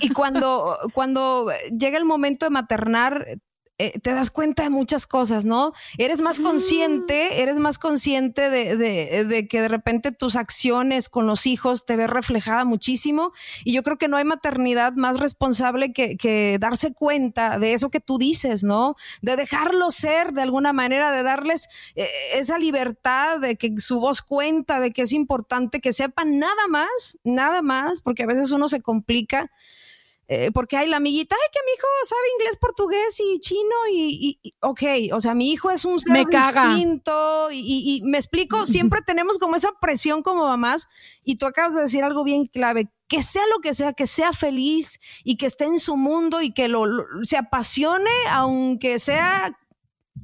Y 0.00 0.10
cuando, 0.10 0.78
cuando 0.92 1.48
llega 1.76 1.96
el 1.96 2.04
momento 2.04 2.44
de 2.44 2.50
maternar, 2.50 3.40
eh, 3.80 3.98
te 3.98 4.12
das 4.12 4.30
cuenta 4.30 4.64
de 4.64 4.68
muchas 4.68 5.06
cosas, 5.06 5.46
¿no? 5.46 5.72
Eres 5.96 6.20
más 6.20 6.38
consciente, 6.38 7.40
eres 7.40 7.58
más 7.58 7.78
consciente 7.78 8.50
de, 8.50 9.48
que 9.48 9.62
de 9.62 9.68
repente 9.68 10.12
tus 10.12 10.36
acciones 10.36 11.08
con 11.08 11.26
los 11.26 11.46
hijos 11.46 11.86
te 11.86 11.96
ves 11.96 12.10
reflejada 12.10 12.66
muchísimo. 12.66 13.32
Y 13.64 13.72
yo 13.72 13.82
creo 13.82 13.96
que 13.96 14.06
no 14.06 14.18
hay 14.18 14.24
maternidad 14.24 14.92
más 14.92 15.18
responsable 15.18 15.94
que, 15.94 16.58
darse 16.60 16.92
cuenta 16.92 17.58
de 17.58 17.72
eso 17.72 17.88
que 17.88 18.00
tú 18.00 18.18
dices, 18.18 18.64
¿no? 18.64 18.96
De 19.22 19.36
dejarlo 19.36 19.90
ser 19.90 20.34
de 20.34 20.42
alguna 20.42 20.74
manera, 20.74 21.10
de 21.10 21.22
darles 21.22 21.70
eh, 21.94 22.06
esa 22.34 22.58
libertad 22.58 23.38
de 23.38 23.56
que 23.56 23.72
su 23.78 23.98
voz 23.98 24.20
cuenta, 24.20 24.78
de 24.78 24.90
que 24.90 25.02
es 25.02 25.12
importante 25.12 25.80
que 25.80 25.94
sepan 25.94 26.38
nada 26.38 26.68
más, 26.68 27.16
nada 27.24 27.62
más, 27.62 28.02
porque 28.02 28.24
a 28.24 28.26
veces 28.26 28.50
uno 28.50 28.68
se 28.68 28.82
complica 28.82 29.50
eh, 30.32 30.52
porque 30.52 30.76
hay 30.76 30.88
la 30.88 30.98
amiguita, 30.98 31.34
ay, 31.34 31.48
que 31.52 31.58
mi 31.66 31.72
hijo 31.72 31.88
sabe 32.04 32.20
inglés, 32.38 32.56
portugués 32.56 33.18
y 33.18 33.40
chino 33.40 33.74
y, 33.92 34.38
ok, 34.60 35.12
o 35.12 35.20
sea, 35.20 35.34
mi 35.34 35.50
hijo 35.50 35.72
es 35.72 35.84
un 35.84 35.98
ser 35.98 36.12
me 36.12 36.24
caga. 36.24 36.68
distinto 36.68 37.48
y, 37.50 38.00
me 38.04 38.16
explico, 38.16 38.64
siempre 38.66 39.00
tenemos 39.04 39.38
como 39.38 39.56
esa 39.56 39.70
presión 39.80 40.22
como 40.22 40.44
mamás 40.44 40.86
y 41.24 41.34
tú 41.34 41.46
acabas 41.46 41.74
de 41.74 41.80
decir 41.80 42.04
algo 42.04 42.22
bien 42.22 42.46
clave, 42.46 42.92
que 43.08 43.22
sea 43.22 43.42
lo 43.52 43.58
que 43.58 43.74
sea, 43.74 43.92
que 43.92 44.06
sea 44.06 44.32
feliz 44.32 45.00
y 45.24 45.36
que 45.36 45.46
esté 45.46 45.64
en 45.64 45.80
su 45.80 45.96
mundo 45.96 46.40
y 46.42 46.52
que 46.52 46.68
lo, 46.68 46.86
se 47.24 47.36
apasione, 47.36 48.12
aunque 48.30 49.00
sea 49.00 49.58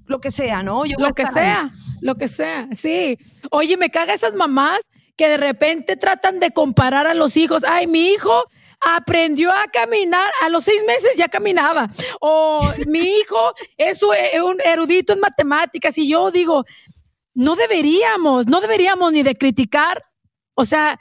lo 0.05 0.21
que 0.21 0.31
sea, 0.31 0.63
¿no? 0.63 0.85
lo 0.85 1.15
que 1.15 1.27
sea, 1.27 1.69
lo 2.01 2.15
que 2.15 2.29
sea, 2.29 2.69
sí. 2.71 3.19
Oye, 3.51 3.77
me 3.77 3.91
caga 3.91 4.15
esas 4.15 4.35
mamás 4.35 4.79
que 5.17 5.29
de 5.29 5.37
repente 5.37 5.97
tratan 5.97 6.39
de 6.39 6.53
comparar 6.53 7.09
a 7.09 7.15
los 7.15 7.37
hijos. 7.37 7.65
Ay, 7.65 7.89
mi 7.89 8.11
hijo 8.11 8.45
aprendió 8.81 9.51
a 9.51 9.67
caminar, 9.73 10.31
a 10.43 10.49
los 10.49 10.65
seis 10.65 10.83
meses 10.87 11.17
ya 11.17 11.29
caminaba. 11.29 11.91
O 12.21 12.61
mi 12.87 13.01
hijo 13.01 13.55
es 13.77 14.03
un 14.03 14.61
erudito 14.65 15.13
en 15.13 15.21
matemáticas 15.21 15.97
y 15.99 16.09
yo 16.09 16.31
digo, 16.31 16.65
no 17.35 17.55
deberíamos, 17.55 18.47
no 18.47 18.61
deberíamos 18.61 19.13
ni 19.13 19.23
de 19.23 19.37
criticar, 19.37 20.03
o 20.55 20.65
sea, 20.65 20.99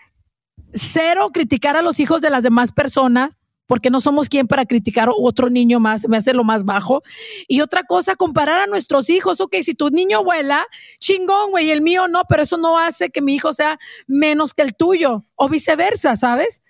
cero 0.74 1.30
criticar 1.34 1.78
a 1.78 1.82
los 1.82 2.00
hijos 2.00 2.22
de 2.22 2.30
las 2.30 2.44
demás 2.44 2.72
personas, 2.72 3.38
porque 3.68 3.90
no 3.90 4.00
somos 4.00 4.30
quien 4.30 4.48
para 4.48 4.66
criticar 4.66 5.10
otro 5.12 5.50
niño 5.50 5.80
más, 5.80 6.08
me 6.08 6.18
hace 6.18 6.34
lo 6.34 6.44
más 6.44 6.66
bajo. 6.66 7.02
Y 7.48 7.62
otra 7.62 7.84
cosa, 7.84 8.16
comparar 8.16 8.60
a 8.60 8.68
nuestros 8.68 9.10
hijos, 9.10 9.42
ok, 9.42 9.56
si 9.64 9.74
tu 9.74 9.90
niño 9.90 10.24
vuela, 10.24 10.68
chingón, 11.00 11.52
güey, 11.52 11.72
el 11.72 11.82
mío 11.82 12.08
no, 12.08 12.24
pero 12.28 12.44
eso 12.44 12.58
no 12.58 12.78
hace 12.78 13.10
que 13.10 13.22
mi 13.22 13.34
hijo 13.36 13.54
sea 13.54 13.80
menos 14.06 14.54
que 14.54 14.62
el 14.62 14.76
tuyo, 14.76 15.26
o 15.36 15.50
viceversa, 15.50 16.16
¿sabes? 16.16 16.62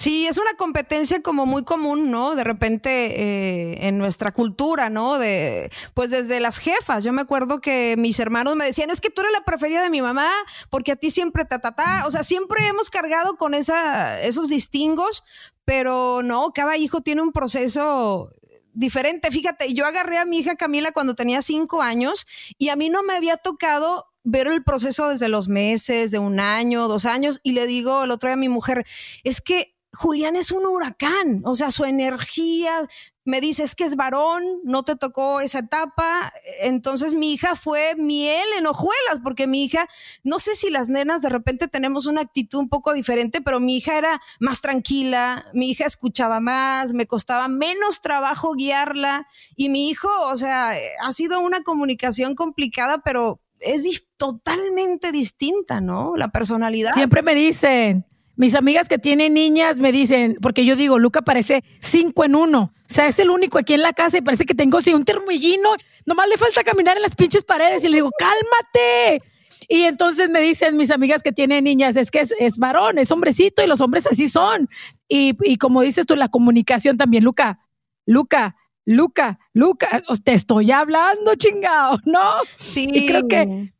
Sí, 0.00 0.26
es 0.26 0.38
una 0.38 0.54
competencia 0.54 1.20
como 1.20 1.44
muy 1.44 1.62
común, 1.62 2.10
¿no? 2.10 2.34
De 2.34 2.42
repente 2.42 3.20
eh, 3.20 3.86
en 3.86 3.98
nuestra 3.98 4.32
cultura, 4.32 4.88
¿no? 4.88 5.18
De, 5.18 5.70
pues 5.92 6.10
desde 6.10 6.40
las 6.40 6.56
jefas. 6.56 7.04
Yo 7.04 7.12
me 7.12 7.20
acuerdo 7.20 7.60
que 7.60 7.96
mis 7.98 8.18
hermanos 8.18 8.56
me 8.56 8.64
decían, 8.64 8.88
es 8.88 9.02
que 9.02 9.10
tú 9.10 9.20
eres 9.20 9.34
la 9.34 9.44
preferida 9.44 9.82
de 9.82 9.90
mi 9.90 10.00
mamá, 10.00 10.30
porque 10.70 10.92
a 10.92 10.96
ti 10.96 11.10
siempre 11.10 11.44
ta, 11.44 11.58
ta, 11.58 11.72
ta. 11.72 12.06
O 12.06 12.10
sea, 12.10 12.22
siempre 12.22 12.66
hemos 12.66 12.88
cargado 12.88 13.36
con 13.36 13.52
esa, 13.52 14.18
esos 14.22 14.48
distingos, 14.48 15.22
pero 15.66 16.22
no, 16.22 16.52
cada 16.54 16.78
hijo 16.78 17.02
tiene 17.02 17.20
un 17.20 17.32
proceso 17.32 18.32
diferente. 18.72 19.30
Fíjate, 19.30 19.74
yo 19.74 19.84
agarré 19.84 20.16
a 20.16 20.24
mi 20.24 20.38
hija 20.38 20.56
Camila 20.56 20.92
cuando 20.92 21.14
tenía 21.14 21.42
cinco 21.42 21.82
años 21.82 22.26
y 22.56 22.70
a 22.70 22.76
mí 22.76 22.88
no 22.88 23.02
me 23.02 23.16
había 23.16 23.36
tocado 23.36 24.06
ver 24.24 24.46
el 24.46 24.64
proceso 24.64 25.10
desde 25.10 25.28
los 25.28 25.48
meses, 25.48 26.10
de 26.10 26.18
un 26.18 26.40
año, 26.40 26.88
dos 26.88 27.04
años, 27.04 27.38
y 27.42 27.52
le 27.52 27.66
digo 27.66 28.04
el 28.04 28.10
otro 28.12 28.28
día 28.28 28.34
a 28.34 28.38
mi 28.38 28.48
mujer, 28.48 28.86
es 29.24 29.42
que 29.42 29.74
Julián 29.92 30.36
es 30.36 30.52
un 30.52 30.66
huracán, 30.66 31.42
o 31.44 31.54
sea, 31.54 31.70
su 31.70 31.84
energía, 31.84 32.86
me 33.24 33.40
dice, 33.40 33.64
es 33.64 33.74
que 33.74 33.84
es 33.84 33.96
varón, 33.96 34.42
no 34.64 34.82
te 34.82 34.96
tocó 34.96 35.40
esa 35.40 35.60
etapa, 35.60 36.32
entonces 36.62 37.14
mi 37.14 37.32
hija 37.32 37.54
fue 37.56 37.94
miel 37.96 38.46
en 38.56 38.66
hojuelas, 38.66 39.20
porque 39.22 39.46
mi 39.46 39.64
hija, 39.64 39.88
no 40.22 40.38
sé 40.38 40.54
si 40.54 40.70
las 40.70 40.88
nenas 40.88 41.22
de 41.22 41.28
repente 41.28 41.68
tenemos 41.68 42.06
una 42.06 42.22
actitud 42.22 42.58
un 42.58 42.68
poco 42.68 42.92
diferente, 42.92 43.40
pero 43.40 43.60
mi 43.60 43.76
hija 43.76 43.98
era 43.98 44.20
más 44.38 44.60
tranquila, 44.60 45.44
mi 45.54 45.70
hija 45.70 45.86
escuchaba 45.86 46.40
más, 46.40 46.92
me 46.92 47.06
costaba 47.06 47.48
menos 47.48 48.00
trabajo 48.00 48.54
guiarla, 48.54 49.26
y 49.56 49.68
mi 49.68 49.88
hijo, 49.88 50.08
o 50.26 50.36
sea, 50.36 50.74
ha 51.02 51.12
sido 51.12 51.40
una 51.40 51.62
comunicación 51.62 52.34
complicada, 52.34 53.02
pero 53.04 53.40
es 53.58 54.06
totalmente 54.16 55.12
distinta, 55.12 55.80
¿no? 55.80 56.16
La 56.16 56.28
personalidad. 56.28 56.92
Siempre 56.92 57.22
me 57.22 57.34
dicen, 57.34 58.06
mis 58.40 58.54
amigas 58.54 58.88
que 58.88 58.96
tienen 58.96 59.34
niñas 59.34 59.80
me 59.80 59.92
dicen, 59.92 60.38
porque 60.40 60.64
yo 60.64 60.74
digo, 60.74 60.98
Luca 60.98 61.20
parece 61.20 61.62
cinco 61.78 62.24
en 62.24 62.34
uno. 62.34 62.72
O 62.74 62.82
sea, 62.86 63.06
es 63.06 63.18
el 63.18 63.28
único 63.28 63.58
aquí 63.58 63.74
en 63.74 63.82
la 63.82 63.92
casa 63.92 64.16
y 64.16 64.22
parece 64.22 64.46
que 64.46 64.54
tengo 64.54 64.80
sí, 64.80 64.94
un 64.94 65.04
termillino. 65.04 65.68
Nomás 66.06 66.26
le 66.26 66.38
falta 66.38 66.64
caminar 66.64 66.96
en 66.96 67.02
las 67.02 67.14
pinches 67.14 67.44
paredes. 67.44 67.84
Y 67.84 67.90
le 67.90 67.96
digo, 67.96 68.08
cálmate. 68.18 69.22
Y 69.68 69.82
entonces 69.82 70.30
me 70.30 70.40
dicen 70.40 70.78
mis 70.78 70.90
amigas 70.90 71.22
que 71.22 71.32
tienen 71.32 71.64
niñas, 71.64 71.96
es 71.96 72.10
que 72.10 72.20
es, 72.20 72.56
varón, 72.56 72.96
es 72.96 73.10
hombrecito 73.10 73.62
y 73.62 73.66
los 73.66 73.82
hombres 73.82 74.06
así 74.06 74.26
son. 74.26 74.70
Y, 75.06 75.36
y 75.42 75.56
como 75.56 75.82
dices 75.82 76.06
tú, 76.06 76.16
la 76.16 76.30
comunicación 76.30 76.96
también, 76.96 77.24
Luca, 77.24 77.60
Luca, 78.06 78.56
Luca, 78.86 79.38
Luca, 79.52 80.02
te 80.24 80.32
estoy 80.32 80.70
hablando, 80.70 81.34
chingado, 81.34 81.98
¿no? 82.06 82.22
Sí. 82.56 82.88
Y 82.90 83.04
creo 83.04 83.28
que 83.28 83.74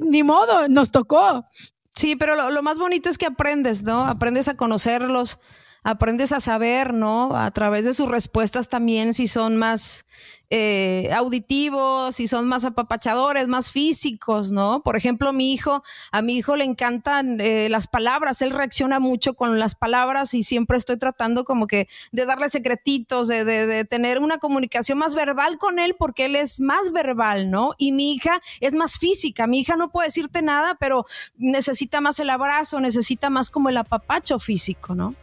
ni 0.00 0.22
modo, 0.22 0.68
nos 0.68 0.90
tocó. 0.90 1.46
Sí, 1.94 2.16
pero 2.16 2.50
lo, 2.50 2.62
más 2.62 2.78
bonito 2.78 3.08
es 3.08 3.18
que 3.18 3.26
aprendes, 3.26 3.82
¿no? 3.82 4.06
Aprendes 4.06 4.48
a 4.48 4.56
conocerlos, 4.56 5.38
aprendes 5.82 6.32
a 6.32 6.40
saber, 6.40 6.94
¿no? 6.94 7.36
A 7.36 7.50
través 7.50 7.84
de 7.84 7.92
sus 7.92 8.08
respuestas 8.08 8.68
también, 8.68 9.12
si 9.12 9.26
son 9.26 9.56
más 9.56 10.06
eh, 10.54 11.08
auditivos, 11.14 12.14
si 12.16 12.28
son 12.28 12.46
más 12.46 12.66
apapachadores, 12.66 13.48
más 13.48 13.72
físicos, 13.72 14.52
¿no? 14.52 14.82
Por 14.82 14.98
ejemplo, 14.98 15.32
mi 15.32 15.54
hijo, 15.54 15.82
a 16.10 16.20
mi 16.20 16.36
hijo 16.36 16.56
le 16.56 16.64
encantan 16.64 17.40
eh, 17.40 17.70
las 17.70 17.86
palabras, 17.86 18.42
él 18.42 18.50
reacciona 18.50 19.00
mucho 19.00 19.32
con 19.32 19.58
las 19.58 19.74
palabras 19.74 20.34
y 20.34 20.42
siempre 20.42 20.76
estoy 20.76 20.98
tratando 20.98 21.46
como 21.46 21.66
que 21.66 21.88
de 22.10 22.26
darle 22.26 22.50
secretitos, 22.50 23.28
de, 23.28 23.46
de, 23.46 23.66
de 23.66 23.86
tener 23.86 24.18
una 24.18 24.36
comunicación 24.36 24.98
más 24.98 25.14
verbal 25.14 25.56
con 25.56 25.78
él 25.78 25.96
porque 25.98 26.26
él 26.26 26.36
es 26.36 26.60
más 26.60 26.92
verbal, 26.92 27.50
¿no? 27.50 27.72
Y 27.78 27.92
mi 27.92 28.12
hija 28.12 28.42
es 28.60 28.74
más 28.74 28.98
física, 28.98 29.46
mi 29.46 29.60
hija 29.60 29.76
no 29.76 29.90
puede 29.90 30.08
decirte 30.08 30.42
nada, 30.42 30.76
pero 30.78 31.06
necesita 31.38 32.02
más 32.02 32.20
el 32.20 32.28
abrazo, 32.28 32.78
necesita 32.78 33.30
más 33.30 33.48
como 33.48 33.70
el 33.70 33.78
apapacho 33.78 34.38
físico, 34.38 34.94
¿no? 34.94 35.14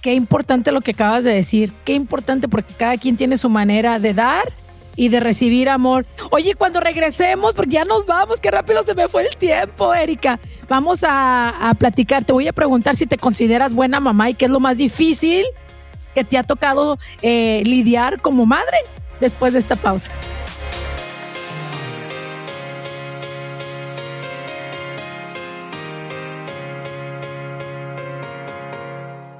Qué 0.00 0.14
importante 0.14 0.72
lo 0.72 0.80
que 0.80 0.92
acabas 0.92 1.24
de 1.24 1.34
decir, 1.34 1.72
qué 1.84 1.92
importante 1.92 2.48
porque 2.48 2.72
cada 2.74 2.96
quien 2.96 3.16
tiene 3.16 3.36
su 3.36 3.50
manera 3.50 3.98
de 3.98 4.14
dar 4.14 4.44
y 4.96 5.08
de 5.08 5.20
recibir 5.20 5.68
amor. 5.68 6.06
Oye, 6.30 6.54
cuando 6.54 6.80
regresemos, 6.80 7.54
porque 7.54 7.72
ya 7.72 7.84
nos 7.84 8.06
vamos, 8.06 8.40
qué 8.40 8.50
rápido 8.50 8.82
se 8.82 8.94
me 8.94 9.08
fue 9.08 9.26
el 9.26 9.36
tiempo, 9.36 9.94
Erika. 9.94 10.40
Vamos 10.68 11.04
a, 11.06 11.74
platicar. 11.78 12.24
Te 12.24 12.32
voy 12.32 12.48
a 12.48 12.52
preguntar 12.52 12.96
si 12.96 13.06
te 13.06 13.18
consideras 13.18 13.74
buena 13.74 14.00
mamá 14.00 14.30
y 14.30 14.34
qué 14.34 14.46
es 14.46 14.50
lo 14.50 14.60
más 14.60 14.78
difícil 14.78 15.44
que 16.14 16.24
te 16.24 16.38
ha 16.38 16.42
tocado 16.42 16.98
eh, 17.22 17.62
lidiar 17.64 18.20
como 18.20 18.46
madre 18.46 18.78
después 19.20 19.52
de 19.52 19.58
esta 19.60 19.76
pausa. 19.76 20.10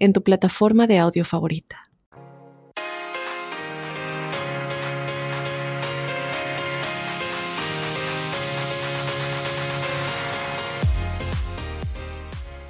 en 0.00 0.12
tu 0.12 0.22
plataforma 0.22 0.88
de 0.88 0.98
audio 0.98 1.24
favorita. 1.24 1.90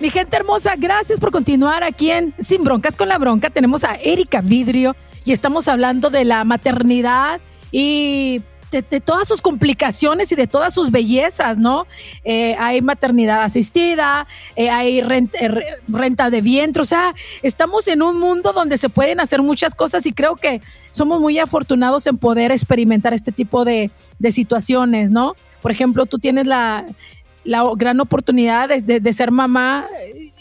Mi 0.00 0.08
gente 0.08 0.34
hermosa, 0.34 0.76
gracias 0.78 1.20
por 1.20 1.30
continuar 1.30 1.84
aquí 1.84 2.10
en 2.10 2.34
Sin 2.38 2.64
Broncas 2.64 2.96
con 2.96 3.08
la 3.08 3.18
Bronca. 3.18 3.50
Tenemos 3.50 3.84
a 3.84 3.96
Erika 3.96 4.40
Vidrio 4.40 4.96
y 5.26 5.32
estamos 5.32 5.68
hablando 5.68 6.08
de 6.08 6.24
la 6.24 6.42
maternidad 6.44 7.38
y 7.70 8.40
de, 8.70 9.00
todas 9.00 9.26
sus 9.26 9.42
complicaciones 9.42 10.30
y 10.32 10.36
de 10.36 10.46
todas 10.46 10.72
sus 10.74 10.90
bellezas, 10.90 11.58
¿no? 11.58 11.86
Eh, 12.24 12.54
hay 12.58 12.80
maternidad 12.80 13.42
asistida, 13.42 14.26
eh, 14.56 14.70
hay 14.70 15.00
renta, 15.00 15.38
eh, 15.40 15.78
renta, 15.88 16.30
de 16.30 16.40
vientre, 16.40 16.82
o 16.82 16.86
sea, 16.86 17.14
estamos 17.42 17.88
en 17.88 18.02
un 18.02 18.18
mundo 18.18 18.52
donde 18.52 18.78
se 18.78 18.88
pueden 18.88 19.20
hacer 19.20 19.42
muchas 19.42 19.74
cosas 19.74 20.06
y 20.06 20.12
creo 20.12 20.36
que 20.36 20.60
somos 20.92 21.20
muy 21.20 21.38
afortunados 21.38 22.06
en 22.06 22.18
poder 22.18 22.52
experimentar 22.52 23.14
este 23.14 23.32
tipo 23.32 23.64
de, 23.64 23.90
de 24.18 24.32
situaciones, 24.32 25.10
¿no? 25.10 25.34
Por 25.62 25.70
ejemplo, 25.70 26.06
tú 26.06 26.18
tienes 26.18 26.46
la, 26.46 26.84
la 27.44 27.64
gran 27.76 28.00
oportunidad 28.00 28.68
de, 28.68 29.00
de, 29.00 29.12
ser 29.12 29.30
mamá 29.30 29.86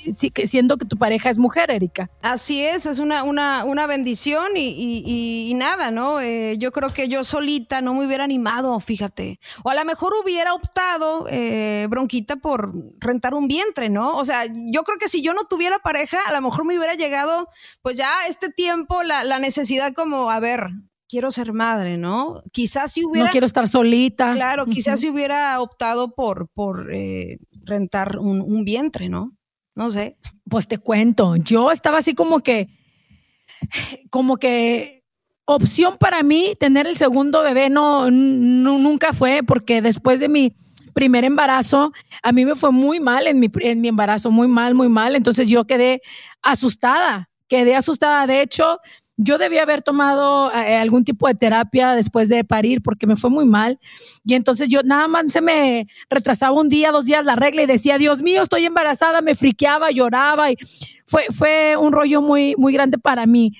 eh, 0.10 0.48
siendo 0.48 0.78
que 0.78 0.86
tu 0.86 0.98
pareja 0.98 1.30
es 1.30 1.38
mujer, 1.38 1.72
Erika. 1.72 2.10
Así 2.22 2.64
es, 2.64 2.86
es 2.86 3.00
una, 3.00 3.24
una, 3.24 3.64
una 3.66 3.88
bendición 3.88 4.56
y, 4.56 5.50
y, 5.50 5.54
nada, 5.54 5.92
¿no? 5.92 6.22
Eh, 6.22 6.58
yo 6.58 6.72
creo 6.72 6.90
que 6.90 7.10
yo 7.10 7.24
solita 7.24 7.82
no 7.82 7.94
me 7.94 8.06
hubiera 8.06 8.24
animado, 8.24 8.80
fíjate. 8.80 9.40
O 9.64 9.70
a 9.70 9.76
lo 9.76 9.86
mejor 9.86 10.14
hubiera 10.24 10.54
optado, 10.54 11.28
eh, 11.30 11.88
bronquita, 11.90 12.38
por 12.38 12.74
rentar 13.00 13.34
un 13.34 13.48
vientre, 13.48 13.90
¿no? 13.90 14.18
O 14.18 14.26
sea, 14.26 14.46
yo 14.46 14.84
creo 14.84 14.98
que 14.98 15.08
si 15.08 15.22
yo 15.22 15.34
no 15.34 15.46
tuviera 15.46 15.80
pareja, 15.80 16.20
a 16.26 16.32
lo 16.32 16.42
mejor 16.42 16.66
me 16.66 16.78
hubiera 16.78 16.96
llegado, 16.96 17.48
pues 17.82 17.98
ya 17.98 18.12
este 18.28 18.50
tiempo, 18.50 19.04
la, 19.04 19.24
la 19.24 19.40
necesidad 19.40 19.94
como, 19.94 20.30
a 20.30 20.40
ver, 20.40 20.70
quiero 21.10 21.32
ser 21.32 21.52
madre, 21.52 21.98
¿no? 21.98 22.42
Quizás 22.54 22.94
si 22.94 23.04
hubiera... 23.04 23.26
No 23.26 23.32
quiero 23.32 23.48
estar 23.48 23.68
solita. 23.68 24.32
Claro, 24.34 24.66
quizás 24.66 25.02
si 25.02 25.10
hubiera 25.10 25.60
optado 25.60 26.14
por, 26.14 26.48
por 26.50 26.94
eh, 26.94 27.40
rentar 27.64 28.20
un, 28.20 28.64
vientre, 28.64 29.10
¿no? 29.10 29.34
No 29.80 29.90
sé. 29.90 30.18
Pues 30.50 30.68
te 30.68 30.78
cuento, 30.78 31.38
yo 31.38 31.72
estaba 31.72 32.00
así 32.00 32.14
como 32.14 32.42
que, 32.42 32.68
como 34.10 34.36
que 34.36 35.06
opción 35.46 35.96
para 35.98 36.22
mí 36.22 36.54
tener 36.60 36.86
el 36.86 36.98
segundo 36.98 37.42
bebé 37.44 37.70
no, 37.70 38.12
nunca 38.12 39.14
fue, 39.14 39.42
porque 39.42 39.82
después 39.82 40.20
de 40.20 40.28
mi 40.28 40.54
primer 40.94 41.24
embarazo, 41.24 41.94
a 42.22 42.34
mí 42.34 42.44
me 42.44 42.56
fue 42.56 42.74
muy 42.74 43.00
mal 43.00 43.26
en 43.26 43.40
mi, 43.40 43.50
en 43.62 43.80
mi 43.80 43.88
embarazo, 43.88 44.32
muy 44.32 44.50
mal, 44.50 44.76
muy 44.76 44.90
mal. 44.90 45.16
Entonces 45.16 45.48
yo 45.48 45.64
quedé 45.64 46.02
asustada, 46.42 47.30
quedé 47.48 47.78
asustada. 47.78 48.28
De 48.28 48.42
hecho, 48.42 48.80
yo 49.22 49.38
debía 49.38 49.64
haber 49.64 49.82
tomado 49.82 50.50
eh, 50.54 50.78
algún 50.78 51.04
tipo 51.04 51.28
de 51.28 51.36
terapia 51.36 51.92
después 51.92 52.30
de 52.30 52.46
parir 52.46 52.82
porque 52.82 53.06
me 53.06 53.18
fue 53.18 53.30
muy 53.30 53.44
mal. 53.44 53.78
Y 54.24 54.36
entonces 54.36 54.70
yo 54.70 54.82
nada 54.82 55.10
más 55.10 55.30
se 55.30 55.42
me 55.42 55.88
retrasaba 56.10 56.58
un 56.58 56.70
día, 56.70 56.94
dos 56.94 57.04
días 57.04 57.26
la 57.26 57.36
regla 57.36 57.64
y 57.64 57.66
decía, 57.66 57.98
Dios 57.98 58.22
mío, 58.22 58.42
estoy 58.42 58.66
embarazada, 58.66 59.22
me 59.22 59.36
friqueaba, 59.36 59.92
lloraba 59.92 60.52
y 60.52 60.58
fue, 61.06 61.26
fue 61.36 61.76
un 61.76 61.92
rollo 61.92 62.22
muy, 62.22 62.56
muy 62.58 62.72
grande 62.72 62.98
para 62.98 63.26
mí. 63.26 63.58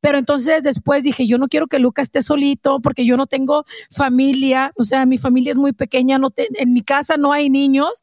Pero 0.00 0.16
entonces 0.16 0.62
después 0.62 1.02
dije, 1.02 1.26
yo 1.26 1.36
no 1.36 1.48
quiero 1.48 1.66
que 1.66 1.78
Luca 1.78 2.00
esté 2.00 2.22
solito 2.22 2.80
porque 2.80 3.04
yo 3.04 3.18
no 3.18 3.26
tengo 3.26 3.66
familia, 3.90 4.72
o 4.76 4.84
sea, 4.84 5.04
mi 5.04 5.18
familia 5.18 5.50
es 5.50 5.58
muy 5.58 5.74
pequeña, 5.74 6.18
no 6.18 6.30
en 6.36 6.72
mi 6.72 6.80
casa 6.80 7.18
no 7.18 7.32
hay 7.34 7.50
niños 7.50 8.02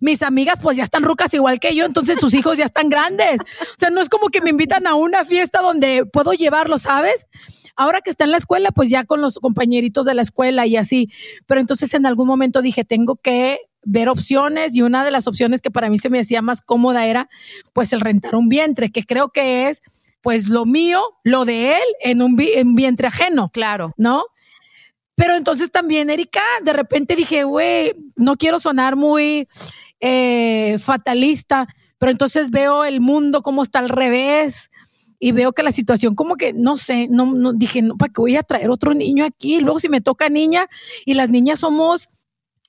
mis 0.00 0.22
amigas 0.22 0.58
pues 0.62 0.76
ya 0.76 0.84
están 0.84 1.02
rucas 1.02 1.32
igual 1.34 1.60
que 1.60 1.74
yo, 1.74 1.84
entonces 1.84 2.18
sus 2.18 2.34
hijos 2.34 2.58
ya 2.58 2.64
están 2.64 2.88
grandes. 2.88 3.40
O 3.40 3.78
sea, 3.78 3.90
no 3.90 4.00
es 4.00 4.08
como 4.08 4.28
que 4.28 4.40
me 4.40 4.50
invitan 4.50 4.86
a 4.86 4.94
una 4.94 5.24
fiesta 5.24 5.60
donde 5.60 6.06
puedo 6.06 6.32
llevarlos, 6.32 6.82
¿sabes? 6.82 7.26
Ahora 7.76 8.00
que 8.00 8.10
está 8.10 8.24
en 8.24 8.32
la 8.32 8.38
escuela, 8.38 8.70
pues 8.70 8.90
ya 8.90 9.04
con 9.04 9.20
los 9.20 9.38
compañeritos 9.38 10.06
de 10.06 10.14
la 10.14 10.22
escuela 10.22 10.66
y 10.66 10.76
así. 10.76 11.10
Pero 11.46 11.60
entonces 11.60 11.94
en 11.94 12.06
algún 12.06 12.26
momento 12.26 12.62
dije, 12.62 12.84
tengo 12.84 13.16
que 13.16 13.58
ver 13.82 14.08
opciones 14.08 14.74
y 14.74 14.82
una 14.82 15.04
de 15.04 15.10
las 15.10 15.26
opciones 15.26 15.60
que 15.60 15.70
para 15.70 15.88
mí 15.88 15.98
se 15.98 16.10
me 16.10 16.20
hacía 16.20 16.42
más 16.42 16.60
cómoda 16.60 17.06
era 17.06 17.28
pues 17.72 17.92
el 17.92 18.00
rentar 18.00 18.34
un 18.34 18.48
vientre, 18.48 18.90
que 18.90 19.04
creo 19.04 19.30
que 19.30 19.68
es 19.68 19.82
pues 20.20 20.48
lo 20.48 20.66
mío, 20.66 21.02
lo 21.22 21.44
de 21.44 21.72
él 21.72 21.84
en 22.02 22.22
un, 22.22 22.36
en 22.40 22.74
vientre 22.74 23.08
ajeno. 23.08 23.50
Claro. 23.50 23.94
¿No? 23.96 24.24
Pero 25.18 25.34
entonces 25.34 25.72
también, 25.72 26.10
Erika, 26.10 26.42
de 26.62 26.72
repente 26.72 27.16
dije, 27.16 27.42
güey, 27.42 27.92
no 28.14 28.36
quiero 28.36 28.60
sonar 28.60 28.94
muy 28.94 29.48
eh, 30.00 30.76
fatalista, 30.78 31.66
pero 31.98 32.12
entonces 32.12 32.50
veo 32.50 32.84
el 32.84 33.00
mundo 33.00 33.42
como 33.42 33.62
está 33.62 33.78
al 33.80 33.88
revés 33.88 34.70
y 35.18 35.32
veo 35.32 35.52
que 35.52 35.62
la 35.62 35.72
situación 35.72 36.14
como 36.14 36.36
que, 36.36 36.52
no 36.52 36.76
sé, 36.76 37.08
no, 37.08 37.26
no 37.26 37.52
dije, 37.52 37.82
no, 37.82 37.96
¿para 37.96 38.12
qué 38.12 38.20
voy 38.20 38.36
a 38.36 38.42
traer 38.42 38.70
otro 38.70 38.94
niño 38.94 39.24
aquí? 39.24 39.60
Luego 39.60 39.80
si 39.80 39.88
me 39.88 40.00
toca 40.00 40.28
niña 40.28 40.68
y 41.04 41.14
las 41.14 41.30
niñas 41.30 41.60
somos 41.60 42.08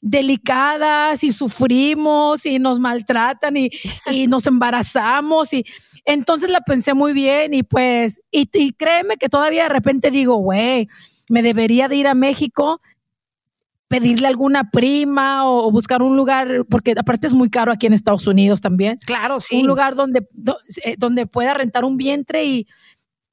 delicadas 0.01 1.23
y 1.23 1.31
sufrimos 1.31 2.45
y 2.45 2.57
nos 2.57 2.79
maltratan 2.79 3.57
y, 3.57 3.69
y 4.09 4.27
nos 4.27 4.47
embarazamos 4.47 5.53
y 5.53 5.65
entonces 6.05 6.49
la 6.49 6.61
pensé 6.61 6.93
muy 6.93 7.13
bien 7.13 7.53
y 7.53 7.63
pues, 7.63 8.21
y, 8.31 8.49
y 8.53 8.71
créeme 8.71 9.17
que 9.17 9.29
todavía 9.29 9.63
de 9.63 9.69
repente 9.69 10.09
digo, 10.09 10.37
güey, 10.37 10.87
me 11.29 11.43
debería 11.43 11.87
de 11.87 11.97
ir 11.97 12.07
a 12.07 12.15
México, 12.15 12.81
pedirle 13.89 14.27
alguna 14.27 14.69
prima 14.69 15.49
o, 15.49 15.69
buscar 15.71 16.01
un 16.01 16.15
lugar, 16.15 16.65
porque 16.69 16.93
aparte 16.97 17.27
es 17.27 17.33
muy 17.33 17.49
caro 17.49 17.73
aquí 17.73 17.87
en 17.87 17.93
Estados 17.93 18.27
Unidos 18.27 18.61
también. 18.61 18.97
Claro, 19.05 19.39
sí. 19.39 19.59
Un 19.59 19.67
lugar 19.67 19.95
donde, 19.95 20.25
eh, 20.83 20.95
donde 20.97 21.25
pueda 21.25 21.55
rentar 21.55 21.83
un 21.83 21.97
vientre 21.97 22.45
y, 22.45 22.67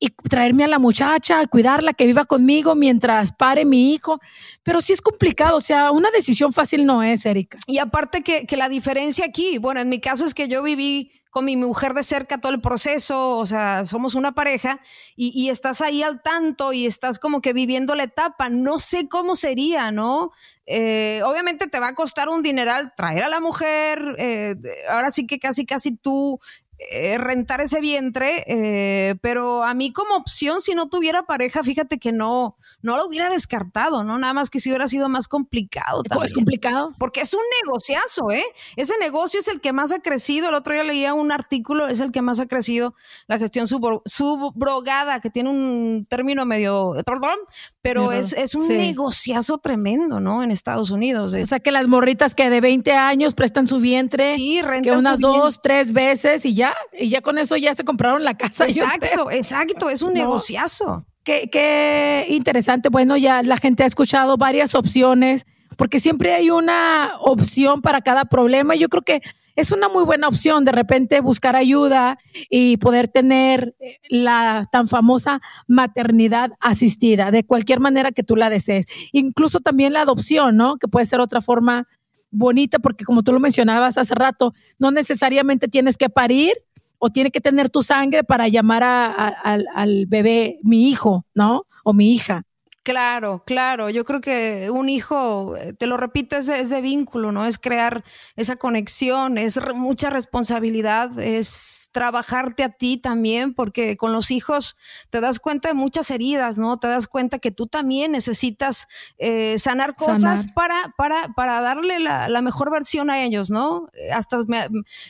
y 0.01 0.09
traerme 0.29 0.64
a 0.64 0.69
la 0.69 0.79
muchacha, 0.79 1.47
cuidarla, 1.47 1.92
que 1.92 2.07
viva 2.07 2.25
conmigo 2.25 2.75
mientras 2.75 3.33
pare 3.33 3.66
mi 3.66 3.92
hijo. 3.92 4.19
Pero 4.62 4.81
sí 4.81 4.95
es 4.95 5.03
complicado, 5.03 5.59
o 5.59 5.61
sea, 5.61 5.92
una 5.92 6.11
decisión 6.11 6.53
fácil 6.53 6.87
no 6.87 7.03
es, 7.03 7.27
Erika. 7.27 7.59
Y 7.66 7.79
aparte 7.79 8.23
que, 8.23 8.47
que 8.47 8.57
la 8.57 8.71
diferencia 8.71 9.27
aquí, 9.27 9.59
bueno, 9.59 9.81
en 9.81 9.90
mi 9.90 10.01
caso 10.01 10.25
es 10.25 10.33
que 10.33 10.49
yo 10.49 10.62
viví 10.62 11.12
con 11.37 11.44
mi 11.44 11.55
mujer 11.55 11.92
de 11.92 12.03
cerca 12.03 12.38
todo 12.38 12.51
el 12.51 12.62
proceso, 12.62 13.37
o 13.37 13.44
sea, 13.44 13.85
somos 13.85 14.14
una 14.14 14.33
pareja 14.33 14.81
y, 15.16 15.51
estás 15.51 15.83
ahí 15.83 16.03
al 16.03 16.22
tanto 16.22 16.72
y 16.72 16.87
estás 16.87 17.18
como 17.18 17.42
que 17.42 17.53
viviendo 17.53 17.94
la 17.94 18.05
etapa. 18.05 18.49
No 18.49 18.79
sé 18.79 19.07
cómo 19.07 19.37
sería, 19.37 19.90
¿no? 19.90 20.33
Eh, 20.64 21.20
obviamente 21.27 21.66
te 21.66 21.79
va 21.79 21.88
a 21.88 21.94
costar 21.94 22.31
un 22.31 22.42
dineral 22.42 22.94
traer 22.96 23.22
a 23.22 23.29
la 23.29 23.40
mujer, 23.40 24.16
eh, 24.18 24.57
ahora 24.88 25.11
sí 25.11 25.27
que 25.27 25.38
casi, 25.38 25.66
casi 25.66 25.94
tú 25.94 26.40
eh, 26.79 27.18
rentar 27.18 27.61
ese 27.61 27.83
vientre, 27.83 29.18
pero 29.20 29.62
a 29.62 29.75
mí 29.75 29.92
como 29.92 30.16
opción, 30.16 30.62
si 30.62 30.75
no 30.75 30.88
tuviera 30.88 31.27
pareja, 31.27 31.62
fíjate 31.62 31.99
que 31.99 32.12
no, 32.12 32.57
no 32.87 32.96
lo 32.96 33.07
hubiera 33.07 33.31
descartado, 33.31 34.05
¿no? 34.05 34.18
Nada 34.18 34.35
más 34.35 34.51
que 34.51 34.61
si 34.61 34.68
hubiera 34.68 34.88
sido 34.88 35.09
más 35.09 35.29
complicado. 35.29 36.03
Es 36.25 36.33
complicado. 36.33 36.92
Porque 36.99 37.22
es 37.22 37.35
un 37.35 37.40
negociazo, 37.64 38.31
¿eh? 38.31 38.44
Ese 38.77 38.94
negocio 38.99 39.40
es 39.40 39.49
el 39.49 39.61
que 39.61 39.72
más 39.72 39.92
ha 39.92 40.01
crecido. 40.01 40.49
El 40.49 40.55
otro 40.55 40.75
día 40.75 40.85
leía 40.85 41.14
un 41.14 41.33
artículo, 41.33 41.88
es 41.88 42.01
el 42.01 42.12
que 42.12 42.22
más 42.22 42.40
ha 42.40 42.46
crecido 42.46 42.94
la 43.27 43.38
gestión 43.38 43.66
subrogada, 43.66 45.20
que 45.20 45.31
tiene 45.31 45.51
un 45.51 46.07
término 46.09 46.44
medio, 46.44 46.94
perdón, 47.05 47.37
pero 47.81 48.12
es, 48.12 48.55
un 48.55 48.68
negociazo 48.68 49.59
tremendo, 49.59 50.20
¿no? 50.20 50.42
En 50.42 50.51
Estados 50.51 50.90
Unidos. 50.90 51.33
O 51.33 51.46
sea, 51.46 51.61
que 51.61 51.70
las 51.70 51.87
morritas 51.87 52.35
que 52.35 52.51
de 52.51 52.61
20 52.61 52.92
años 52.92 53.35
prestan 53.35 53.68
su 53.68 53.81
vientre, 53.81 54.37
que 54.83 54.92
unas 54.92 55.20
dos, 55.20 55.61
tres 55.62 55.92
veces 55.92 56.44
y 56.44 56.55
ya 56.55 56.66
ya, 56.66 56.75
y 56.99 57.09
ya 57.09 57.20
con 57.20 57.38
eso 57.38 57.57
ya 57.57 57.75
se 57.75 57.85
compraron 57.85 58.25
la 58.25 58.37
casa. 58.37 58.64
Exacto, 58.66 59.31
exacto, 59.31 59.90
es 59.90 60.03
un 60.03 60.14
negociazo. 60.14 61.05
Qué, 61.26 62.26
interesante. 62.28 62.88
Bueno, 62.88 63.16
ya 63.16 63.42
la 63.42 63.56
gente 63.56 63.82
ha 63.82 63.86
escuchado 63.86 64.36
varias 64.36 64.76
opciones, 64.76 65.44
porque 65.76 65.98
siempre 65.98 66.32
hay 66.32 66.50
una 66.50 67.14
opción 67.18 67.82
para 67.82 68.00
cada 68.00 68.26
problema. 68.26 68.76
Yo 68.76 68.88
creo 68.88 69.02
que 69.02 69.20
es 69.56 69.72
una 69.72 69.88
muy 69.88 70.04
buena 70.04 70.28
opción 70.28 70.64
de 70.64 70.70
repente 70.70 71.20
buscar 71.20 71.56
ayuda 71.56 72.16
y 72.48 72.76
poder 72.76 73.08
tener 73.08 73.74
eh, 73.80 73.98
la 74.08 74.64
tan 74.70 74.86
famosa 74.86 75.40
maternidad 75.66 76.52
asistida, 76.60 77.32
de 77.32 77.44
cualquier 77.44 77.80
manera 77.80 78.12
que 78.12 78.22
tú 78.22 78.36
la 78.36 78.48
desees. 78.48 78.86
Incluso 79.10 79.58
también 79.58 79.94
la 79.94 80.02
adopción, 80.02 80.56
¿no? 80.56 80.76
Que 80.76 80.86
puede 80.86 81.06
ser 81.06 81.18
otra 81.18 81.40
forma 81.40 81.88
bonita 82.30 82.78
porque 82.78 83.04
como 83.04 83.24
tú 83.24 83.32
lo 83.32 83.40
mencionabas 83.40 83.98
hace 83.98 84.14
rato, 84.14 84.54
no 84.78 84.92
necesariamente 84.92 85.66
tienes 85.66 85.96
que 85.96 86.08
parir 86.08 86.52
o 86.98 87.11
tiene 87.11 87.30
que 87.30 87.40
tener 87.40 87.70
tu 87.70 87.82
sangre 87.82 88.24
para 88.24 88.48
llamar 88.48 88.82
al 88.82 90.06
bebé 90.06 90.59
mi 90.62 90.88
hijo, 90.88 91.24
¿no? 91.35 91.66
O 91.85 91.92
mi 91.92 92.12
hija. 92.12 92.44
Claro, 92.87 93.42
claro. 93.44 93.90
Yo 93.90 94.05
creo 94.05 94.20
que 94.20 94.70
un 94.70 94.88
hijo, 94.88 95.57
eh, 95.57 95.72
te 95.72 95.88
lo 95.88 95.96
repito, 95.96 96.37
es 96.37 96.46
ese 96.46 96.81
vínculo, 96.81 97.33
¿no? 97.33 97.44
Es 97.44 97.59
crear 97.59 98.05
esa 98.37 98.55
conexión, 98.55 99.38
es 99.38 99.59
mucha 99.75 100.09
responsabilidad, 100.09 101.18
es 101.18 101.88
trabajarte 101.90 102.62
a 102.62 102.68
ti 102.68 102.96
también, 102.96 103.55
porque 103.55 103.96
con 103.96 104.12
los 104.12 104.31
hijos 104.31 104.77
te 105.11 105.20
das 105.20 105.40
cuenta 105.40 105.66
de 105.66 105.75
muchas 105.75 106.12
heridas, 106.12 106.59
¿no? 106.59 106.79
Te 106.79 106.87
das 106.87 107.09
cuenta 107.09 107.40
que 107.40 107.51
tú 107.51 107.66
también 107.66 108.12
necesitas 108.12 108.87
eh, 109.18 109.59
sanar 109.59 109.96
cosas 109.96 110.46
Para, 110.55 110.94
para, 110.96 111.35
para 111.35 111.61
darle 111.61 111.99
la, 111.99 112.40
mejor 112.40 112.70
versión 112.70 113.11
a 113.11 113.20
ellos, 113.20 113.51
¿no? 113.51 113.88
Hasta 114.14 114.44
me, 114.46 114.64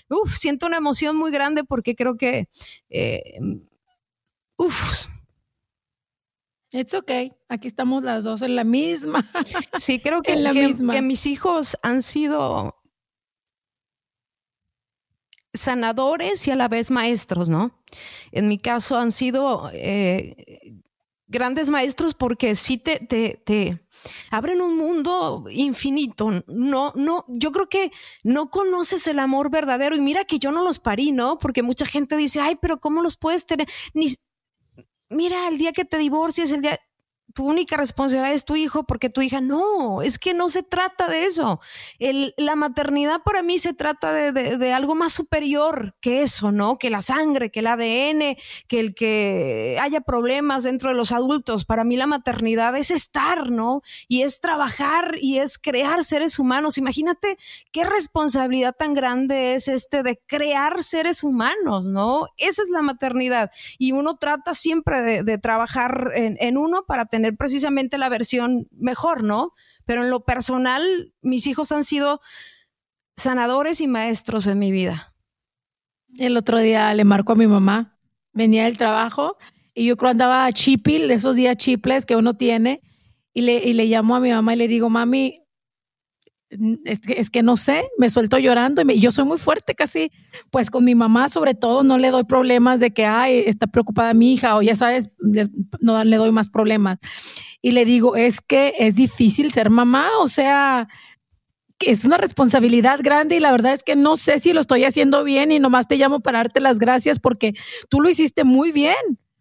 uf, 0.08 0.34
siento 0.34 0.66
una 0.66 0.78
emoción 0.78 1.14
muy 1.14 1.30
grande 1.30 1.62
porque 1.62 1.94
creo 1.94 2.16
que, 2.16 2.48
eh, 2.88 3.38
uf, 4.56 5.08
It's 6.76 6.92
okay. 6.92 7.32
Aquí 7.48 7.68
estamos 7.68 8.02
las 8.02 8.24
dos 8.24 8.42
en 8.42 8.54
la 8.54 8.64
misma. 8.64 9.26
Sí, 9.78 9.98
creo 9.98 10.20
que, 10.20 10.36
la 10.36 10.52
misma. 10.52 10.92
que 10.92 11.00
mis 11.00 11.24
hijos 11.24 11.76
han 11.82 12.02
sido 12.02 12.74
sanadores 15.54 16.46
y 16.46 16.50
a 16.50 16.56
la 16.56 16.68
vez 16.68 16.90
maestros, 16.90 17.48
¿no? 17.48 17.82
En 18.30 18.48
mi 18.48 18.58
caso 18.58 18.98
han 18.98 19.10
sido 19.10 19.70
eh, 19.72 20.76
grandes 21.28 21.70
maestros 21.70 22.12
porque 22.12 22.54
sí 22.54 22.76
te, 22.76 22.98
te, 23.00 23.42
te, 23.46 23.80
abren 24.30 24.60
un 24.60 24.76
mundo 24.76 25.44
infinito. 25.50 26.44
No, 26.46 26.92
no, 26.94 27.24
yo 27.28 27.52
creo 27.52 27.70
que 27.70 27.90
no 28.22 28.50
conoces 28.50 29.06
el 29.06 29.18
amor 29.18 29.50
verdadero 29.50 29.96
y 29.96 30.00
mira 30.00 30.26
que 30.26 30.38
yo 30.38 30.52
no 30.52 30.62
los 30.62 30.78
parí, 30.78 31.12
¿no? 31.12 31.38
Porque 31.38 31.62
mucha 31.62 31.86
gente 31.86 32.16
dice, 32.16 32.40
ay, 32.40 32.56
pero 32.60 32.80
¿cómo 32.80 33.00
los 33.00 33.16
puedes 33.16 33.46
tener? 33.46 33.66
Ni, 33.94 34.14
mira, 35.10 35.48
el 35.48 35.58
día 35.58 35.72
que 35.72 35.84
te 35.84 35.98
divorcies, 35.98 36.52
el 36.52 36.62
día, 36.62 36.78
tu 37.36 37.44
única 37.44 37.76
responsabilidad 37.76 38.32
es 38.32 38.46
tu 38.46 38.56
hijo 38.56 38.84
porque 38.84 39.10
tu 39.10 39.20
hija 39.20 39.42
no, 39.42 40.00
es 40.00 40.18
que 40.18 40.32
no 40.32 40.48
se 40.48 40.62
trata 40.62 41.06
de 41.06 41.26
eso. 41.26 41.60
El, 41.98 42.32
la 42.38 42.56
maternidad 42.56 43.20
para 43.22 43.42
mí 43.42 43.58
se 43.58 43.74
trata 43.74 44.10
de, 44.10 44.32
de, 44.32 44.72
algo 44.72 44.94
más 44.94 45.12
superior 45.12 45.94
que 46.00 46.22
eso, 46.22 46.50
¿no? 46.50 46.78
Que 46.78 46.88
la 46.88 47.02
sangre, 47.02 47.50
que 47.50 47.60
el 47.60 47.66
ADN, 47.66 48.38
que 48.68 48.80
el 48.80 48.94
que 48.94 49.78
haya 49.82 50.00
problemas 50.00 50.64
dentro 50.64 50.88
de 50.88 50.96
los 50.96 51.12
adultos. 51.12 51.66
Para 51.66 51.84
mí 51.84 51.98
la 51.98 52.06
maternidad 52.06 52.74
es 52.74 52.90
estar, 52.90 53.50
¿no? 53.50 53.82
Y 54.08 54.22
es 54.22 54.40
trabajar 54.40 55.18
y 55.20 55.38
es 55.38 55.58
crear 55.58 56.04
seres 56.04 56.38
humanos. 56.38 56.78
Imagínate 56.78 57.36
qué 57.70 57.84
responsabilidad 57.84 58.74
tan 58.74 58.94
grande 58.94 59.52
es 59.52 59.68
este 59.68 60.02
de 60.02 60.18
crear 60.26 60.82
seres 60.82 61.22
humanos, 61.22 61.84
¿no? 61.84 62.28
Esa 62.38 62.62
es 62.62 62.70
la 62.70 62.80
maternidad. 62.80 63.50
Y 63.76 63.92
uno 63.92 64.16
trata 64.16 64.54
siempre 64.54 65.22
de, 65.22 65.36
trabajar 65.36 66.12
en 66.14 66.56
uno 66.56 66.84
para 66.86 67.04
tener 67.04 67.25
precisamente 67.34 67.98
la 67.98 68.08
versión 68.08 68.68
mejor, 68.70 69.24
¿no? 69.24 69.52
Pero 69.84 70.02
en 70.02 70.10
lo 70.10 70.24
personal, 70.24 71.14
mis 71.22 71.46
hijos 71.46 71.72
han 71.72 71.84
sido 71.84 72.20
sanadores 73.16 73.80
y 73.80 73.86
maestros 73.86 74.46
en 74.46 74.58
mi 74.58 74.70
vida. 74.70 75.14
El 76.18 76.36
otro 76.36 76.58
día 76.58 76.92
le 76.94 77.04
marco 77.04 77.32
a 77.32 77.36
mi 77.36 77.46
mamá, 77.46 77.98
venía 78.32 78.64
del 78.64 78.76
trabajo 78.76 79.36
y 79.74 79.86
yo 79.86 79.96
creo 79.96 80.10
andaba 80.10 80.50
chipil, 80.52 81.10
esos 81.10 81.36
días 81.36 81.56
chiples 81.56 82.06
que 82.06 82.16
uno 82.16 82.34
tiene, 82.34 82.80
y 83.32 83.42
le, 83.42 83.56
y 83.56 83.74
le 83.74 83.84
llamo 83.86 84.16
a 84.16 84.20
mi 84.20 84.30
mamá 84.30 84.54
y 84.54 84.56
le 84.56 84.68
digo, 84.68 84.88
mami, 84.88 85.45
es 86.84 87.00
que, 87.00 87.14
es 87.14 87.30
que 87.30 87.42
no 87.42 87.56
sé, 87.56 87.88
me 87.98 88.10
suelto 88.10 88.38
llorando 88.38 88.82
y, 88.82 89.00
yo 89.00 89.10
soy 89.10 89.24
muy 89.24 89.38
fuerte 89.38 89.74
casi, 89.74 90.10
pues 90.50 90.70
con 90.70 90.84
mi 90.84 90.94
mamá 90.94 91.28
sobre 91.28 91.54
todo 91.54 91.82
no 91.82 91.98
le 91.98 92.10
doy 92.10 92.24
problemas 92.24 92.80
de 92.80 92.92
que, 92.92 93.04
ay, 93.04 93.42
está 93.46 93.66
preocupada 93.66 94.14
mi 94.14 94.32
hija 94.32 94.56
o 94.56 94.62
ya 94.62 94.74
sabes, 94.74 95.08
no 95.80 96.04
le 96.04 96.16
doy 96.16 96.32
más 96.32 96.48
problemas. 96.48 96.98
Y 97.62 97.72
le 97.72 97.84
digo, 97.84 98.16
es 98.16 98.40
que 98.40 98.74
es 98.78 98.94
difícil 98.94 99.52
ser 99.52 99.70
mamá, 99.70 100.08
o 100.20 100.28
sea, 100.28 100.88
es 101.80 102.04
una 102.04 102.16
responsabilidad 102.16 103.00
grande 103.02 103.36
y 103.36 103.40
la 103.40 103.50
verdad 103.50 103.74
es 103.74 103.82
que 103.82 103.96
no 103.96 104.16
sé 104.16 104.38
si 104.38 104.52
lo 104.52 104.60
estoy 104.60 104.84
haciendo 104.84 105.24
bien 105.24 105.52
y 105.52 105.58
nomás 105.58 105.88
te 105.88 105.96
llamo 105.96 106.20
para 106.20 106.38
darte 106.38 106.60
las 106.60 106.78
gracias 106.78 107.18
porque 107.18 107.54
tú 107.88 108.00
lo 108.00 108.08
hiciste 108.08 108.44
muy 108.44 108.72
bien. 108.72 108.94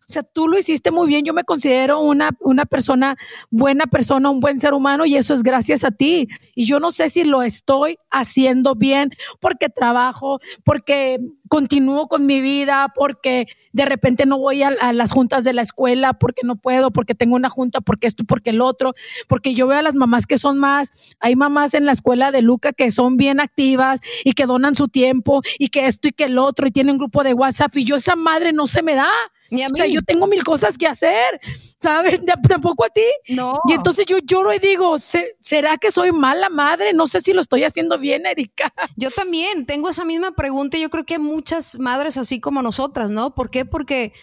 O 0.08 0.14
sea, 0.14 0.24
tú 0.24 0.48
lo 0.48 0.58
hiciste 0.58 0.92
muy 0.92 1.08
bien. 1.08 1.26
Yo 1.26 1.34
me 1.34 1.44
considero 1.44 2.00
una, 2.00 2.32
una 2.40 2.66
persona, 2.66 3.16
buena 3.50 3.86
persona, 3.88 4.30
un 4.30 4.40
buen 4.40 4.60
ser 4.60 4.74
humano 4.74 5.06
y 5.06 5.16
eso 5.16 5.34
es 5.34 5.44
gracias 5.44 5.84
a 5.84 5.92
ti. 5.92 6.28
Y 6.56 6.66
yo 6.66 6.80
no 6.80 6.92
sé 6.92 7.10
si 7.10 7.24
lo 7.24 7.42
estoy 7.42 7.98
haciendo 8.12 8.76
bien 8.76 9.12
porque 9.40 9.70
trabajo, 9.70 10.40
porque 10.64 11.20
continúo 11.50 12.08
con 12.08 12.26
mi 12.26 12.42
vida, 12.42 12.92
porque 12.96 13.48
de 13.72 13.86
repente 13.86 14.26
no 14.26 14.38
voy 14.38 14.64
a, 14.64 14.72
las 14.94 15.12
juntas 15.12 15.44
de 15.44 15.54
la 15.54 15.62
escuela, 15.62 16.14
porque 16.14 16.42
no 16.44 16.56
puedo, 16.56 16.92
porque 16.92 17.16
tengo 17.16 17.36
una 17.36 17.50
junta, 17.50 17.82
porque 17.82 18.08
esto, 18.08 18.24
porque 18.26 18.52
el 18.52 18.62
otro, 18.62 18.94
porque 19.28 19.54
yo 19.54 19.68
veo 19.68 19.80
a 19.80 19.82
las 19.82 19.96
mamás 19.96 20.28
que 20.28 20.38
son 20.38 20.58
más, 20.58 21.16
hay 21.20 21.36
mamás 21.36 21.74
en 21.74 21.86
la 21.86 21.92
escuela 21.92 22.32
de 22.32 22.42
Luca 22.42 22.74
que 22.74 22.92
son 22.92 23.18
bien 23.18 23.40
activas 23.40 24.00
y 24.24 24.34
que 24.34 24.46
donan 24.46 24.76
su 24.76 24.88
tiempo 24.88 25.42
y 25.60 25.70
que 25.70 25.88
esto 25.88 26.08
y 26.08 26.12
que 26.12 26.26
el 26.26 26.38
otro 26.38 26.68
y 26.68 26.72
tienen 26.72 26.98
grupo 26.98 27.24
de 27.24 27.34
WhatsApp 27.34 27.76
y 27.78 27.86
yo 27.86 27.96
esa 27.96 28.16
madre 28.16 28.54
no 28.54 28.68
se 28.68 28.84
me 28.84 28.96
da. 28.96 29.08
O 29.52 29.76
sea, 29.76 29.86
yo 29.86 30.02
tengo 30.02 30.28
mil 30.28 30.44
cosas 30.44 30.78
que 30.78 30.88
hacer, 30.88 31.40
¿sabes? 31.82 32.22
Tampoco 32.50 32.86
a 32.86 32.90
ti. 32.90 33.06
No. 33.30 33.60
Y 33.68 33.74
entonces 33.74 34.06
yo 34.06 34.18
lloro 34.20 34.54
y 34.54 34.60
digo, 34.60 34.98
¿será 35.40 35.78
que 35.78 35.92
soy 35.92 36.12
mala 36.12 36.50
madre? 36.50 36.94
No 36.94 37.08
sé 37.08 37.22
si 37.22 37.34
lo 37.34 37.42
estoy 37.42 37.64
haciendo 37.64 37.98
bien, 37.98 38.26
Erika. 38.26 38.72
Yo 38.96 39.12
también 39.12 39.66
tengo 39.66 39.90
esa 39.90 40.06
misma 40.06 40.32
pregunta 40.36 40.78
y 40.78 40.82
yo 40.82 40.90
creo 40.90 41.06
que 41.06 41.16
hay 41.16 41.20
muchas 41.20 41.78
madres 41.78 42.18
así 42.18 42.40
como 42.40 42.62
nosotras, 42.62 43.12
¿no? 43.12 43.36
¿Por 43.36 43.50
qué? 43.50 43.66
Porque 43.66 44.14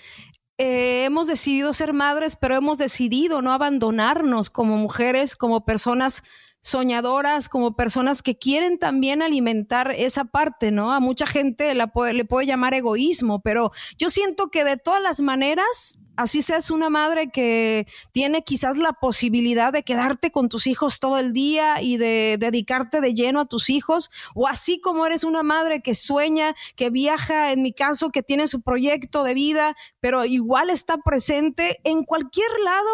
eh, 0.59 1.05
hemos 1.05 1.27
decidido 1.27 1.73
ser 1.73 1.93
madres, 1.93 2.37
pero 2.37 2.57
hemos 2.57 2.79
decidido 2.79 3.43
no 3.43 3.53
abandonarnos 3.53 4.51
como 4.51 4.77
mujeres, 4.77 5.37
como 5.37 5.65
personas 5.65 6.23
soñadoras, 6.63 7.49
como 7.49 7.75
personas 7.75 8.23
que 8.23 8.39
quieren 8.39 8.79
también 8.79 9.21
alimentar 9.21 9.93
esa 9.97 10.25
parte, 10.25 10.71
¿no? 10.71 10.93
A 10.93 11.01
mucha 11.01 11.27
gente 11.27 11.75
la 11.75 11.93
le 12.13 12.25
puede 12.25 12.47
llamar 12.47 12.73
egoísmo, 12.73 13.41
pero 13.41 13.73
yo 13.99 14.11
siento 14.11 14.49
que 14.49 14.65
de 14.65 14.77
todas 14.77 15.03
las 15.03 15.21
maneras, 15.21 15.99
así 16.17 16.41
seas 16.41 16.71
una 16.71 16.89
madre 16.89 17.31
que 17.31 17.87
tiene 18.13 18.45
quizás 18.45 18.77
la 18.77 18.93
posibilidad 18.93 19.73
de 19.73 19.83
quedarte 19.83 20.31
con 20.31 20.49
tus 20.49 20.69
hijos 20.69 21.01
todo 21.01 21.19
el 21.19 21.33
día 21.33 21.83
y 21.83 21.97
de 21.97 22.37
dedicarte 22.39 23.01
de 23.01 23.13
lleno 23.13 23.41
a 23.41 23.47
tus 23.47 23.69
hijos, 23.69 24.11
o 24.35 24.47
así 24.47 24.81
como 24.81 25.05
eres 25.05 25.25
una 25.25 25.43
madre 25.43 25.83
que 25.83 25.97
sueña, 25.97 26.55
que 26.77 26.91
viaja, 26.91 27.51
en 27.51 27.63
mi 27.63 27.73
caso, 27.73 28.11
que 28.11 28.23
tiene 28.23 28.47
su 28.47 28.63
proyecto 28.63 29.25
de 29.25 29.35
vida, 29.35 29.75
pero 29.99 30.25
igual 30.25 30.71
está 30.71 30.99
presente 30.99 31.81
en 31.83 32.05
cualquier 32.05 32.51
lado, 32.65 32.91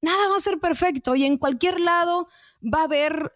nada 0.00 0.28
va 0.28 0.36
a 0.36 0.40
ser 0.40 0.58
perfecto 0.58 1.14
y 1.14 1.26
en 1.26 1.36
cualquier 1.36 1.78
lado 1.78 2.28
va 2.62 2.80
a 2.80 2.84
haber 2.84 3.32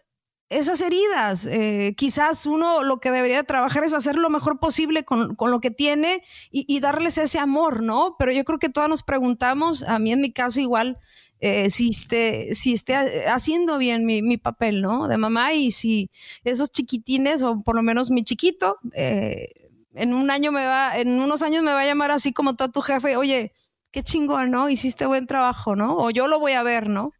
esas 0.49 0.81
heridas. 0.81 1.45
Eh, 1.45 1.93
quizás 1.97 2.45
uno 2.45 2.83
lo 2.83 2.99
que 2.99 3.11
debería 3.11 3.43
trabajar 3.43 3.83
es 3.83 3.93
hacer 3.93 4.15
lo 4.15 4.29
mejor 4.29 4.59
posible 4.59 5.03
con, 5.03 5.35
lo 5.39 5.59
que 5.59 5.71
tiene 5.71 6.23
y, 6.51 6.79
darles 6.79 7.17
ese 7.17 7.39
amor, 7.39 7.83
¿no? 7.83 8.15
Pero 8.17 8.31
yo 8.31 8.43
creo 8.45 8.59
que 8.59 8.69
todas 8.69 8.89
nos 8.89 9.03
preguntamos, 9.03 9.83
a 9.83 9.99
mí 9.99 10.11
en 10.11 10.21
mi 10.21 10.31
caso 10.31 10.61
igual, 10.61 10.97
eh, 11.39 11.69
si, 11.69 11.89
esté, 11.89 12.55
si 12.55 12.73
esté 12.73 12.95
haciendo 13.27 13.77
bien 13.77 14.05
mi, 14.05 14.37
papel, 14.37 14.81
¿no? 14.81 15.07
De 15.07 15.17
mamá 15.17 15.53
y 15.53 15.71
si 15.71 16.09
esos 16.43 16.71
chiquitines, 16.71 17.43
o 17.43 17.61
por 17.61 17.75
lo 17.75 17.83
menos 17.83 18.09
mi 18.09 18.23
chiquito, 18.23 18.77
eh, 18.93 19.49
en 19.93 20.13
un 20.13 20.31
año 20.31 20.51
me 20.51 20.65
va, 20.65 20.97
en 20.97 21.09
unos 21.19 21.41
años 21.41 21.63
me 21.63 21.73
va 21.73 21.81
a 21.81 21.85
llamar 21.85 22.11
así 22.11 22.31
como 22.31 22.55
todo 22.55 22.69
tu 22.69 22.81
jefe, 22.81 23.17
oye, 23.17 23.53
qué 23.91 24.03
chingón, 24.03 24.51
¿no? 24.51 24.69
Hiciste 24.69 25.05
buen 25.05 25.27
trabajo, 25.27 25.75
¿no? 25.75 25.97
O 25.97 26.09
yo 26.11 26.27
lo 26.27 26.39
voy 26.39 26.53
a 26.53 26.63
ver, 26.63 26.89
¿no? 26.89 27.11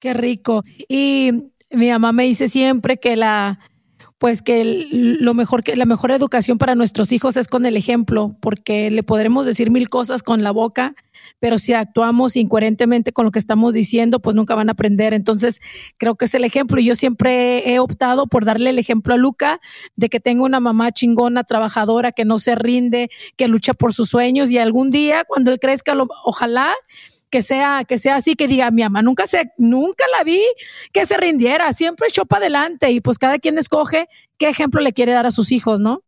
Qué 0.00 0.14
rico. 0.14 0.64
Y 0.88 1.30
mi 1.70 1.90
mamá 1.90 2.12
me 2.12 2.24
dice 2.24 2.48
siempre 2.48 2.96
que 2.98 3.16
la, 3.16 3.60
pues 4.16 4.42
que 4.42 4.86
lo 4.92 5.34
mejor 5.34 5.62
que 5.62 5.76
la 5.76 5.84
mejor 5.84 6.10
educación 6.10 6.58
para 6.58 6.74
nuestros 6.74 7.12
hijos 7.12 7.36
es 7.36 7.48
con 7.48 7.64
el 7.64 7.76
ejemplo, 7.76 8.34
porque 8.40 8.90
le 8.90 9.02
podremos 9.02 9.44
decir 9.44 9.70
mil 9.70 9.88
cosas 9.90 10.22
con 10.22 10.42
la 10.42 10.50
boca, 10.52 10.94
pero 11.38 11.58
si 11.58 11.74
actuamos 11.74 12.36
incoherentemente 12.36 13.12
con 13.12 13.26
lo 13.26 13.30
que 13.30 13.38
estamos 13.38 13.74
diciendo, 13.74 14.20
pues 14.20 14.34
nunca 14.34 14.54
van 14.54 14.70
a 14.70 14.72
aprender. 14.72 15.12
Entonces, 15.12 15.60
creo 15.98 16.16
que 16.16 16.24
es 16.24 16.34
el 16.34 16.44
ejemplo 16.44 16.80
y 16.80 16.84
yo 16.84 16.94
siempre 16.94 17.70
he 17.70 17.78
optado 17.78 18.26
por 18.26 18.46
darle 18.46 18.70
el 18.70 18.78
ejemplo 18.78 19.12
a 19.12 19.18
Luca 19.18 19.60
de 19.96 20.08
que 20.08 20.18
tenga 20.18 20.44
una 20.44 20.60
mamá 20.60 20.92
chingona, 20.92 21.44
trabajadora, 21.44 22.12
que 22.12 22.24
no 22.24 22.38
se 22.38 22.54
rinde, 22.54 23.10
que 23.36 23.48
lucha 23.48 23.74
por 23.74 23.92
sus 23.92 24.08
sueños 24.08 24.50
y 24.50 24.56
algún 24.56 24.90
día 24.90 25.24
cuando 25.24 25.52
él 25.52 25.58
crezca, 25.58 25.94
ojalá 26.24 26.72
que 27.30 27.42
sea, 27.42 27.84
que 27.88 27.98
sea 27.98 28.16
así, 28.16 28.34
que 28.34 28.48
diga, 28.48 28.70
mi 28.70 28.82
mamá 28.82 29.02
nunca 29.02 29.26
se, 29.26 29.52
nunca 29.56 30.04
la 30.16 30.24
vi 30.24 30.42
que 30.92 31.06
se 31.06 31.16
rindiera, 31.16 31.72
siempre 31.72 32.08
echó 32.08 32.26
para 32.26 32.42
adelante 32.42 32.90
y 32.90 33.00
pues 33.00 33.18
cada 33.18 33.38
quien 33.38 33.58
escoge 33.58 34.08
qué 34.38 34.48
ejemplo 34.48 34.80
le 34.80 34.92
quiere 34.92 35.12
dar 35.12 35.26
a 35.26 35.30
sus 35.30 35.52
hijos, 35.52 35.80
¿no? 35.80 36.02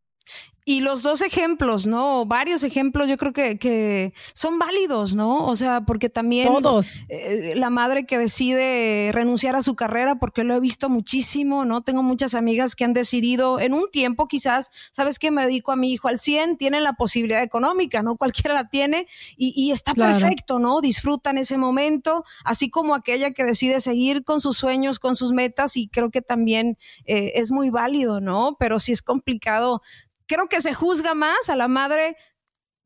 Y 0.65 0.81
los 0.81 1.03
dos 1.03 1.23
ejemplos, 1.23 1.87
¿no? 1.87 2.25
Varios 2.25 2.63
ejemplos 2.63 3.09
yo 3.09 3.17
creo 3.17 3.33
que, 3.33 3.59
que 3.59 4.15
son 4.33 4.59
válidos, 4.61 5.13
¿no? 5.15 5.47
O 5.47 5.57
sea, 5.57 5.81
porque 5.85 6.09
también 6.09 6.47
Todos. 6.47 6.93
Eh, 7.09 7.55
la 7.57 7.69
madre 7.71 8.07
que 8.07 8.17
decide 8.17 9.11
renunciar 9.13 9.57
a 9.57 9.63
su 9.63 9.75
carrera, 9.75 10.17
porque 10.17 10.45
lo 10.45 10.55
he 10.55 10.61
visto 10.61 10.89
muchísimo, 10.89 11.65
¿no? 11.65 11.83
Tengo 11.83 12.05
muchas 12.05 12.35
amigas 12.35 12.77
que 12.77 12.85
han 12.85 12.93
decidido 12.93 13.59
en 13.59 13.75
un 13.75 13.91
tiempo 13.91 14.29
quizás, 14.29 14.71
¿sabes 14.93 15.19
qué? 15.19 15.33
Me 15.33 15.45
dedico 15.45 15.73
a 15.73 15.77
mi 15.77 15.93
hijo 15.93 16.07
al 16.07 16.19
100, 16.19 16.59
tienen 16.59 16.85
la 16.85 16.93
posibilidad 16.93 17.43
económica, 17.43 18.03
¿no? 18.03 18.17
Cualquiera 18.17 18.55
la 18.55 18.69
tiene 18.69 19.09
y, 19.37 19.53
y 19.57 19.73
está 19.73 19.95
perfecto, 19.95 20.61
¿no? 20.61 20.81
Disfrutan 20.81 21.39
ese 21.39 21.59
momento, 21.59 22.25
así 22.45 22.71
como 22.71 22.95
aquella 22.95 23.33
que 23.33 23.45
decide 23.45 23.81
seguir 23.81 24.23
con 24.23 24.41
sus 24.41 24.59
sueños, 24.59 25.01
con 25.01 25.17
sus 25.17 25.33
metas 25.33 25.77
y 25.77 25.89
creo 25.89 26.11
que 26.11 26.23
también 26.23 26.79
eh, 27.05 27.33
es 27.35 27.51
muy 27.51 27.71
válido, 27.71 28.21
¿no? 28.21 28.57
Pero 28.59 28.79
sí 28.79 28.93
es 28.93 29.03
complicado 29.03 29.83
creo 30.27 30.49
que 30.49 30.61
se 30.61 30.75
juzga 30.75 31.15
más 31.15 31.49
a 31.49 31.57
la 31.57 31.69
madre 31.69 32.17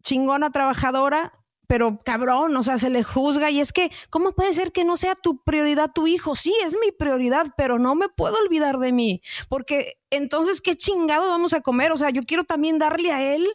chingona 0.03 0.51
trabajadora, 0.51 1.33
pero 1.67 2.01
cabrón, 2.05 2.57
o 2.57 2.63
sea, 2.63 2.79
se 2.79 2.91
le 2.91 3.03
juzga 3.03 3.51
y 3.51 3.61
es 3.61 3.73
que, 3.73 3.91
¿cómo 4.11 4.33
puede 4.33 4.53
ser 4.53 4.73
que 4.73 4.85
no 4.85 4.97
sea 4.97 5.15
tu 5.17 5.43
prioridad 5.43 5.91
tu 5.93 6.07
hijo? 6.07 6.35
Sí, 6.35 6.55
es 6.65 6.77
mi 6.81 6.93
prioridad, 6.93 7.47
pero 7.57 7.79
no 7.79 7.95
me 7.95 8.09
puedo 8.09 8.37
olvidar 8.39 8.79
de 8.79 8.93
mí, 8.93 9.21
porque 9.49 9.99
entonces, 10.11 10.61
¿qué 10.61 10.77
chingado 10.77 11.29
vamos 11.29 11.55
a 11.55 11.61
comer? 11.61 11.91
O 11.93 11.97
sea, 11.97 12.11
yo 12.11 12.23
quiero 12.23 12.45
también 12.45 12.79
darle 12.79 13.11
a 13.11 13.35
él 13.35 13.47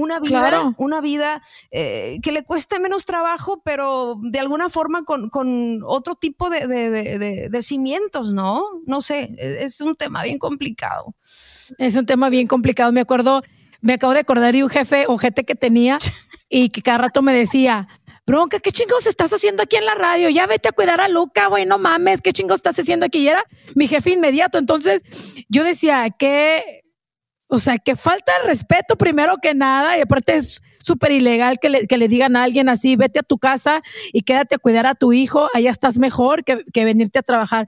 una 0.00 0.18
vida, 0.18 0.74
una 0.78 1.00
vida 1.00 1.42
eh, 1.70 2.18
que 2.22 2.32
le 2.32 2.42
cueste 2.42 2.80
menos 2.80 3.04
trabajo, 3.04 3.62
pero 3.64 4.18
de 4.22 4.38
alguna 4.38 4.68
forma 4.70 5.04
con, 5.04 5.30
otro 5.84 6.14
tipo 6.14 6.50
de, 6.50 6.66
de, 6.66 7.62
cimientos, 7.62 8.32
¿no? 8.32 8.64
No 8.86 9.00
sé, 9.00 9.34
e, 9.38 9.64
es 9.64 9.80
un 9.80 9.94
tema 9.94 10.22
bien 10.22 10.38
complicado. 10.38 11.14
Es 11.78 11.96
un 11.96 12.06
tema 12.06 12.30
bien 12.30 12.46
complicado. 12.46 12.92
Me 12.92 13.00
acuerdo, 13.00 13.42
me 13.80 13.94
acabo 13.94 14.14
de 14.14 14.20
acordar 14.20 14.54
de 14.54 14.64
un 14.64 14.70
jefe 14.70 15.04
o 15.06 15.18
gente 15.18 15.44
que 15.44 15.54
tenía 15.54 15.98
y 16.48 16.70
que 16.70 16.82
cada 16.82 16.98
rato 16.98 17.22
me 17.22 17.34
decía, 17.34 17.86
bronca, 18.26 18.60
¿qué 18.60 18.72
chingos 18.72 19.06
estás 19.06 19.32
haciendo 19.32 19.62
aquí 19.62 19.76
en 19.76 19.84
la 19.84 19.94
radio? 19.94 20.30
Ya 20.30 20.46
vete 20.46 20.68
a 20.68 20.72
cuidar 20.72 21.00
a 21.00 21.08
Luca, 21.08 21.48
güey, 21.48 21.66
no 21.66 21.78
mames, 21.78 22.22
¿qué 22.22 22.32
chingos 22.32 22.56
estás 22.56 22.78
haciendo 22.78 23.06
aquí? 23.06 23.18
Y 23.18 23.28
era 23.28 23.44
mi 23.74 23.88
jefe 23.88 24.10
inmediato. 24.10 24.58
Entonces 24.58 25.02
yo 25.48 25.64
decía 25.64 26.08
que 26.10 26.79
o 27.50 27.58
sea, 27.58 27.78
que 27.78 27.96
falta 27.96 28.32
de 28.38 28.46
respeto 28.46 28.96
primero 28.96 29.34
que 29.42 29.54
nada 29.54 29.98
y 29.98 30.00
aparte 30.00 30.36
es 30.36 30.62
súper 30.80 31.12
ilegal 31.12 31.58
que 31.58 31.68
le, 31.68 31.86
que 31.86 31.98
le, 31.98 32.08
digan 32.08 32.36
a 32.36 32.44
alguien 32.44 32.68
así, 32.68 32.96
vete 32.96 33.18
a 33.18 33.22
tu 33.22 33.38
casa 33.38 33.82
y 34.12 34.22
quédate 34.22 34.54
a 34.54 34.58
cuidar 34.58 34.86
a 34.86 34.94
tu 34.94 35.12
hijo, 35.12 35.48
allá 35.52 35.70
estás 35.70 35.98
mejor 35.98 36.44
que, 36.44 36.64
que 36.72 36.84
venirte 36.84 37.18
a 37.18 37.22
trabajar. 37.22 37.66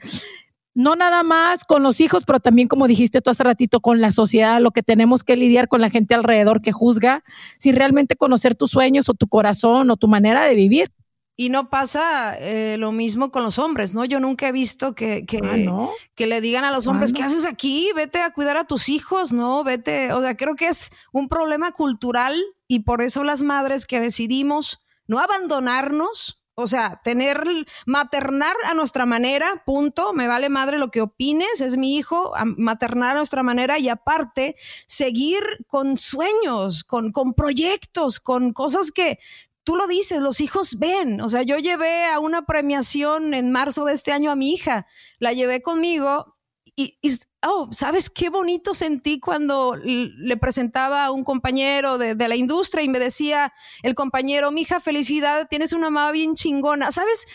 No 0.74 0.96
nada 0.96 1.22
más 1.22 1.64
con 1.64 1.82
los 1.82 2.00
hijos, 2.00 2.22
pero 2.24 2.40
también, 2.40 2.68
como 2.68 2.86
dijiste 2.86 3.20
tú 3.20 3.30
hace 3.30 3.44
ratito, 3.44 3.80
con 3.80 4.00
la 4.00 4.10
sociedad, 4.10 4.60
lo 4.60 4.70
que 4.70 4.82
tenemos 4.82 5.24
que 5.24 5.36
lidiar 5.36 5.68
con 5.68 5.82
la 5.82 5.90
gente 5.90 6.14
alrededor 6.14 6.62
que 6.62 6.72
juzga, 6.72 7.22
sin 7.58 7.76
realmente 7.76 8.16
conocer 8.16 8.54
tus 8.54 8.70
sueños 8.70 9.08
o 9.08 9.14
tu 9.14 9.26
corazón 9.26 9.90
o 9.90 9.96
tu 9.96 10.08
manera 10.08 10.44
de 10.44 10.54
vivir. 10.54 10.90
Y 11.34 11.48
no 11.48 11.70
pasa 11.70 12.36
eh, 12.38 12.76
lo 12.78 12.92
mismo 12.92 13.30
con 13.30 13.42
los 13.42 13.58
hombres, 13.58 13.94
¿no? 13.94 14.04
Yo 14.04 14.20
nunca 14.20 14.48
he 14.48 14.52
visto 14.52 14.94
que, 14.94 15.24
que, 15.24 15.40
ah, 15.42 15.88
que 16.14 16.26
le 16.26 16.40
digan 16.40 16.64
a 16.64 16.70
los 16.70 16.86
hombres, 16.86 17.12
¿qué 17.12 17.22
haces 17.22 17.46
aquí? 17.46 17.90
Vete 17.96 18.20
a 18.20 18.32
cuidar 18.32 18.58
a 18.58 18.66
tus 18.66 18.88
hijos, 18.90 19.32
¿no? 19.32 19.64
Vete, 19.64 20.12
o 20.12 20.20
sea, 20.20 20.36
creo 20.36 20.56
que 20.56 20.68
es 20.68 20.90
un 21.10 21.28
problema 21.28 21.72
cultural 21.72 22.40
y 22.68 22.80
por 22.80 23.02
eso 23.02 23.24
las 23.24 23.42
madres 23.42 23.86
que 23.86 24.00
decidimos 24.00 24.80
no 25.06 25.18
abandonarnos, 25.18 26.40
o 26.54 26.66
sea, 26.66 27.00
tener, 27.02 27.42
maternar 27.86 28.54
a 28.64 28.74
nuestra 28.74 29.06
manera, 29.06 29.62
punto, 29.64 30.12
me 30.12 30.28
vale 30.28 30.48
madre 30.48 30.78
lo 30.78 30.90
que 30.90 31.00
opines, 31.00 31.60
es 31.60 31.76
mi 31.76 31.96
hijo, 31.96 32.32
maternar 32.56 33.12
a 33.12 33.18
nuestra 33.18 33.42
manera 33.42 33.78
y 33.78 33.88
aparte 33.88 34.54
seguir 34.86 35.42
con 35.66 35.96
sueños, 35.96 36.84
con, 36.84 37.10
con 37.10 37.34
proyectos, 37.34 38.20
con 38.20 38.52
cosas 38.52 38.92
que 38.92 39.18
tú 39.64 39.76
lo 39.76 39.86
dices, 39.86 40.20
los 40.20 40.40
hijos 40.40 40.78
ven. 40.78 41.20
O 41.20 41.28
sea, 41.28 41.42
yo 41.42 41.58
llevé 41.58 42.06
a 42.06 42.18
una 42.18 42.44
premiación 42.44 43.34
en 43.34 43.52
marzo 43.52 43.84
de 43.84 43.94
este 43.94 44.12
año 44.12 44.30
a 44.30 44.36
mi 44.36 44.52
hija, 44.52 44.86
la 45.18 45.32
llevé 45.32 45.62
conmigo 45.62 46.36
y, 46.74 46.98
oh, 47.42 47.68
¿sabes 47.72 48.08
qué 48.08 48.30
bonito 48.30 48.72
sentí 48.72 49.20
cuando 49.20 49.76
le 49.76 50.36
presentaba 50.38 51.04
a 51.04 51.10
un 51.10 51.22
compañero 51.22 51.98
de, 51.98 52.14
la 52.14 52.36
industria 52.36 52.82
y 52.82 52.88
me 52.88 52.98
decía 52.98 53.52
el 53.82 53.94
compañero, 53.94 54.50
mi 54.50 54.62
hija, 54.62 54.80
felicidad, 54.80 55.48
tienes 55.50 55.72
una 55.74 55.90
mamá 55.90 56.12
bien 56.12 56.34
chingona. 56.34 56.90
¿Sabes? 56.90 57.26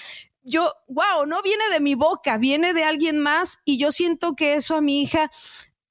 Yo, 0.41 0.73
wow, 0.87 1.27
no 1.27 1.41
viene 1.43 1.63
de 1.71 1.79
mi 1.79 1.93
boca, 1.93 2.37
viene 2.37 2.73
de 2.73 2.83
alguien 2.83 3.19
más 3.19 3.59
y 3.63 3.77
yo 3.77 3.91
siento 3.91 4.35
que 4.35 4.55
eso 4.55 4.75
a 4.75 4.81
mi 4.81 5.01
hija 5.01 5.29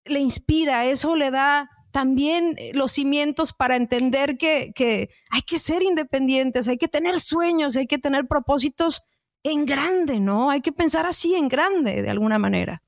le 0.04 0.20
inspira, 0.20 0.86
eso 0.86 1.14
le 1.14 1.30
da 1.30 1.70
también 1.96 2.56
eh, 2.58 2.72
los 2.74 2.92
cimientos 2.92 3.54
para 3.54 3.74
entender 3.74 4.36
que, 4.36 5.08
hay 5.30 5.40
que 5.40 5.58
ser 5.58 5.82
independientes, 5.82 6.68
hay 6.68 6.76
que 6.76 6.88
tener 6.88 7.18
sueños, 7.18 7.74
hay 7.74 7.86
que 7.86 7.96
tener 7.96 8.26
propósitos 8.26 9.00
en 9.42 9.64
grande, 9.64 10.20
¿no? 10.20 10.50
Hay 10.50 10.60
que 10.60 10.72
pensar 10.72 11.06
así 11.06 11.34
en 11.34 11.48
grande, 11.48 12.02
de 12.02 12.10
alguna 12.10 12.38
manera. 12.38 12.82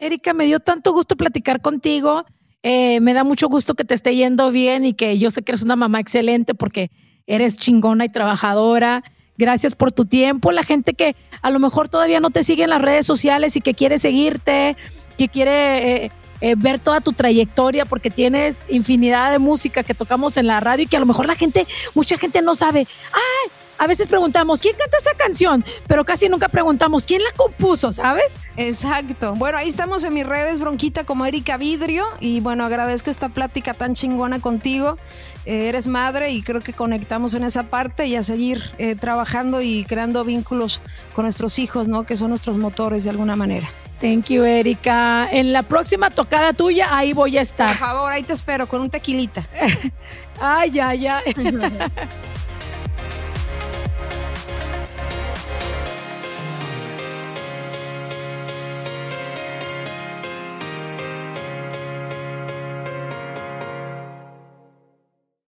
Erika, 0.00 0.34
me 0.34 0.44
dio 0.44 0.58
tanto 0.58 0.92
gusto 0.92 1.14
platicar 1.14 1.62
contigo. 1.62 2.24
Eh, 2.64 2.98
me 2.98 3.14
da 3.14 3.22
mucho 3.22 3.48
gusto 3.48 3.74
que 3.74 3.84
te 3.84 3.94
esté 3.94 4.16
yendo 4.16 4.50
bien 4.50 4.84
y 4.84 4.94
que 4.94 5.16
yo 5.16 5.30
sé 5.30 5.42
que 5.42 5.52
eres 5.52 5.62
una 5.62 5.76
mamá 5.76 6.00
excelente 6.00 6.52
porque 6.52 6.90
eres 7.28 7.58
chingona 7.58 8.06
y 8.06 8.08
trabajadora. 8.08 9.04
Gracias 9.38 9.76
por 9.76 9.92
tu 9.92 10.04
tiempo. 10.04 10.50
La 10.50 10.64
gente 10.64 10.94
que 10.94 11.14
a 11.42 11.50
lo 11.50 11.60
mejor 11.60 11.88
todavía 11.88 12.18
no 12.18 12.30
te 12.30 12.42
sigue 12.42 12.64
en 12.64 12.70
las 12.70 12.82
redes 12.82 13.06
sociales 13.06 13.54
y 13.54 13.60
que 13.60 13.74
quiere 13.74 13.98
seguirte, 13.98 14.76
que 15.16 15.28
quiere 15.28 16.06
eh, 16.06 16.10
eh, 16.44 16.56
ver 16.58 16.78
toda 16.78 17.00
tu 17.00 17.14
trayectoria, 17.14 17.86
porque 17.86 18.10
tienes 18.10 18.64
infinidad 18.68 19.32
de 19.32 19.38
música 19.38 19.82
que 19.82 19.94
tocamos 19.94 20.36
en 20.36 20.46
la 20.46 20.60
radio 20.60 20.84
y 20.84 20.86
que 20.86 20.98
a 20.98 21.00
lo 21.00 21.06
mejor 21.06 21.24
la 21.24 21.34
gente, 21.34 21.66
mucha 21.94 22.18
gente 22.18 22.42
no 22.42 22.54
sabe. 22.54 22.86
¡Ay! 23.14 23.50
A 23.78 23.86
veces 23.86 24.06
preguntamos, 24.08 24.60
¿quién 24.60 24.76
canta 24.76 24.98
esa 24.98 25.14
canción? 25.16 25.64
Pero 25.86 26.04
casi 26.04 26.28
nunca 26.28 26.50
preguntamos, 26.50 27.04
¿quién 27.04 27.22
la 27.22 27.30
compuso? 27.34 27.92
¿Sabes? 27.92 28.36
Exacto. 28.58 29.34
Bueno, 29.36 29.56
ahí 29.56 29.68
estamos 29.68 30.04
en 30.04 30.12
mis 30.12 30.26
redes, 30.26 30.60
Bronquita, 30.60 31.04
como 31.04 31.24
Erika 31.24 31.56
Vidrio. 31.56 32.04
Y 32.20 32.40
bueno, 32.40 32.66
agradezco 32.66 33.08
esta 33.08 33.30
plática 33.30 33.72
tan 33.72 33.94
chingona 33.94 34.38
contigo. 34.38 34.98
Eh, 35.46 35.70
eres 35.70 35.86
madre 35.86 36.30
y 36.30 36.42
creo 36.42 36.60
que 36.60 36.74
conectamos 36.74 37.32
en 37.32 37.44
esa 37.44 37.62
parte 37.62 38.04
y 38.06 38.16
a 38.16 38.22
seguir 38.22 38.62
eh, 38.76 38.96
trabajando 38.96 39.62
y 39.62 39.84
creando 39.84 40.22
vínculos 40.24 40.82
con 41.14 41.24
nuestros 41.24 41.58
hijos, 41.58 41.88
¿no? 41.88 42.04
Que 42.04 42.18
son 42.18 42.28
nuestros 42.28 42.58
motores 42.58 43.04
de 43.04 43.10
alguna 43.10 43.34
manera. 43.34 43.66
Thank 44.04 44.26
you, 44.26 44.44
Erika. 44.44 45.26
En 45.32 45.54
la 45.54 45.62
próxima 45.62 46.10
tocada 46.10 46.52
tuya, 46.52 46.94
ahí 46.94 47.14
voy 47.14 47.38
a 47.38 47.40
estar. 47.40 47.70
Por 47.70 47.78
favor, 47.78 48.12
ahí 48.12 48.22
te 48.22 48.34
espero 48.34 48.66
con 48.66 48.82
un 48.82 48.90
tequilita. 48.90 49.48
ay, 50.42 50.72
ya, 50.72 50.94
ya. 50.94 51.22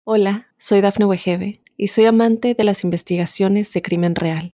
Hola, 0.04 0.50
soy 0.58 0.82
Dafne 0.82 1.06
Wegebe 1.06 1.64
y 1.76 1.88
soy 1.88 2.06
amante 2.06 2.54
de 2.54 2.64
las 2.64 2.84
investigaciones 2.84 3.74
de 3.74 3.82
crimen 3.82 4.14
real. 4.14 4.54